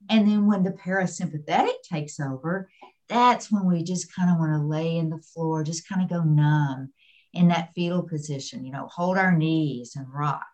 And 0.09 0.27
then 0.27 0.45
when 0.45 0.63
the 0.63 0.71
parasympathetic 0.71 1.81
takes 1.89 2.19
over, 2.19 2.69
that's 3.09 3.51
when 3.51 3.65
we 3.65 3.83
just 3.83 4.13
kind 4.13 4.29
of 4.29 4.37
want 4.37 4.53
to 4.53 4.67
lay 4.67 4.97
in 4.97 5.09
the 5.09 5.19
floor, 5.19 5.63
just 5.63 5.87
kind 5.87 6.01
of 6.01 6.09
go 6.09 6.23
numb 6.23 6.91
in 7.33 7.47
that 7.49 7.71
fetal 7.75 8.03
position, 8.03 8.65
you 8.65 8.71
know, 8.71 8.87
hold 8.87 9.17
our 9.17 9.35
knees 9.35 9.95
and 9.95 10.05
rock. 10.13 10.47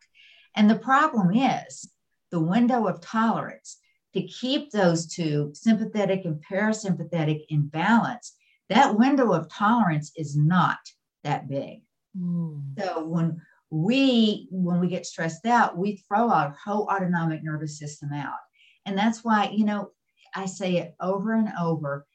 And 0.56 0.70
the 0.70 0.78
problem 0.78 1.34
is, 1.34 1.90
the 2.32 2.40
window 2.40 2.88
of 2.88 3.02
tolerance 3.02 3.80
to 4.14 4.22
keep 4.24 4.72
those 4.72 5.08
two 5.08 5.52
sympathetic 5.54 6.26
and 6.26 6.44
parasympathetic 6.44 7.46
in 7.50 7.68
balance, 7.68 8.34
that 8.70 8.98
window 8.98 9.34
of 9.34 9.50
tolerance 9.50 10.12
is 10.16 10.38
not 10.38 10.78
that 11.24 11.48
big. 11.50 11.82
Mm. 12.18 12.80
So 12.80 13.06
when 13.06 13.42
we 13.70 14.48
when 14.52 14.80
we 14.80 14.88
get 14.88 15.06
stressed 15.06 15.46
out, 15.46 15.78
we 15.78 16.04
throw 16.08 16.30
our 16.30 16.56
whole 16.64 16.88
autonomic 16.88 17.44
nervous 17.44 17.80
system 17.80 18.14
out. 18.14 18.40
And 18.86 18.98
that's 18.98 19.24
why, 19.24 19.50
you 19.50 19.66
know, 19.66 19.90
I 20.36 20.46
say 20.46 20.78
it 20.78 20.96
over 21.00 21.34
and 21.34 21.50
over, 21.60 22.06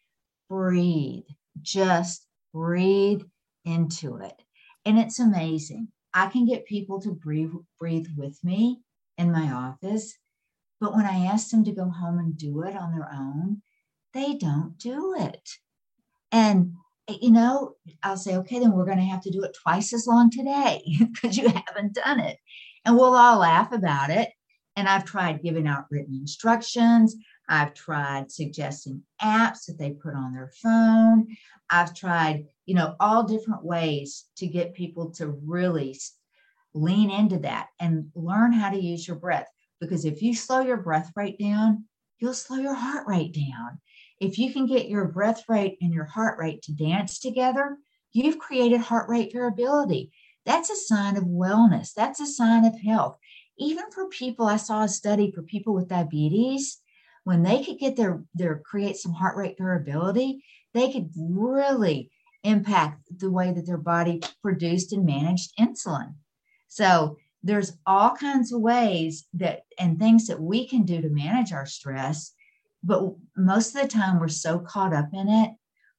breathe. 0.48 1.24
Just 1.60 2.26
breathe 2.52 3.22
into 3.64 4.18
it. 4.18 4.40
And 4.84 4.98
it's 4.98 5.18
amazing. 5.18 5.88
I 6.14 6.28
can 6.28 6.46
get 6.46 6.66
people 6.66 7.00
to 7.02 7.12
breathe 7.12 7.52
breathe 7.78 8.06
with 8.16 8.38
me 8.44 8.80
in 9.16 9.32
my 9.32 9.52
office. 9.52 10.16
But 10.80 10.94
when 10.94 11.06
I 11.06 11.26
ask 11.26 11.50
them 11.50 11.64
to 11.64 11.72
go 11.72 11.90
home 11.90 12.18
and 12.18 12.38
do 12.38 12.62
it 12.62 12.76
on 12.76 12.92
their 12.92 13.10
own, 13.12 13.62
they 14.14 14.34
don't 14.34 14.78
do 14.78 15.16
it. 15.18 15.48
And, 16.32 16.74
you 17.08 17.30
know, 17.30 17.74
I'll 18.02 18.16
say, 18.16 18.36
okay, 18.36 18.58
then 18.58 18.72
we're 18.72 18.84
going 18.84 18.98
to 18.98 19.04
have 19.04 19.22
to 19.22 19.30
do 19.30 19.42
it 19.44 19.56
twice 19.62 19.92
as 19.92 20.06
long 20.06 20.30
today 20.30 20.82
because 20.98 21.36
you 21.36 21.48
haven't 21.48 21.94
done 21.94 22.20
it. 22.20 22.38
And 22.84 22.96
we'll 22.96 23.14
all 23.14 23.38
laugh 23.38 23.72
about 23.72 24.10
it. 24.10 24.30
And 24.76 24.88
I've 24.88 25.04
tried 25.04 25.42
giving 25.42 25.66
out 25.66 25.86
written 25.90 26.14
instructions. 26.14 27.16
I've 27.48 27.74
tried 27.74 28.30
suggesting 28.30 29.02
apps 29.22 29.66
that 29.66 29.78
they 29.78 29.90
put 29.90 30.14
on 30.14 30.32
their 30.32 30.52
phone. 30.62 31.26
I've 31.70 31.94
tried, 31.94 32.46
you 32.66 32.74
know, 32.74 32.94
all 33.00 33.24
different 33.24 33.64
ways 33.64 34.26
to 34.36 34.46
get 34.46 34.74
people 34.74 35.10
to 35.12 35.28
really 35.28 35.98
lean 36.74 37.10
into 37.10 37.38
that 37.40 37.68
and 37.80 38.10
learn 38.14 38.52
how 38.52 38.70
to 38.70 38.80
use 38.80 39.06
your 39.06 39.16
breath. 39.16 39.48
Because 39.80 40.04
if 40.04 40.22
you 40.22 40.34
slow 40.34 40.60
your 40.60 40.76
breath 40.76 41.10
rate 41.16 41.38
down, 41.38 41.84
you'll 42.18 42.34
slow 42.34 42.58
your 42.58 42.74
heart 42.74 43.06
rate 43.06 43.34
down. 43.34 43.80
If 44.20 44.38
you 44.38 44.52
can 44.52 44.66
get 44.66 44.88
your 44.88 45.06
breath 45.06 45.44
rate 45.48 45.78
and 45.80 45.92
your 45.92 46.04
heart 46.04 46.38
rate 46.38 46.62
to 46.62 46.72
dance 46.72 47.18
together, 47.18 47.78
you've 48.12 48.38
created 48.38 48.80
heart 48.80 49.08
rate 49.08 49.32
variability. 49.32 50.12
That's 50.44 50.70
a 50.70 50.76
sign 50.76 51.16
of 51.16 51.24
wellness, 51.24 51.92
that's 51.94 52.20
a 52.20 52.26
sign 52.26 52.64
of 52.64 52.80
health. 52.80 53.18
Even 53.58 53.90
for 53.90 54.08
people, 54.08 54.46
I 54.46 54.56
saw 54.56 54.84
a 54.84 54.88
study 54.88 55.32
for 55.32 55.42
people 55.42 55.74
with 55.74 55.88
diabetes, 55.88 56.80
when 57.28 57.42
they 57.42 57.62
could 57.62 57.78
get 57.78 57.94
their, 57.94 58.22
their 58.34 58.58
create 58.58 58.96
some 58.96 59.12
heart 59.12 59.36
rate 59.36 59.56
variability, 59.58 60.42
they 60.72 60.90
could 60.90 61.10
really 61.14 62.10
impact 62.42 63.02
the 63.18 63.30
way 63.30 63.52
that 63.52 63.66
their 63.66 63.76
body 63.76 64.22
produced 64.40 64.94
and 64.94 65.04
managed 65.04 65.52
insulin. 65.60 66.14
So 66.68 67.18
there's 67.42 67.76
all 67.86 68.16
kinds 68.16 68.50
of 68.50 68.62
ways 68.62 69.26
that 69.34 69.64
and 69.78 69.98
things 69.98 70.26
that 70.28 70.40
we 70.40 70.66
can 70.66 70.84
do 70.84 71.02
to 71.02 71.10
manage 71.10 71.52
our 71.52 71.66
stress. 71.66 72.32
But 72.82 73.02
most 73.36 73.74
of 73.74 73.82
the 73.82 73.88
time 73.88 74.20
we're 74.20 74.28
so 74.28 74.58
caught 74.58 74.94
up 74.94 75.08
in 75.12 75.28
it. 75.28 75.50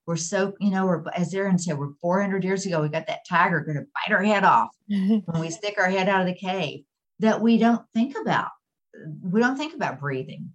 We're 0.06 0.16
so, 0.16 0.54
you 0.60 0.72
know, 0.72 0.86
we're 0.86 1.04
as 1.16 1.34
Erin 1.34 1.60
said, 1.60 1.78
we're 1.78 1.94
400 2.02 2.44
years 2.44 2.66
ago, 2.66 2.82
we 2.82 2.90
got 2.90 3.06
that 3.08 3.28
tiger 3.30 3.60
going 3.60 3.78
to 3.78 3.86
bite 3.94 4.16
our 4.16 4.24
head 4.24 4.44
off 4.44 4.70
when 4.88 5.40
we 5.40 5.52
stick 5.52 5.76
our 5.78 5.90
head 5.90 6.10
out 6.10 6.22
of 6.22 6.28
the 6.28 6.34
cave 6.34 6.82
that 7.20 7.42
we 7.42 7.58
don't 7.58 7.86
think 7.94 8.16
about. 8.20 8.50
We 9.22 9.40
don't 9.40 9.58
think 9.58 9.76
about 9.76 10.00
breathing. 10.00 10.52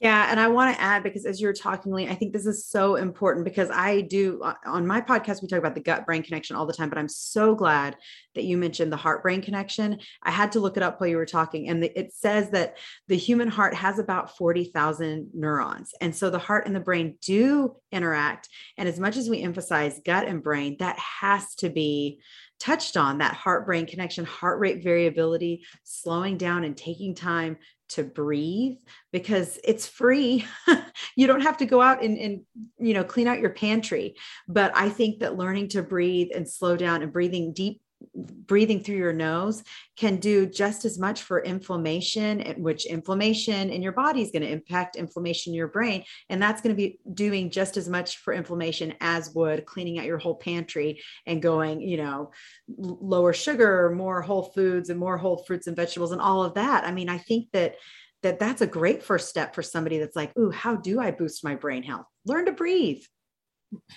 Yeah, 0.00 0.28
and 0.30 0.38
I 0.38 0.46
want 0.46 0.76
to 0.76 0.80
add 0.80 1.02
because 1.02 1.26
as 1.26 1.40
you're 1.40 1.52
talking, 1.52 1.92
Lee, 1.92 2.06
I 2.06 2.14
think 2.14 2.32
this 2.32 2.46
is 2.46 2.64
so 2.64 2.94
important 2.94 3.44
because 3.44 3.68
I 3.68 4.02
do 4.02 4.40
uh, 4.42 4.54
on 4.64 4.86
my 4.86 5.00
podcast 5.00 5.42
we 5.42 5.48
talk 5.48 5.58
about 5.58 5.74
the 5.74 5.80
gut 5.80 6.06
brain 6.06 6.22
connection 6.22 6.54
all 6.54 6.66
the 6.66 6.72
time, 6.72 6.88
but 6.88 6.98
I'm 6.98 7.08
so 7.08 7.56
glad 7.56 7.96
that 8.36 8.44
you 8.44 8.56
mentioned 8.56 8.92
the 8.92 8.96
heart 8.96 9.24
brain 9.24 9.42
connection. 9.42 9.98
I 10.22 10.30
had 10.30 10.52
to 10.52 10.60
look 10.60 10.76
it 10.76 10.84
up 10.84 11.00
while 11.00 11.10
you 11.10 11.16
were 11.16 11.26
talking, 11.26 11.68
and 11.68 11.82
the, 11.82 11.98
it 11.98 12.12
says 12.12 12.50
that 12.50 12.76
the 13.08 13.16
human 13.16 13.48
heart 13.48 13.74
has 13.74 13.98
about 13.98 14.36
40,000 14.36 15.30
neurons, 15.34 15.92
and 16.00 16.14
so 16.14 16.30
the 16.30 16.38
heart 16.38 16.66
and 16.66 16.76
the 16.76 16.80
brain 16.80 17.16
do 17.20 17.74
interact. 17.90 18.48
And 18.76 18.88
as 18.88 19.00
much 19.00 19.16
as 19.16 19.28
we 19.28 19.42
emphasize 19.42 20.00
gut 20.04 20.28
and 20.28 20.44
brain, 20.44 20.76
that 20.78 20.96
has 20.98 21.56
to 21.56 21.70
be 21.70 22.20
touched 22.60 22.96
on 22.96 23.18
that 23.18 23.34
heart 23.34 23.66
brain 23.66 23.86
connection, 23.86 24.24
heart 24.24 24.60
rate 24.60 24.82
variability, 24.82 25.64
slowing 25.84 26.36
down 26.36 26.64
and 26.64 26.76
taking 26.76 27.14
time 27.14 27.56
to 27.88 28.04
breathe 28.04 28.76
because 29.12 29.58
it's 29.64 29.86
free. 29.86 30.46
you 31.16 31.26
don't 31.26 31.40
have 31.40 31.56
to 31.58 31.66
go 31.66 31.80
out 31.80 32.02
and, 32.02 32.18
and, 32.18 32.40
you 32.78 32.94
know, 32.94 33.04
clean 33.04 33.26
out 33.26 33.40
your 33.40 33.50
pantry. 33.50 34.14
But 34.46 34.72
I 34.74 34.88
think 34.88 35.20
that 35.20 35.36
learning 35.36 35.68
to 35.70 35.82
breathe 35.82 36.28
and 36.34 36.48
slow 36.48 36.76
down 36.76 37.02
and 37.02 37.12
breathing 37.12 37.52
deep 37.52 37.80
breathing 38.14 38.80
through 38.80 38.96
your 38.96 39.12
nose 39.12 39.62
can 39.96 40.16
do 40.16 40.46
just 40.46 40.84
as 40.84 40.98
much 40.98 41.22
for 41.22 41.42
inflammation 41.42 42.40
which 42.58 42.86
inflammation 42.86 43.70
in 43.70 43.82
your 43.82 43.92
body 43.92 44.22
is 44.22 44.30
going 44.30 44.42
to 44.42 44.50
impact 44.50 44.96
inflammation 44.96 45.52
in 45.52 45.56
your 45.56 45.68
brain 45.68 46.04
and 46.28 46.40
that's 46.40 46.60
going 46.60 46.74
to 46.74 46.76
be 46.76 46.98
doing 47.14 47.50
just 47.50 47.76
as 47.76 47.88
much 47.88 48.18
for 48.18 48.32
inflammation 48.32 48.94
as 49.00 49.34
would 49.34 49.66
cleaning 49.66 49.98
out 49.98 50.04
your 50.04 50.18
whole 50.18 50.36
pantry 50.36 51.00
and 51.26 51.42
going 51.42 51.80
you 51.80 51.96
know 51.96 52.30
lower 52.76 53.32
sugar 53.32 53.90
more 53.90 54.22
whole 54.22 54.44
foods 54.54 54.90
and 54.90 54.98
more 54.98 55.18
whole 55.18 55.38
fruits 55.38 55.66
and 55.66 55.76
vegetables 55.76 56.12
and 56.12 56.20
all 56.20 56.42
of 56.42 56.54
that. 56.54 56.84
I 56.84 56.92
mean 56.92 57.08
i 57.08 57.18
think 57.18 57.48
that 57.52 57.76
that 58.22 58.38
that's 58.38 58.62
a 58.62 58.66
great 58.66 59.02
first 59.02 59.28
step 59.28 59.54
for 59.54 59.62
somebody 59.62 59.98
that's 59.98 60.16
like 60.16 60.36
ooh 60.38 60.50
how 60.50 60.76
do 60.76 61.00
i 61.00 61.10
boost 61.10 61.44
my 61.44 61.54
brain 61.54 61.82
health? 61.82 62.06
Learn 62.26 62.46
to 62.46 62.52
breathe. 62.52 63.02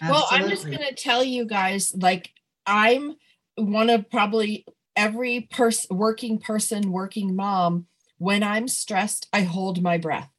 Absolutely. 0.01 0.11
well 0.11 0.27
i'm 0.31 0.49
just 0.49 0.65
going 0.65 0.79
to 0.79 0.93
tell 0.93 1.23
you 1.23 1.45
guys 1.45 1.93
like 1.95 2.29
i'm 2.65 3.15
one 3.55 3.89
of 3.89 4.09
probably 4.09 4.65
every 4.95 5.41
person 5.51 5.97
working 5.97 6.37
person 6.37 6.91
working 6.91 7.35
mom 7.35 7.85
when 8.17 8.43
i'm 8.43 8.67
stressed 8.67 9.27
i 9.31 9.41
hold 9.41 9.81
my 9.81 9.97
breath. 9.97 10.29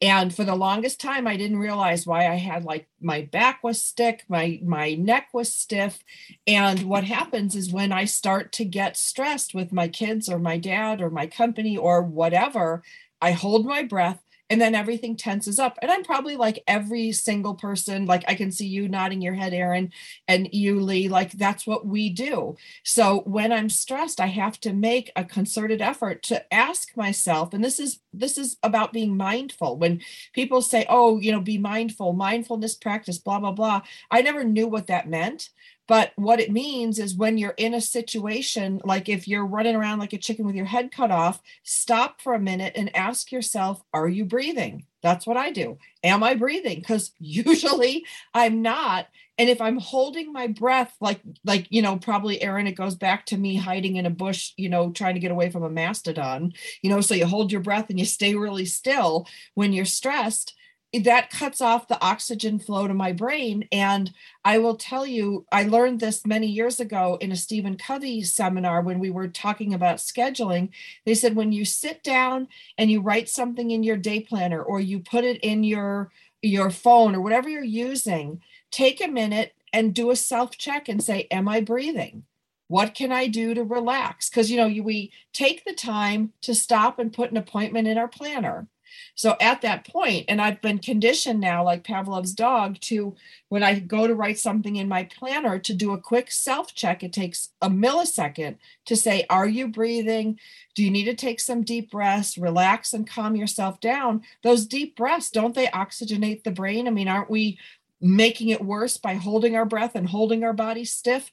And 0.00 0.34
for 0.34 0.44
the 0.44 0.54
longest 0.54 1.00
time 1.00 1.26
i 1.26 1.36
didn't 1.36 1.58
realize 1.58 2.06
why 2.06 2.28
i 2.28 2.34
had 2.34 2.64
like 2.64 2.88
my 3.00 3.22
back 3.22 3.62
was 3.62 3.84
stiff 3.84 4.22
my 4.28 4.60
my 4.64 4.94
neck 4.94 5.28
was 5.32 5.54
stiff. 5.54 6.02
And 6.46 6.82
what 6.82 7.04
happens 7.04 7.54
is 7.54 7.72
when 7.72 7.92
i 7.92 8.04
start 8.04 8.52
to 8.52 8.64
get 8.64 8.96
stressed 8.96 9.54
with 9.54 9.72
my 9.72 9.88
kids 9.88 10.28
or 10.28 10.38
my 10.38 10.58
dad 10.58 11.00
or 11.00 11.10
my 11.10 11.26
company 11.26 11.76
or 11.76 12.02
whatever 12.02 12.82
i 13.20 13.32
hold 13.32 13.64
my 13.64 13.82
breath 13.82 14.22
and 14.50 14.60
then 14.60 14.74
everything 14.74 15.16
tenses 15.16 15.58
up 15.58 15.78
and 15.82 15.90
i'm 15.90 16.04
probably 16.04 16.36
like 16.36 16.62
every 16.66 17.12
single 17.12 17.54
person 17.54 18.06
like 18.06 18.24
i 18.28 18.34
can 18.34 18.52
see 18.52 18.66
you 18.66 18.88
nodding 18.88 19.20
your 19.20 19.34
head 19.34 19.52
erin 19.52 19.90
and 20.28 20.48
you 20.52 20.80
lee 20.80 21.08
like 21.08 21.32
that's 21.32 21.66
what 21.66 21.86
we 21.86 22.10
do. 22.10 22.56
So 22.82 23.22
when 23.26 23.52
i'm 23.52 23.68
stressed 23.68 24.20
i 24.20 24.26
have 24.26 24.60
to 24.60 24.72
make 24.72 25.10
a 25.16 25.24
concerted 25.24 25.80
effort 25.80 26.22
to 26.24 26.52
ask 26.52 26.96
myself 26.96 27.52
and 27.52 27.62
this 27.62 27.78
is 27.80 28.00
this 28.12 28.38
is 28.38 28.56
about 28.62 28.94
being 28.94 29.16
mindful. 29.16 29.76
When 29.76 30.00
people 30.32 30.62
say 30.62 30.86
oh 30.88 31.18
you 31.18 31.32
know 31.32 31.40
be 31.40 31.58
mindful 31.58 32.12
mindfulness 32.12 32.74
practice 32.74 33.18
blah 33.18 33.38
blah 33.38 33.52
blah 33.52 33.82
i 34.10 34.22
never 34.22 34.44
knew 34.44 34.66
what 34.66 34.86
that 34.86 35.08
meant 35.08 35.50
but 35.86 36.12
what 36.16 36.40
it 36.40 36.50
means 36.50 36.98
is 36.98 37.14
when 37.14 37.38
you're 37.38 37.54
in 37.56 37.74
a 37.74 37.80
situation, 37.80 38.80
like 38.84 39.08
if 39.08 39.28
you're 39.28 39.46
running 39.46 39.76
around 39.76 40.00
like 40.00 40.12
a 40.12 40.18
chicken 40.18 40.46
with 40.46 40.56
your 40.56 40.64
head 40.64 40.90
cut 40.90 41.10
off, 41.10 41.40
stop 41.62 42.20
for 42.20 42.34
a 42.34 42.40
minute 42.40 42.72
and 42.76 42.94
ask 42.96 43.30
yourself, 43.30 43.82
are 43.92 44.08
you 44.08 44.24
breathing? 44.24 44.84
That's 45.02 45.26
what 45.26 45.36
I 45.36 45.52
do. 45.52 45.78
Am 46.02 46.24
I 46.24 46.34
breathing? 46.34 46.80
Because 46.80 47.12
usually 47.18 48.04
I'm 48.34 48.62
not. 48.62 49.06
And 49.38 49.50
if 49.50 49.60
I'm 49.60 49.78
holding 49.78 50.32
my 50.32 50.46
breath, 50.46 50.96
like, 51.00 51.20
like, 51.44 51.66
you 51.68 51.82
know, 51.82 51.98
probably 51.98 52.40
Erin, 52.42 52.66
it 52.66 52.72
goes 52.72 52.94
back 52.94 53.26
to 53.26 53.36
me 53.36 53.56
hiding 53.56 53.96
in 53.96 54.06
a 54.06 54.10
bush, 54.10 54.52
you 54.56 54.70
know, 54.70 54.90
trying 54.90 55.14
to 55.14 55.20
get 55.20 55.30
away 55.30 55.50
from 55.50 55.62
a 55.62 55.70
mastodon, 55.70 56.54
you 56.80 56.88
know, 56.88 57.02
so 57.02 57.14
you 57.14 57.26
hold 57.26 57.52
your 57.52 57.60
breath 57.60 57.90
and 57.90 57.98
you 57.98 58.06
stay 58.06 58.34
really 58.34 58.64
still 58.64 59.28
when 59.54 59.74
you're 59.74 59.84
stressed 59.84 60.54
that 61.00 61.30
cuts 61.30 61.60
off 61.60 61.88
the 61.88 62.00
oxygen 62.00 62.58
flow 62.58 62.86
to 62.86 62.94
my 62.94 63.12
brain. 63.12 63.68
And 63.72 64.12
I 64.44 64.58
will 64.58 64.76
tell 64.76 65.06
you, 65.06 65.46
I 65.50 65.64
learned 65.64 66.00
this 66.00 66.26
many 66.26 66.46
years 66.46 66.80
ago 66.80 67.18
in 67.20 67.32
a 67.32 67.36
Stephen 67.36 67.76
Covey 67.76 68.22
seminar 68.22 68.82
when 68.82 68.98
we 68.98 69.10
were 69.10 69.28
talking 69.28 69.74
about 69.74 69.96
scheduling. 69.96 70.70
They 71.04 71.14
said 71.14 71.36
when 71.36 71.52
you 71.52 71.64
sit 71.64 72.02
down 72.02 72.48
and 72.78 72.90
you 72.90 73.00
write 73.00 73.28
something 73.28 73.70
in 73.70 73.82
your 73.82 73.96
day 73.96 74.20
planner 74.20 74.62
or 74.62 74.80
you 74.80 75.00
put 75.00 75.24
it 75.24 75.40
in 75.40 75.64
your 75.64 76.10
your 76.42 76.70
phone 76.70 77.14
or 77.14 77.20
whatever 77.20 77.48
you're 77.48 77.64
using, 77.64 78.40
take 78.70 79.02
a 79.02 79.08
minute 79.08 79.54
and 79.72 79.94
do 79.94 80.10
a 80.10 80.16
self 80.16 80.56
check 80.56 80.88
and 80.88 81.02
say, 81.02 81.26
Am 81.30 81.48
I 81.48 81.60
breathing? 81.60 82.24
What 82.68 82.94
can 82.94 83.12
I 83.12 83.26
do 83.28 83.54
to 83.54 83.62
relax? 83.62 84.28
Because, 84.28 84.50
you 84.50 84.56
know, 84.56 84.66
you, 84.66 84.82
we 84.82 85.12
take 85.32 85.64
the 85.64 85.72
time 85.72 86.32
to 86.42 86.54
stop 86.54 86.98
and 86.98 87.12
put 87.12 87.30
an 87.30 87.36
appointment 87.36 87.86
in 87.86 87.96
our 87.96 88.08
planner 88.08 88.66
so 89.14 89.36
at 89.40 89.62
that 89.62 89.86
point, 89.86 90.26
and 90.28 90.40
I've 90.40 90.60
been 90.60 90.78
conditioned 90.78 91.40
now, 91.40 91.64
like 91.64 91.84
Pavlov's 91.84 92.32
dog, 92.32 92.78
to 92.82 93.14
when 93.48 93.62
I 93.62 93.78
go 93.78 94.06
to 94.06 94.14
write 94.14 94.38
something 94.38 94.76
in 94.76 94.88
my 94.88 95.04
planner 95.04 95.58
to 95.58 95.74
do 95.74 95.92
a 95.92 96.00
quick 96.00 96.30
self 96.30 96.74
check, 96.74 97.02
it 97.02 97.12
takes 97.12 97.50
a 97.62 97.70
millisecond 97.70 98.56
to 98.86 98.96
say, 98.96 99.24
Are 99.30 99.48
you 99.48 99.68
breathing? 99.68 100.38
Do 100.74 100.84
you 100.84 100.90
need 100.90 101.04
to 101.04 101.14
take 101.14 101.40
some 101.40 101.62
deep 101.62 101.90
breaths, 101.90 102.36
relax 102.36 102.92
and 102.92 103.08
calm 103.08 103.36
yourself 103.36 103.80
down? 103.80 104.22
Those 104.42 104.66
deep 104.66 104.96
breaths, 104.96 105.30
don't 105.30 105.54
they 105.54 105.66
oxygenate 105.68 106.44
the 106.44 106.50
brain? 106.50 106.86
I 106.86 106.90
mean, 106.90 107.08
aren't 107.08 107.30
we 107.30 107.58
making 108.00 108.50
it 108.50 108.64
worse 108.64 108.96
by 108.96 109.14
holding 109.14 109.56
our 109.56 109.64
breath 109.64 109.94
and 109.94 110.08
holding 110.08 110.44
our 110.44 110.52
body 110.52 110.84
stiff? 110.84 111.32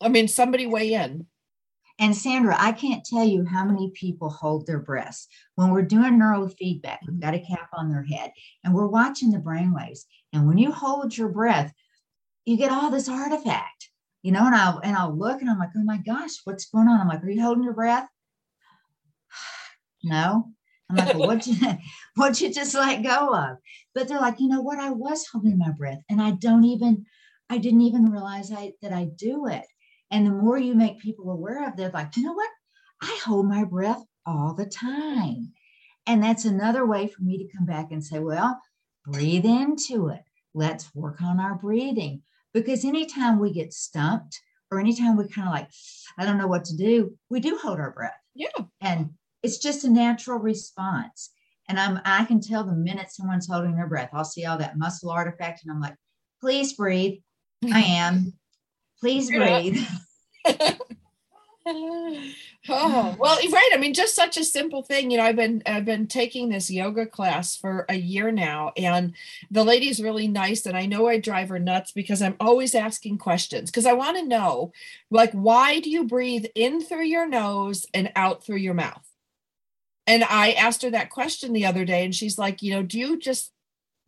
I 0.00 0.08
mean, 0.08 0.28
somebody 0.28 0.66
weigh 0.66 0.94
in. 0.94 1.26
And 2.00 2.16
Sandra, 2.16 2.56
I 2.58 2.72
can't 2.72 3.04
tell 3.04 3.24
you 3.24 3.44
how 3.44 3.62
many 3.62 3.90
people 3.90 4.30
hold 4.30 4.66
their 4.66 4.78
breaths. 4.78 5.28
When 5.56 5.70
we're 5.70 5.82
doing 5.82 6.18
neurofeedback, 6.18 6.96
we've 7.06 7.20
got 7.20 7.34
a 7.34 7.38
cap 7.38 7.68
on 7.74 7.90
their 7.90 8.02
head 8.02 8.32
and 8.64 8.72
we're 8.72 8.86
watching 8.86 9.30
the 9.30 9.38
brain 9.38 9.74
waves. 9.74 10.06
And 10.32 10.48
when 10.48 10.56
you 10.56 10.72
hold 10.72 11.14
your 11.14 11.28
breath, 11.28 11.74
you 12.46 12.56
get 12.56 12.72
all 12.72 12.90
this 12.90 13.06
artifact, 13.06 13.90
you 14.22 14.32
know, 14.32 14.46
and 14.46 14.54
I'll 14.54 14.78
and 14.78 14.96
I'll 14.96 15.14
look 15.14 15.42
and 15.42 15.50
I'm 15.50 15.58
like, 15.58 15.70
oh 15.76 15.84
my 15.84 15.98
gosh, 15.98 16.40
what's 16.44 16.70
going 16.70 16.88
on? 16.88 17.00
I'm 17.00 17.08
like, 17.08 17.22
are 17.22 17.28
you 17.28 17.42
holding 17.42 17.64
your 17.64 17.74
breath? 17.74 18.08
no. 20.02 20.46
I'm 20.88 20.96
like, 20.96 21.14
well, 21.14 21.28
what 21.28 21.46
you 21.46 21.54
what 22.16 22.40
you 22.40 22.50
just 22.50 22.74
let 22.74 23.02
go 23.02 23.34
of? 23.34 23.58
But 23.94 24.08
they're 24.08 24.18
like, 24.20 24.40
you 24.40 24.48
know 24.48 24.62
what? 24.62 24.78
I 24.78 24.88
was 24.88 25.26
holding 25.26 25.58
my 25.58 25.70
breath 25.72 26.00
and 26.08 26.22
I 26.22 26.30
don't 26.30 26.64
even, 26.64 27.04
I 27.50 27.58
didn't 27.58 27.82
even 27.82 28.10
realize 28.10 28.50
I 28.50 28.72
that 28.80 28.94
I 28.94 29.10
do 29.16 29.48
it. 29.48 29.66
And 30.10 30.26
the 30.26 30.30
more 30.30 30.58
you 30.58 30.74
make 30.74 31.00
people 31.00 31.30
aware 31.30 31.68
of 31.68 31.78
it, 31.78 31.94
like, 31.94 32.16
you 32.16 32.24
know 32.24 32.32
what? 32.32 32.50
I 33.02 33.20
hold 33.24 33.46
my 33.46 33.64
breath 33.64 34.02
all 34.26 34.54
the 34.54 34.66
time. 34.66 35.52
And 36.06 36.22
that's 36.22 36.44
another 36.44 36.86
way 36.86 37.06
for 37.06 37.22
me 37.22 37.38
to 37.38 37.56
come 37.56 37.66
back 37.66 37.92
and 37.92 38.04
say, 38.04 38.18
well, 38.18 38.60
breathe 39.06 39.44
into 39.44 40.08
it. 40.08 40.22
Let's 40.54 40.94
work 40.94 41.22
on 41.22 41.38
our 41.38 41.54
breathing. 41.54 42.22
Because 42.52 42.84
anytime 42.84 43.38
we 43.38 43.52
get 43.52 43.72
stumped 43.72 44.40
or 44.70 44.80
anytime 44.80 45.16
we 45.16 45.28
kind 45.28 45.46
of 45.46 45.54
like, 45.54 45.70
I 46.18 46.24
don't 46.24 46.38
know 46.38 46.48
what 46.48 46.64
to 46.66 46.76
do, 46.76 47.16
we 47.28 47.40
do 47.40 47.58
hold 47.62 47.78
our 47.78 47.92
breath. 47.92 48.18
Yeah. 48.34 48.48
And 48.80 49.10
it's 49.42 49.58
just 49.58 49.84
a 49.84 49.90
natural 49.90 50.38
response. 50.38 51.30
And 51.68 51.78
I'm 51.78 52.00
I 52.04 52.24
can 52.24 52.40
tell 52.40 52.64
the 52.64 52.72
minute 52.72 53.12
someone's 53.12 53.46
holding 53.46 53.76
their 53.76 53.86
breath, 53.86 54.10
I'll 54.12 54.24
see 54.24 54.44
all 54.44 54.58
that 54.58 54.76
muscle 54.76 55.10
artifact 55.10 55.60
and 55.62 55.72
I'm 55.72 55.80
like, 55.80 55.94
please 56.40 56.72
breathe. 56.72 57.20
I 57.72 57.80
am. 57.80 58.32
Please 59.00 59.30
breathe. 59.30 59.78
oh 61.66 63.16
well 63.18 63.38
right. 63.52 63.70
I 63.72 63.76
mean 63.78 63.94
just 63.94 64.14
such 64.14 64.36
a 64.36 64.44
simple 64.44 64.82
thing. 64.82 65.10
You 65.10 65.18
know 65.18 65.24
i've 65.24 65.36
been 65.36 65.62
i've 65.66 65.84
been 65.84 66.06
taking 66.06 66.48
this 66.48 66.70
yoga 66.70 67.06
class 67.06 67.54
for 67.54 67.84
a 67.88 67.96
year 67.96 68.32
now 68.32 68.72
and 68.76 69.12
the 69.50 69.62
lady's 69.62 70.02
really 70.02 70.26
nice 70.26 70.64
and 70.64 70.76
i 70.76 70.86
know 70.86 71.06
i 71.06 71.18
drive 71.18 71.50
her 71.50 71.58
nuts 71.58 71.92
because 71.92 72.22
i'm 72.22 72.36
always 72.40 72.74
asking 72.74 73.18
questions 73.18 73.70
because 73.70 73.86
i 73.86 73.92
want 73.92 74.16
to 74.16 74.26
know 74.26 74.72
like 75.10 75.32
why 75.32 75.80
do 75.80 75.90
you 75.90 76.06
breathe 76.06 76.46
in 76.54 76.80
through 76.80 77.04
your 77.04 77.28
nose 77.28 77.86
and 77.92 78.10
out 78.16 78.44
through 78.44 78.56
your 78.56 78.74
mouth? 78.74 79.06
And 80.06 80.24
i 80.24 80.52
asked 80.52 80.82
her 80.82 80.90
that 80.90 81.10
question 81.10 81.52
the 81.52 81.66
other 81.66 81.84
day 81.84 82.04
and 82.04 82.14
she's 82.14 82.38
like 82.38 82.62
you 82.62 82.72
know 82.72 82.82
do 82.82 82.98
you 82.98 83.18
just 83.18 83.52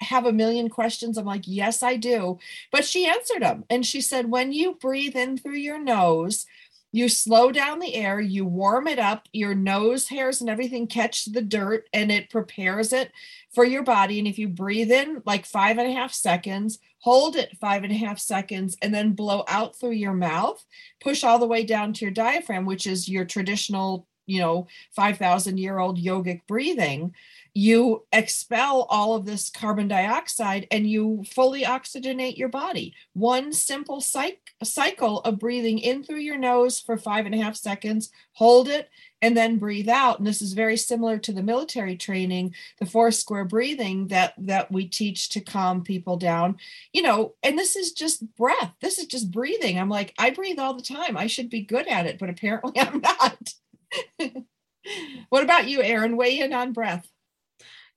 have 0.03 0.27
a 0.27 0.33
million 0.33 0.69
questions. 0.69 1.17
I'm 1.17 1.25
like, 1.25 1.45
yes, 1.47 1.83
I 1.83 1.97
do. 1.97 2.39
But 2.71 2.85
she 2.85 3.07
answered 3.07 3.43
them. 3.43 3.65
And 3.71 3.85
she 3.87 4.01
said, 4.01 4.31
when 4.31 4.53
you 4.53 4.75
breathe 4.75 5.17
in 5.17 5.39
through 5.39 5.57
your 5.57 5.79
nose, 5.79 6.47
you 6.95 7.09
slow 7.09 7.51
down 7.51 7.79
the 7.79 7.95
air, 7.95 8.21
you 8.21 8.45
warm 8.45 8.87
it 8.87 8.99
up, 8.99 9.27
your 9.33 9.55
nose 9.55 10.09
hairs 10.09 10.43
and 10.43 10.51
everything 10.51 10.87
catch 10.87 11.25
the 11.25 11.41
dirt 11.41 11.89
and 11.93 12.13
it 12.13 12.29
prepares 12.29 12.93
it 12.93 13.11
for 13.55 13.65
your 13.65 13.83
body. 13.83 14.19
And 14.19 14.29
if 14.29 14.39
you 14.39 14.47
breathe 14.47 14.93
in 14.93 15.23
like 15.25 15.47
five 15.47 15.79
and 15.79 15.89
a 15.89 15.95
half 15.95 16.13
seconds, 16.13 16.79
hold 16.99 17.35
it 17.35 17.57
five 17.59 17.83
and 17.83 17.93
a 17.93 17.97
half 17.97 18.19
seconds, 18.19 18.77
and 18.83 18.95
then 18.95 19.13
blow 19.13 19.45
out 19.49 19.75
through 19.75 19.93
your 19.93 20.13
mouth, 20.13 20.65
push 21.01 21.25
all 21.25 21.39
the 21.39 21.47
way 21.47 21.65
down 21.65 21.95
to 21.95 22.05
your 22.05 22.13
diaphragm, 22.13 22.67
which 22.67 22.87
is 22.87 23.09
your 23.09 23.25
traditional 23.25 24.07
you 24.27 24.41
know 24.41 24.69
5000 24.95 25.59
year 25.59 25.79
old 25.79 25.99
yogic 25.99 26.43
breathing 26.47 27.13
you 27.55 28.07
expel 28.13 28.87
all 28.89 29.15
of 29.15 29.27
this 29.27 29.51
carbon 29.51 29.87
dioxide 29.87 30.67
and 30.71 30.89
you 30.89 31.23
fully 31.29 31.65
oxygenate 31.65 32.39
your 32.39 32.49
body. 32.49 32.95
One 33.13 33.53
simple 33.53 34.01
psych- 34.01 34.55
cycle 34.65 35.21
of 35.21 35.39
breathing 35.39 35.79
in 35.79 36.03
through 36.03 36.21
your 36.21 36.39
nose 36.39 36.81
for 36.81 36.97
five 36.97 37.27
and 37.27 37.35
a 37.35 37.39
half 37.39 37.57
seconds 37.57 38.11
hold 38.33 38.69
it 38.69 38.89
and 39.21 39.37
then 39.37 39.59
breathe 39.59 39.91
out. 39.91 40.19
And 40.19 40.27
this 40.27 40.41
is 40.41 40.55
very 40.55 40.79
similar 40.79 41.19
to 41.19 41.33
the 41.33 41.43
military 41.43 41.97
training 41.97 42.55
the 42.81 42.87
four 42.87 43.11
square 43.11 43.45
breathing 43.45 44.09
that 44.09 44.33
that 44.39 44.73
we 44.73 44.87
teach 44.87 45.29
to 45.31 45.41
calm 45.41 45.85
people 45.85 46.17
down. 46.17 46.57
You 46.93 47.03
know 47.03 47.35
and 47.43 47.59
this 47.59 47.77
is 47.77 47.93
just 47.93 48.35
breath. 48.35 48.73
This 48.81 48.99
is 48.99 49.07
just 49.07 49.31
breathing. 49.31 49.79
I'm 49.79 49.91
like 49.91 50.15
i 50.19 50.31
breathe 50.31 50.59
all 50.59 50.75
the 50.75 50.83
time. 50.83 51.19
I 51.19 51.27
should 51.27 51.51
be 51.51 51.61
good 51.61 51.87
at 51.87 52.07
it 52.07 52.19
but 52.19 52.31
apparently 52.31 52.73
i'm 52.81 53.01
not. 53.01 53.55
What 55.29 55.45
about 55.45 55.69
you 55.69 55.81
erin? 55.81 56.17
Weigh 56.17 56.41
in 56.41 56.53
on 56.53 56.73
breath 56.73 57.12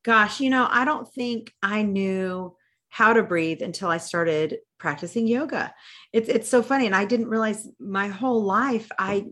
gosh 0.05 0.39
you 0.39 0.49
know 0.49 0.67
i 0.69 0.85
don't 0.85 1.11
think 1.13 1.51
i 1.63 1.81
knew 1.81 2.55
how 2.89 3.11
to 3.11 3.23
breathe 3.23 3.61
until 3.61 3.89
i 3.89 3.97
started 3.97 4.59
practicing 4.77 5.25
yoga. 5.25 5.73
It's 6.13 6.29
it's 6.29 6.47
so 6.47 6.61
funny 6.61 6.85
and 6.85 6.95
i 6.95 7.05
didn't 7.05 7.27
realize 7.27 7.67
my 7.79 8.07
whole 8.07 8.43
life 8.43 8.89
i 8.99 9.25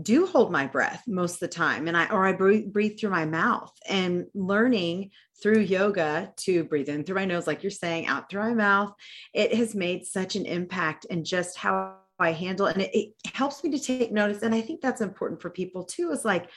do 0.00 0.26
hold 0.26 0.50
my 0.50 0.66
breath 0.66 1.02
most 1.06 1.34
of 1.34 1.40
the 1.40 1.48
time 1.48 1.88
and 1.88 1.96
i 1.96 2.08
or 2.08 2.26
i 2.26 2.32
breathe, 2.32 2.72
breathe 2.72 2.98
through 2.98 3.10
my 3.10 3.24
mouth 3.24 3.72
and 3.88 4.26
learning 4.34 5.10
through 5.42 5.60
yoga 5.60 6.32
to 6.36 6.64
breathe 6.64 6.88
in 6.88 7.04
through 7.04 7.14
my 7.14 7.24
nose 7.24 7.46
like 7.46 7.62
you're 7.62 7.70
saying 7.70 8.06
out 8.06 8.28
through 8.28 8.42
my 8.42 8.54
mouth 8.54 8.92
it 9.32 9.54
has 9.54 9.74
made 9.74 10.04
such 10.04 10.36
an 10.36 10.46
impact 10.46 11.06
and 11.10 11.24
just 11.24 11.56
how 11.56 11.96
i 12.18 12.32
handle 12.32 12.66
and 12.66 12.82
it, 12.82 12.90
it 12.94 13.12
helps 13.34 13.62
me 13.62 13.70
to 13.70 13.78
take 13.78 14.10
notice 14.10 14.42
and 14.42 14.54
i 14.54 14.60
think 14.60 14.80
that's 14.80 15.00
important 15.00 15.40
for 15.40 15.50
people 15.50 15.84
too 15.84 16.10
is 16.10 16.24
like 16.24 16.50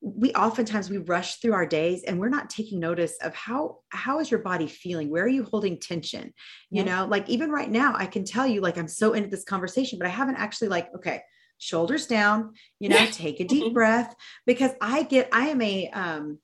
we 0.00 0.32
oftentimes 0.32 0.88
we 0.88 0.98
rush 0.98 1.36
through 1.36 1.54
our 1.54 1.66
days 1.66 2.04
and 2.04 2.20
we're 2.20 2.28
not 2.28 2.50
taking 2.50 2.78
notice 2.78 3.16
of 3.22 3.34
how 3.34 3.78
how 3.90 4.20
is 4.20 4.30
your 4.30 4.40
body 4.40 4.66
feeling? 4.66 5.10
Where 5.10 5.24
are 5.24 5.28
you 5.28 5.44
holding 5.44 5.78
tension? 5.78 6.32
You 6.70 6.84
yeah. 6.84 6.84
know 6.84 7.06
like 7.06 7.28
even 7.28 7.50
right 7.50 7.70
now 7.70 7.94
i 7.96 8.06
can 8.06 8.24
tell 8.24 8.46
you 8.46 8.60
like 8.60 8.78
i'm 8.78 8.88
so 8.88 9.12
into 9.12 9.28
this 9.28 9.44
conversation 9.44 9.98
but 9.98 10.06
i 10.06 10.10
haven't 10.10 10.36
actually 10.36 10.68
like 10.68 10.88
okay 10.94 11.22
shoulders 11.58 12.06
down, 12.06 12.54
you 12.78 12.88
know, 12.88 13.06
take 13.06 13.40
a 13.40 13.44
deep 13.48 13.74
breath 13.74 14.14
because 14.46 14.70
I 14.80 15.02
get, 15.02 15.28
I 15.32 15.48
am 15.48 15.60
a, 15.60 15.90
um, 15.90 16.38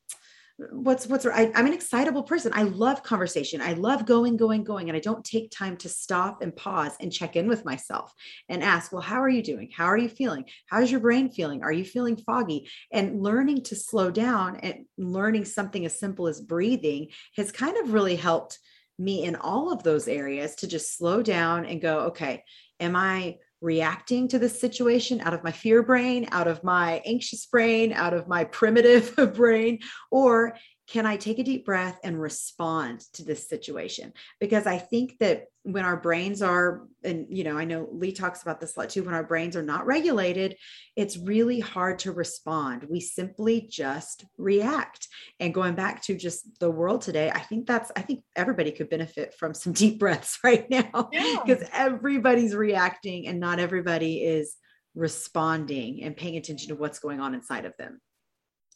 what's 0.70 1.08
what's 1.08 1.26
I, 1.26 1.50
i'm 1.54 1.66
an 1.66 1.72
excitable 1.72 2.22
person. 2.22 2.52
I 2.54 2.62
love 2.62 3.02
conversation. 3.02 3.60
I 3.60 3.72
love 3.72 4.06
going 4.06 4.36
going 4.36 4.62
going 4.62 4.88
and 4.88 4.96
i 4.96 5.00
don't 5.00 5.24
take 5.24 5.50
time 5.50 5.76
to 5.78 5.88
stop 5.88 6.42
and 6.42 6.54
pause 6.54 6.96
and 7.00 7.12
check 7.12 7.34
in 7.34 7.48
with 7.48 7.64
myself 7.64 8.12
and 8.48 8.62
ask 8.62 8.92
well 8.92 9.02
how 9.02 9.20
are 9.20 9.28
you 9.28 9.42
doing? 9.42 9.70
How 9.74 9.86
are 9.86 9.98
you 9.98 10.08
feeling? 10.08 10.44
How's 10.66 10.90
your 10.90 11.00
brain 11.00 11.30
feeling? 11.30 11.62
Are 11.62 11.72
you 11.72 11.84
feeling 11.84 12.16
foggy? 12.16 12.68
And 12.92 13.22
learning 13.22 13.64
to 13.64 13.76
slow 13.76 14.10
down 14.10 14.56
and 14.56 14.84
learning 14.96 15.46
something 15.46 15.84
as 15.84 15.98
simple 15.98 16.28
as 16.28 16.40
breathing 16.40 17.08
has 17.36 17.50
kind 17.50 17.76
of 17.76 17.92
really 17.92 18.16
helped 18.16 18.58
me 18.98 19.24
in 19.24 19.34
all 19.34 19.72
of 19.72 19.82
those 19.82 20.06
areas 20.06 20.54
to 20.56 20.68
just 20.68 20.96
slow 20.96 21.20
down 21.20 21.66
and 21.66 21.80
go 21.80 22.00
okay 22.00 22.44
am 22.78 22.94
i 22.94 23.36
reacting 23.64 24.28
to 24.28 24.38
this 24.38 24.60
situation 24.60 25.20
out 25.22 25.32
of 25.32 25.42
my 25.42 25.50
fear 25.50 25.82
brain, 25.82 26.28
out 26.30 26.46
of 26.46 26.62
my 26.62 27.02
anxious 27.06 27.46
brain, 27.46 27.92
out 27.92 28.12
of 28.12 28.28
my 28.28 28.44
primitive 28.44 29.16
brain, 29.34 29.78
or 30.10 30.56
can 30.86 31.06
I 31.06 31.16
take 31.16 31.38
a 31.38 31.44
deep 31.44 31.64
breath 31.64 31.98
and 32.04 32.20
respond 32.20 33.00
to 33.14 33.24
this 33.24 33.48
situation? 33.48 34.12
Because 34.38 34.66
I 34.66 34.78
think 34.78 35.18
that 35.18 35.46
when 35.62 35.84
our 35.84 35.96
brains 35.96 36.42
are, 36.42 36.82
and 37.02 37.26
you 37.30 37.42
know, 37.42 37.56
I 37.56 37.64
know 37.64 37.88
Lee 37.90 38.12
talks 38.12 38.42
about 38.42 38.60
this 38.60 38.76
a 38.76 38.80
lot 38.80 38.90
too, 38.90 39.02
when 39.02 39.14
our 39.14 39.24
brains 39.24 39.56
are 39.56 39.62
not 39.62 39.86
regulated, 39.86 40.56
it's 40.94 41.16
really 41.16 41.58
hard 41.58 42.00
to 42.00 42.12
respond. 42.12 42.86
We 42.90 43.00
simply 43.00 43.66
just 43.70 44.26
react. 44.36 45.08
And 45.40 45.54
going 45.54 45.74
back 45.74 46.02
to 46.02 46.16
just 46.16 46.60
the 46.60 46.70
world 46.70 47.00
today, 47.00 47.30
I 47.30 47.40
think 47.40 47.66
that's, 47.66 47.90
I 47.96 48.02
think 48.02 48.22
everybody 48.36 48.70
could 48.70 48.90
benefit 48.90 49.34
from 49.34 49.54
some 49.54 49.72
deep 49.84 49.98
breaths 49.98 50.38
right 50.44 50.68
now 50.68 51.08
because 51.10 51.62
yeah. 51.62 51.68
everybody's 51.72 52.54
reacting 52.54 53.26
and 53.26 53.40
not 53.40 53.58
everybody 53.58 54.22
is 54.22 54.56
responding 54.94 56.02
and 56.02 56.16
paying 56.16 56.36
attention 56.36 56.68
to 56.68 56.76
what's 56.76 56.98
going 56.98 57.20
on 57.20 57.34
inside 57.34 57.64
of 57.64 57.74
them. 57.78 58.00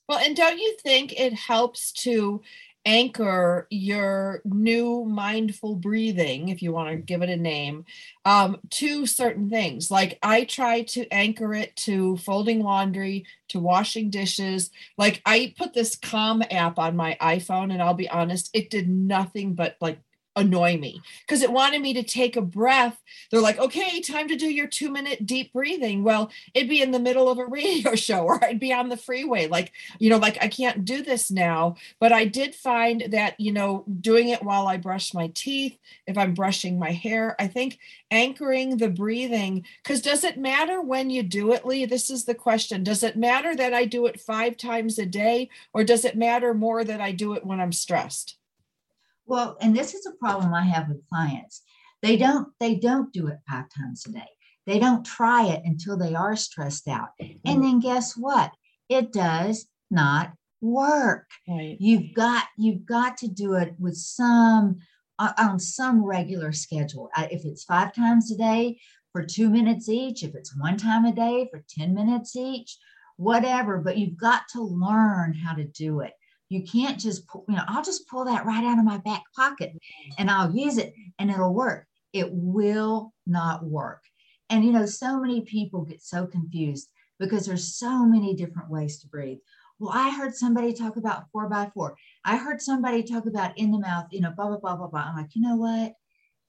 Well, 0.08 0.18
and 0.18 0.34
don't 0.34 0.58
you 0.58 0.76
think 0.82 1.12
it 1.18 1.34
helps 1.34 1.92
to 2.04 2.40
anchor 2.86 3.66
your 3.70 4.40
new 4.46 5.04
mindful 5.04 5.76
breathing, 5.76 6.48
if 6.48 6.62
you 6.62 6.72
want 6.72 6.88
to 6.90 6.96
give 6.96 7.20
it 7.20 7.28
a 7.28 7.36
name, 7.36 7.84
um, 8.24 8.56
to 8.70 9.04
certain 9.04 9.50
things? 9.50 9.90
Like 9.90 10.18
I 10.22 10.44
try 10.44 10.82
to 10.82 11.06
anchor 11.12 11.52
it 11.54 11.76
to 11.78 12.16
folding 12.18 12.60
laundry, 12.62 13.26
to 13.48 13.60
washing 13.60 14.08
dishes. 14.08 14.70
Like 14.96 15.20
I 15.26 15.52
put 15.58 15.74
this 15.74 15.94
Calm 15.96 16.42
app 16.50 16.78
on 16.78 16.96
my 16.96 17.16
iPhone, 17.20 17.70
and 17.72 17.82
I'll 17.82 17.92
be 17.94 18.08
honest, 18.08 18.48
it 18.54 18.70
did 18.70 18.88
nothing 18.88 19.54
but 19.54 19.76
like 19.80 19.98
annoy 20.38 20.78
me 20.78 21.02
because 21.26 21.42
it 21.42 21.52
wanted 21.52 21.82
me 21.82 21.92
to 21.94 22.02
take 22.02 22.36
a 22.36 22.40
breath. 22.40 23.02
They're 23.30 23.40
like, 23.40 23.58
okay, 23.58 24.00
time 24.00 24.28
to 24.28 24.36
do 24.36 24.46
your 24.46 24.66
two 24.66 24.90
minute 24.90 25.26
deep 25.26 25.52
breathing. 25.52 26.04
Well, 26.04 26.30
it'd 26.54 26.68
be 26.68 26.80
in 26.80 26.92
the 26.92 26.98
middle 26.98 27.28
of 27.28 27.38
a 27.38 27.46
radio 27.58 27.94
show 27.94 28.24
or 28.24 28.42
I'd 28.42 28.60
be 28.60 28.72
on 28.72 28.88
the 28.88 28.96
freeway. 28.96 29.48
Like, 29.48 29.72
you 29.98 30.08
know, 30.10 30.18
like 30.18 30.38
I 30.40 30.48
can't 30.48 30.84
do 30.84 31.02
this 31.02 31.30
now. 31.30 31.76
But 32.00 32.12
I 32.12 32.24
did 32.24 32.54
find 32.54 33.04
that, 33.10 33.38
you 33.38 33.52
know, 33.52 33.84
doing 34.00 34.28
it 34.28 34.42
while 34.42 34.66
I 34.66 34.76
brush 34.76 35.12
my 35.12 35.30
teeth, 35.34 35.78
if 36.06 36.16
I'm 36.16 36.34
brushing 36.34 36.78
my 36.78 36.92
hair, 36.92 37.36
I 37.38 37.46
think 37.46 37.78
anchoring 38.10 38.76
the 38.78 38.88
breathing, 38.88 39.64
because 39.82 40.00
does 40.00 40.24
it 40.24 40.38
matter 40.38 40.80
when 40.80 41.10
you 41.10 41.22
do 41.22 41.52
it, 41.52 41.66
Lee? 41.66 41.84
This 41.84 42.08
is 42.10 42.24
the 42.24 42.34
question. 42.34 42.84
Does 42.84 43.02
it 43.02 43.16
matter 43.16 43.54
that 43.56 43.74
I 43.74 43.84
do 43.84 44.06
it 44.06 44.20
five 44.20 44.56
times 44.56 44.98
a 44.98 45.06
day 45.06 45.50
or 45.72 45.84
does 45.84 46.04
it 46.04 46.16
matter 46.16 46.54
more 46.54 46.84
that 46.84 47.00
I 47.00 47.12
do 47.12 47.34
it 47.34 47.44
when 47.44 47.60
I'm 47.60 47.72
stressed? 47.72 48.36
Well, 49.28 49.58
and 49.60 49.76
this 49.76 49.94
is 49.94 50.06
a 50.06 50.16
problem 50.16 50.54
I 50.54 50.62
have 50.64 50.88
with 50.88 51.06
clients. 51.08 51.62
They 52.02 52.16
don't 52.16 52.48
they 52.58 52.76
don't 52.76 53.12
do 53.12 53.28
it 53.28 53.38
five 53.48 53.66
times 53.76 54.04
a 54.06 54.12
day. 54.12 54.28
They 54.66 54.78
don't 54.78 55.04
try 55.04 55.46
it 55.46 55.62
until 55.64 55.96
they 55.96 56.14
are 56.14 56.34
stressed 56.34 56.88
out. 56.88 57.10
And 57.20 57.38
mm-hmm. 57.44 57.62
then 57.62 57.80
guess 57.80 58.16
what? 58.16 58.52
It 58.88 59.12
does 59.12 59.66
not 59.90 60.32
work. 60.60 61.26
Right. 61.46 61.76
You've 61.78 62.14
got 62.14 62.44
you've 62.56 62.86
got 62.86 63.18
to 63.18 63.28
do 63.28 63.54
it 63.54 63.74
with 63.78 63.96
some 63.96 64.78
on 65.18 65.58
some 65.58 66.04
regular 66.04 66.52
schedule. 66.52 67.10
If 67.16 67.44
it's 67.44 67.64
five 67.64 67.92
times 67.94 68.30
a 68.30 68.36
day 68.36 68.80
for 69.12 69.24
2 69.24 69.50
minutes 69.50 69.88
each, 69.88 70.22
if 70.22 70.34
it's 70.34 70.56
one 70.56 70.76
time 70.76 71.04
a 71.04 71.12
day 71.12 71.48
for 71.50 71.64
10 71.76 71.92
minutes 71.92 72.36
each, 72.36 72.78
whatever, 73.16 73.78
but 73.78 73.98
you've 73.98 74.16
got 74.16 74.42
to 74.52 74.62
learn 74.62 75.34
how 75.34 75.54
to 75.54 75.64
do 75.64 76.00
it. 76.00 76.12
You 76.48 76.62
can't 76.62 76.98
just 76.98 77.26
pull, 77.26 77.44
you 77.48 77.56
know, 77.56 77.64
I'll 77.68 77.84
just 77.84 78.08
pull 78.08 78.24
that 78.24 78.46
right 78.46 78.64
out 78.64 78.78
of 78.78 78.84
my 78.84 78.98
back 78.98 79.22
pocket 79.36 79.72
and 80.18 80.30
I'll 80.30 80.54
use 80.54 80.78
it 80.78 80.94
and 81.18 81.30
it'll 81.30 81.54
work. 81.54 81.86
It 82.12 82.28
will 82.32 83.12
not 83.26 83.64
work. 83.64 84.02
And, 84.50 84.64
you 84.64 84.72
know, 84.72 84.86
so 84.86 85.20
many 85.20 85.42
people 85.42 85.82
get 85.84 86.02
so 86.02 86.26
confused 86.26 86.88
because 87.18 87.44
there's 87.44 87.76
so 87.76 88.06
many 88.06 88.34
different 88.34 88.70
ways 88.70 88.98
to 89.00 89.08
breathe. 89.08 89.38
Well, 89.78 89.92
I 89.94 90.10
heard 90.10 90.34
somebody 90.34 90.72
talk 90.72 90.96
about 90.96 91.24
four 91.30 91.48
by 91.48 91.70
four. 91.74 91.96
I 92.24 92.36
heard 92.36 92.60
somebody 92.60 93.02
talk 93.02 93.26
about 93.26 93.56
in 93.58 93.70
the 93.70 93.78
mouth, 93.78 94.06
you 94.10 94.20
know, 94.20 94.32
blah, 94.34 94.48
blah, 94.48 94.58
blah, 94.58 94.76
blah, 94.76 94.88
blah. 94.88 95.00
I'm 95.00 95.16
like, 95.16 95.34
you 95.34 95.42
know 95.42 95.56
what? 95.56 95.92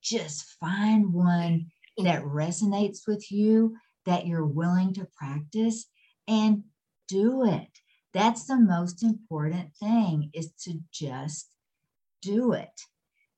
Just 0.02 0.56
find 0.60 1.14
one 1.14 1.68
that 1.98 2.24
resonates 2.24 3.00
with 3.06 3.32
you, 3.32 3.76
that 4.06 4.26
you're 4.26 4.46
willing 4.46 4.94
to 4.94 5.08
practice, 5.16 5.86
and 6.28 6.64
do 7.08 7.46
it. 7.46 7.68
That's 8.14 8.46
the 8.46 8.58
most 8.58 9.04
important 9.04 9.76
thing 9.76 10.32
is 10.34 10.52
to 10.64 10.80
just 10.92 11.50
do 12.22 12.54
it. 12.54 12.82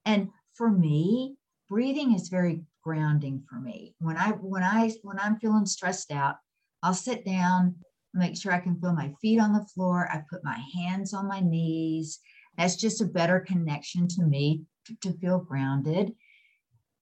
And 0.05 0.29
for 0.53 0.69
me, 0.69 1.35
breathing 1.69 2.13
is 2.13 2.29
very 2.29 2.63
grounding 2.83 3.43
for 3.49 3.59
me. 3.59 3.95
When 3.99 4.17
I 4.17 4.29
when 4.29 4.63
I 4.63 4.91
when 5.03 5.19
I'm 5.19 5.39
feeling 5.39 5.65
stressed 5.65 6.11
out, 6.11 6.35
I'll 6.83 6.93
sit 6.93 7.25
down, 7.25 7.75
make 8.13 8.37
sure 8.37 8.53
I 8.53 8.59
can 8.59 8.79
feel 8.79 8.93
my 8.93 9.13
feet 9.21 9.39
on 9.39 9.53
the 9.53 9.65
floor. 9.65 10.09
I 10.11 10.23
put 10.29 10.43
my 10.43 10.59
hands 10.73 11.13
on 11.13 11.27
my 11.27 11.41
knees. 11.41 12.19
That's 12.57 12.75
just 12.75 13.01
a 13.01 13.05
better 13.05 13.39
connection 13.39 14.07
to 14.09 14.23
me 14.23 14.63
to, 14.85 14.95
to 15.03 15.17
feel 15.19 15.39
grounded. 15.39 16.13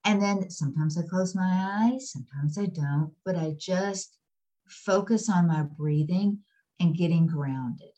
And 0.06 0.22
then 0.22 0.50
sometimes 0.50 0.98
I 0.98 1.04
close 1.04 1.36
my 1.36 1.90
eyes, 1.92 2.12
sometimes 2.12 2.58
I 2.58 2.66
don't, 2.66 3.14
but 3.26 3.36
I 3.36 3.56
just 3.60 4.18
focus 4.68 5.30
on 5.30 5.48
my 5.48 5.64
breathing 5.64 6.40
and 6.80 6.96
getting 6.96 7.28
grounded. 7.28 7.90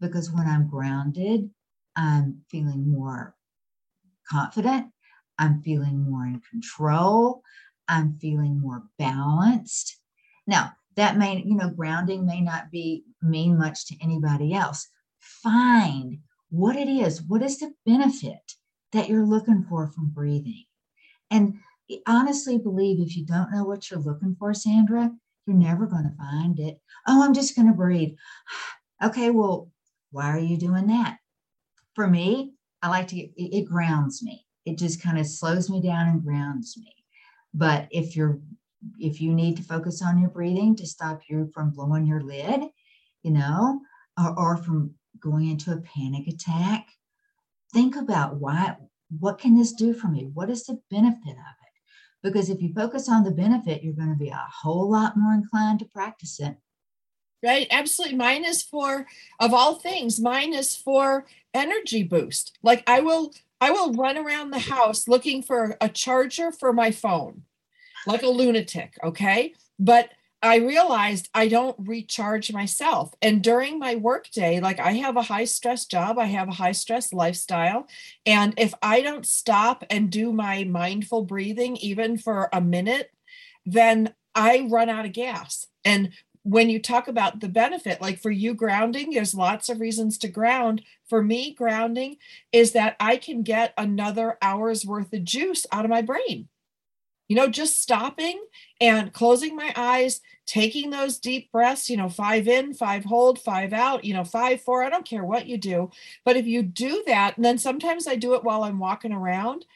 Because 0.00 0.30
when 0.30 0.46
I'm 0.46 0.68
grounded, 0.68 1.50
I'm 1.96 2.42
feeling 2.50 2.90
more 2.90 3.34
confident. 4.30 4.86
I'm 5.38 5.62
feeling 5.62 6.08
more 6.08 6.26
in 6.26 6.40
control. 6.50 7.42
I'm 7.88 8.18
feeling 8.20 8.60
more 8.60 8.84
balanced. 8.98 9.98
Now, 10.46 10.72
that 10.96 11.16
may, 11.16 11.42
you 11.44 11.54
know, 11.54 11.70
grounding 11.70 12.26
may 12.26 12.40
not 12.40 12.70
be 12.70 13.04
mean 13.22 13.56
much 13.56 13.86
to 13.86 13.96
anybody 14.02 14.52
else. 14.54 14.88
Find 15.20 16.18
what 16.50 16.76
it 16.76 16.88
is. 16.88 17.22
What 17.22 17.42
is 17.42 17.58
the 17.58 17.72
benefit 17.86 18.54
that 18.92 19.08
you're 19.08 19.26
looking 19.26 19.64
for 19.68 19.88
from 19.88 20.10
breathing? 20.10 20.64
And 21.30 21.54
eh, 21.90 21.98
honestly 22.06 22.58
believe 22.58 23.00
if 23.00 23.16
you 23.16 23.24
don't 23.24 23.52
know 23.52 23.64
what 23.64 23.90
you're 23.90 24.00
looking 24.00 24.36
for, 24.38 24.54
Sandra, 24.54 25.12
You're 25.48 25.56
never 25.56 25.86
going 25.86 26.04
to 26.04 26.14
find 26.18 26.60
it. 26.60 26.78
Oh, 27.06 27.24
I'm 27.24 27.32
just 27.32 27.56
going 27.56 27.68
to 27.68 27.74
breathe. 27.74 28.14
Okay, 29.00 29.30
well, 29.30 29.70
why 30.10 30.28
are 30.32 30.40
you 30.40 30.56
doing 30.56 30.88
that? 30.88 31.18
For 31.94 32.08
me, 32.08 32.54
I 32.82 32.88
like 32.88 33.06
to 33.06 33.14
get 33.14 33.30
it, 33.36 33.68
grounds 33.68 34.24
me. 34.24 34.44
It 34.66 34.76
just 34.76 35.00
kind 35.00 35.20
of 35.20 35.26
slows 35.28 35.70
me 35.70 35.80
down 35.80 36.08
and 36.08 36.24
grounds 36.24 36.74
me. 36.76 36.92
But 37.54 37.86
if 37.92 38.16
you're 38.16 38.40
if 38.98 39.20
you 39.20 39.32
need 39.32 39.56
to 39.58 39.62
focus 39.62 40.02
on 40.02 40.18
your 40.18 40.30
breathing 40.30 40.74
to 40.74 40.84
stop 40.84 41.20
you 41.28 41.48
from 41.54 41.70
blowing 41.70 42.06
your 42.06 42.22
lid, 42.22 42.62
you 43.22 43.30
know, 43.30 43.82
or, 44.20 44.36
or 44.36 44.56
from 44.56 44.94
going 45.20 45.48
into 45.48 45.70
a 45.70 45.80
panic 45.80 46.26
attack, 46.26 46.88
think 47.72 47.94
about 47.94 48.40
why 48.40 48.74
what 49.16 49.38
can 49.38 49.56
this 49.56 49.74
do 49.74 49.94
for 49.94 50.08
me? 50.08 50.28
What 50.34 50.50
is 50.50 50.66
the 50.66 50.80
benefit 50.90 51.36
of? 51.36 51.57
Because 52.22 52.50
if 52.50 52.60
you 52.60 52.72
focus 52.72 53.08
on 53.08 53.24
the 53.24 53.30
benefit, 53.30 53.82
you're 53.82 53.92
going 53.92 54.10
to 54.10 54.16
be 54.16 54.28
a 54.28 54.48
whole 54.62 54.90
lot 54.90 55.16
more 55.16 55.32
inclined 55.32 55.78
to 55.80 55.84
practice 55.84 56.40
it. 56.40 56.56
Right, 57.42 57.68
absolutely. 57.70 58.16
Mine 58.16 58.44
is 58.44 58.62
for, 58.62 59.06
of 59.38 59.54
all 59.54 59.76
things, 59.76 60.20
mine 60.20 60.52
is 60.52 60.74
for 60.74 61.26
energy 61.54 62.02
boost. 62.02 62.58
Like 62.64 62.82
I 62.88 63.00
will, 63.00 63.32
I 63.60 63.70
will 63.70 63.92
run 63.92 64.18
around 64.18 64.50
the 64.50 64.58
house 64.58 65.06
looking 65.06 65.42
for 65.42 65.76
a 65.80 65.88
charger 65.88 66.50
for 66.50 66.72
my 66.72 66.90
phone, 66.90 67.42
like 68.06 68.24
a 68.24 68.28
lunatic. 68.28 68.98
Okay, 69.04 69.54
but 69.78 70.10
I 70.40 70.56
realized 70.56 71.28
I 71.34 71.48
don't 71.48 71.76
recharge 71.78 72.52
myself. 72.52 73.12
And 73.20 73.42
during 73.42 73.78
my 73.78 73.96
workday, 73.96 74.60
like 74.60 74.78
I 74.78 74.92
have 74.92 75.16
a 75.16 75.22
high 75.22 75.44
stress 75.44 75.84
job, 75.84 76.16
I 76.18 76.26
have 76.26 76.48
a 76.48 76.52
high 76.52 76.72
stress 76.72 77.12
lifestyle. 77.12 77.88
And 78.24 78.54
if 78.56 78.72
I 78.80 79.00
don't 79.00 79.26
stop 79.26 79.84
and 79.90 80.10
do 80.10 80.32
my 80.32 80.62
mindful 80.62 81.24
breathing, 81.24 81.76
even 81.78 82.18
for 82.18 82.48
a 82.52 82.60
minute, 82.60 83.10
then 83.66 84.14
I 84.34 84.68
run 84.70 84.88
out 84.88 85.06
of 85.06 85.12
gas. 85.12 85.66
And 85.84 86.10
when 86.44 86.70
you 86.70 86.80
talk 86.80 87.08
about 87.08 87.40
the 87.40 87.48
benefit, 87.48 88.00
like 88.00 88.20
for 88.20 88.30
you 88.30 88.54
grounding, 88.54 89.10
there's 89.10 89.34
lots 89.34 89.68
of 89.68 89.80
reasons 89.80 90.18
to 90.18 90.28
ground. 90.28 90.82
For 91.08 91.22
me, 91.22 91.52
grounding 91.52 92.16
is 92.52 92.72
that 92.72 92.94
I 93.00 93.16
can 93.16 93.42
get 93.42 93.74
another 93.76 94.38
hour's 94.40 94.86
worth 94.86 95.12
of 95.12 95.24
juice 95.24 95.66
out 95.72 95.84
of 95.84 95.90
my 95.90 96.00
brain 96.00 96.48
you 97.28 97.36
know, 97.36 97.48
just 97.48 97.80
stopping 97.80 98.40
and 98.80 99.12
closing 99.12 99.54
my 99.54 99.72
eyes, 99.76 100.20
taking 100.46 100.90
those 100.90 101.18
deep 101.18 101.52
breaths, 101.52 101.90
you 101.90 101.96
know, 101.96 102.08
five 102.08 102.48
in, 102.48 102.74
five 102.74 103.04
hold, 103.04 103.38
five 103.38 103.72
out, 103.72 104.04
you 104.04 104.14
know, 104.14 104.24
five, 104.24 104.60
four, 104.62 104.82
I 104.82 104.88
don't 104.88 105.06
care 105.06 105.24
what 105.24 105.46
you 105.46 105.58
do. 105.58 105.90
But 106.24 106.36
if 106.36 106.46
you 106.46 106.62
do 106.62 107.04
that, 107.06 107.36
and 107.36 107.44
then 107.44 107.58
sometimes 107.58 108.06
I 108.06 108.16
do 108.16 108.34
it 108.34 108.44
while 108.44 108.64
I'm 108.64 108.78
walking 108.78 109.12
around, 109.12 109.66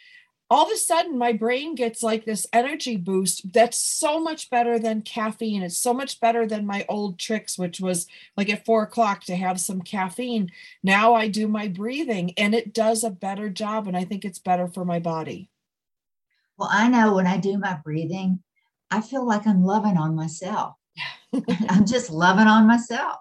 all 0.53 0.67
of 0.67 0.73
a 0.73 0.77
sudden 0.77 1.17
my 1.17 1.33
brain 1.33 1.75
gets 1.75 2.03
like 2.03 2.27
this 2.27 2.47
energy 2.53 2.97
boost 2.97 3.55
that's 3.55 3.79
so 3.79 4.21
much 4.21 4.51
better 4.51 4.79
than 4.79 5.01
caffeine. 5.01 5.63
It's 5.63 5.79
so 5.79 5.95
much 5.95 6.21
better 6.21 6.47
than 6.47 6.67
my 6.67 6.85
old 6.91 7.19
tricks, 7.19 7.59
which 7.59 7.81
was 7.81 8.07
like 8.37 8.51
at 8.51 8.67
four 8.67 8.83
o'clock 8.83 9.25
to 9.25 9.37
have 9.37 9.59
some 9.59 9.81
caffeine. 9.81 10.51
Now 10.83 11.15
I 11.15 11.29
do 11.29 11.49
my 11.49 11.69
breathing 11.69 12.35
and 12.37 12.55
it 12.55 12.75
does 12.75 13.03
a 13.03 13.09
better 13.09 13.49
job. 13.49 13.89
And 13.89 13.97
I 13.97 14.05
think 14.05 14.27
it's 14.27 14.39
better 14.39 14.69
for 14.69 14.85
my 14.85 14.99
body. 14.99 15.49
Well, 16.59 16.69
I 16.71 16.89
know 16.89 17.15
when 17.15 17.27
I 17.27 17.39
do 17.39 17.59
my 17.59 17.79
breathing, 17.83 18.43
I 18.91 19.01
feel 19.01 19.27
like 19.27 19.47
I'm 19.47 19.65
loving 19.65 19.97
on 19.97 20.15
myself. 20.15 20.75
I'm 21.69 21.87
just 21.87 22.11
loving 22.11 22.47
on 22.47 22.67
myself. 22.67 23.17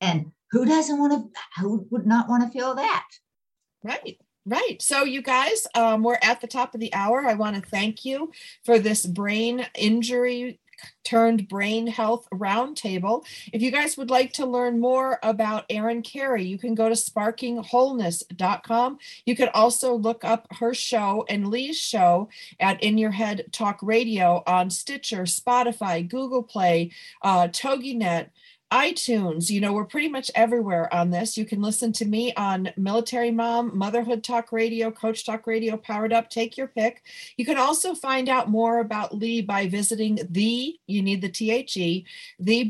And 0.00 0.32
who 0.52 0.64
doesn't 0.64 0.98
want 0.98 1.12
to, 1.12 1.40
who 1.60 1.86
would 1.90 2.06
not 2.06 2.28
want 2.28 2.44
to 2.44 2.58
feel 2.58 2.74
that? 2.74 3.06
Right. 3.82 4.18
Right. 4.46 4.80
So, 4.80 5.04
you 5.04 5.20
guys, 5.20 5.66
um, 5.74 6.02
we're 6.02 6.18
at 6.22 6.40
the 6.40 6.46
top 6.46 6.74
of 6.74 6.80
the 6.80 6.94
hour. 6.94 7.26
I 7.26 7.34
want 7.34 7.56
to 7.56 7.70
thank 7.70 8.04
you 8.04 8.32
for 8.64 8.78
this 8.78 9.04
brain 9.04 9.66
injury 9.74 10.60
turned 11.04 11.48
brain 11.48 11.86
health 11.86 12.26
roundtable. 12.32 13.24
If 13.52 13.62
you 13.62 13.70
guys 13.70 13.96
would 13.96 14.10
like 14.10 14.32
to 14.34 14.46
learn 14.46 14.78
more 14.78 15.18
about 15.22 15.64
Erin 15.70 16.02
Carey, 16.02 16.44
you 16.44 16.58
can 16.58 16.74
go 16.74 16.88
to 16.88 16.94
sparkingwholeness.com. 16.94 18.98
You 19.24 19.36
could 19.36 19.48
also 19.48 19.94
look 19.94 20.24
up 20.24 20.46
her 20.58 20.74
show 20.74 21.24
and 21.28 21.48
Lee's 21.48 21.78
show 21.78 22.28
at 22.58 22.82
In 22.82 22.98
Your 22.98 23.10
Head 23.10 23.46
Talk 23.52 23.78
Radio 23.82 24.42
on 24.46 24.70
Stitcher, 24.70 25.22
Spotify, 25.22 26.08
Google 26.08 26.42
Play, 26.42 26.90
uh, 27.22 27.48
TogiNet 27.48 28.28
iTunes, 28.72 29.50
you 29.50 29.60
know, 29.60 29.72
we're 29.72 29.84
pretty 29.84 30.08
much 30.08 30.30
everywhere 30.34 30.92
on 30.94 31.10
this. 31.10 31.36
You 31.36 31.44
can 31.44 31.60
listen 31.60 31.92
to 31.94 32.04
me 32.04 32.32
on 32.34 32.72
Military 32.76 33.32
Mom, 33.32 33.76
Motherhood 33.76 34.22
Talk 34.22 34.52
Radio, 34.52 34.92
Coach 34.92 35.26
Talk 35.26 35.46
Radio, 35.46 35.76
Powered 35.76 36.12
Up, 36.12 36.30
take 36.30 36.56
your 36.56 36.68
pick. 36.68 37.02
You 37.36 37.44
can 37.44 37.58
also 37.58 37.94
find 37.94 38.28
out 38.28 38.48
more 38.48 38.78
about 38.78 39.16
Lee 39.16 39.42
by 39.42 39.66
visiting 39.66 40.20
the, 40.30 40.78
you 40.86 41.02
need 41.02 41.20
the 41.20 41.28
T-H-E, 41.28 42.06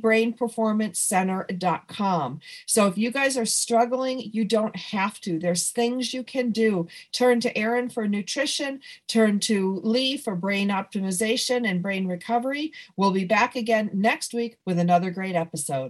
brain 0.01 0.33
performance 0.33 0.91
thebrainperformancecenter.com. 1.09 2.41
So 2.67 2.87
if 2.87 2.97
you 2.97 3.11
guys 3.11 3.37
are 3.37 3.47
struggling, 3.47 4.21
you 4.33 4.45
don't 4.45 4.77
have 4.77 5.21
to. 5.23 5.39
There's 5.39 5.71
things 5.71 6.15
you 6.15 6.23
can 6.23 6.51
do. 6.51 6.89
Turn 7.13 7.41
to 7.41 7.57
Erin 7.57 7.91
for 7.91 8.07
nutrition, 8.09 8.81
turn 9.07 9.41
to 9.41 9.81
Lee 9.85 10.17
for 10.17 10.35
brain 10.35 10.69
optimization 10.69 11.69
and 11.69 11.83
brain 11.83 12.07
recovery. 12.07 12.73
We'll 12.97 13.11
be 13.11 13.25
back 13.25 13.57
again 13.57 13.91
next 13.93 14.33
week 14.33 14.59
with 14.65 14.79
another 14.79 15.11
great 15.11 15.35
episode 15.35 15.90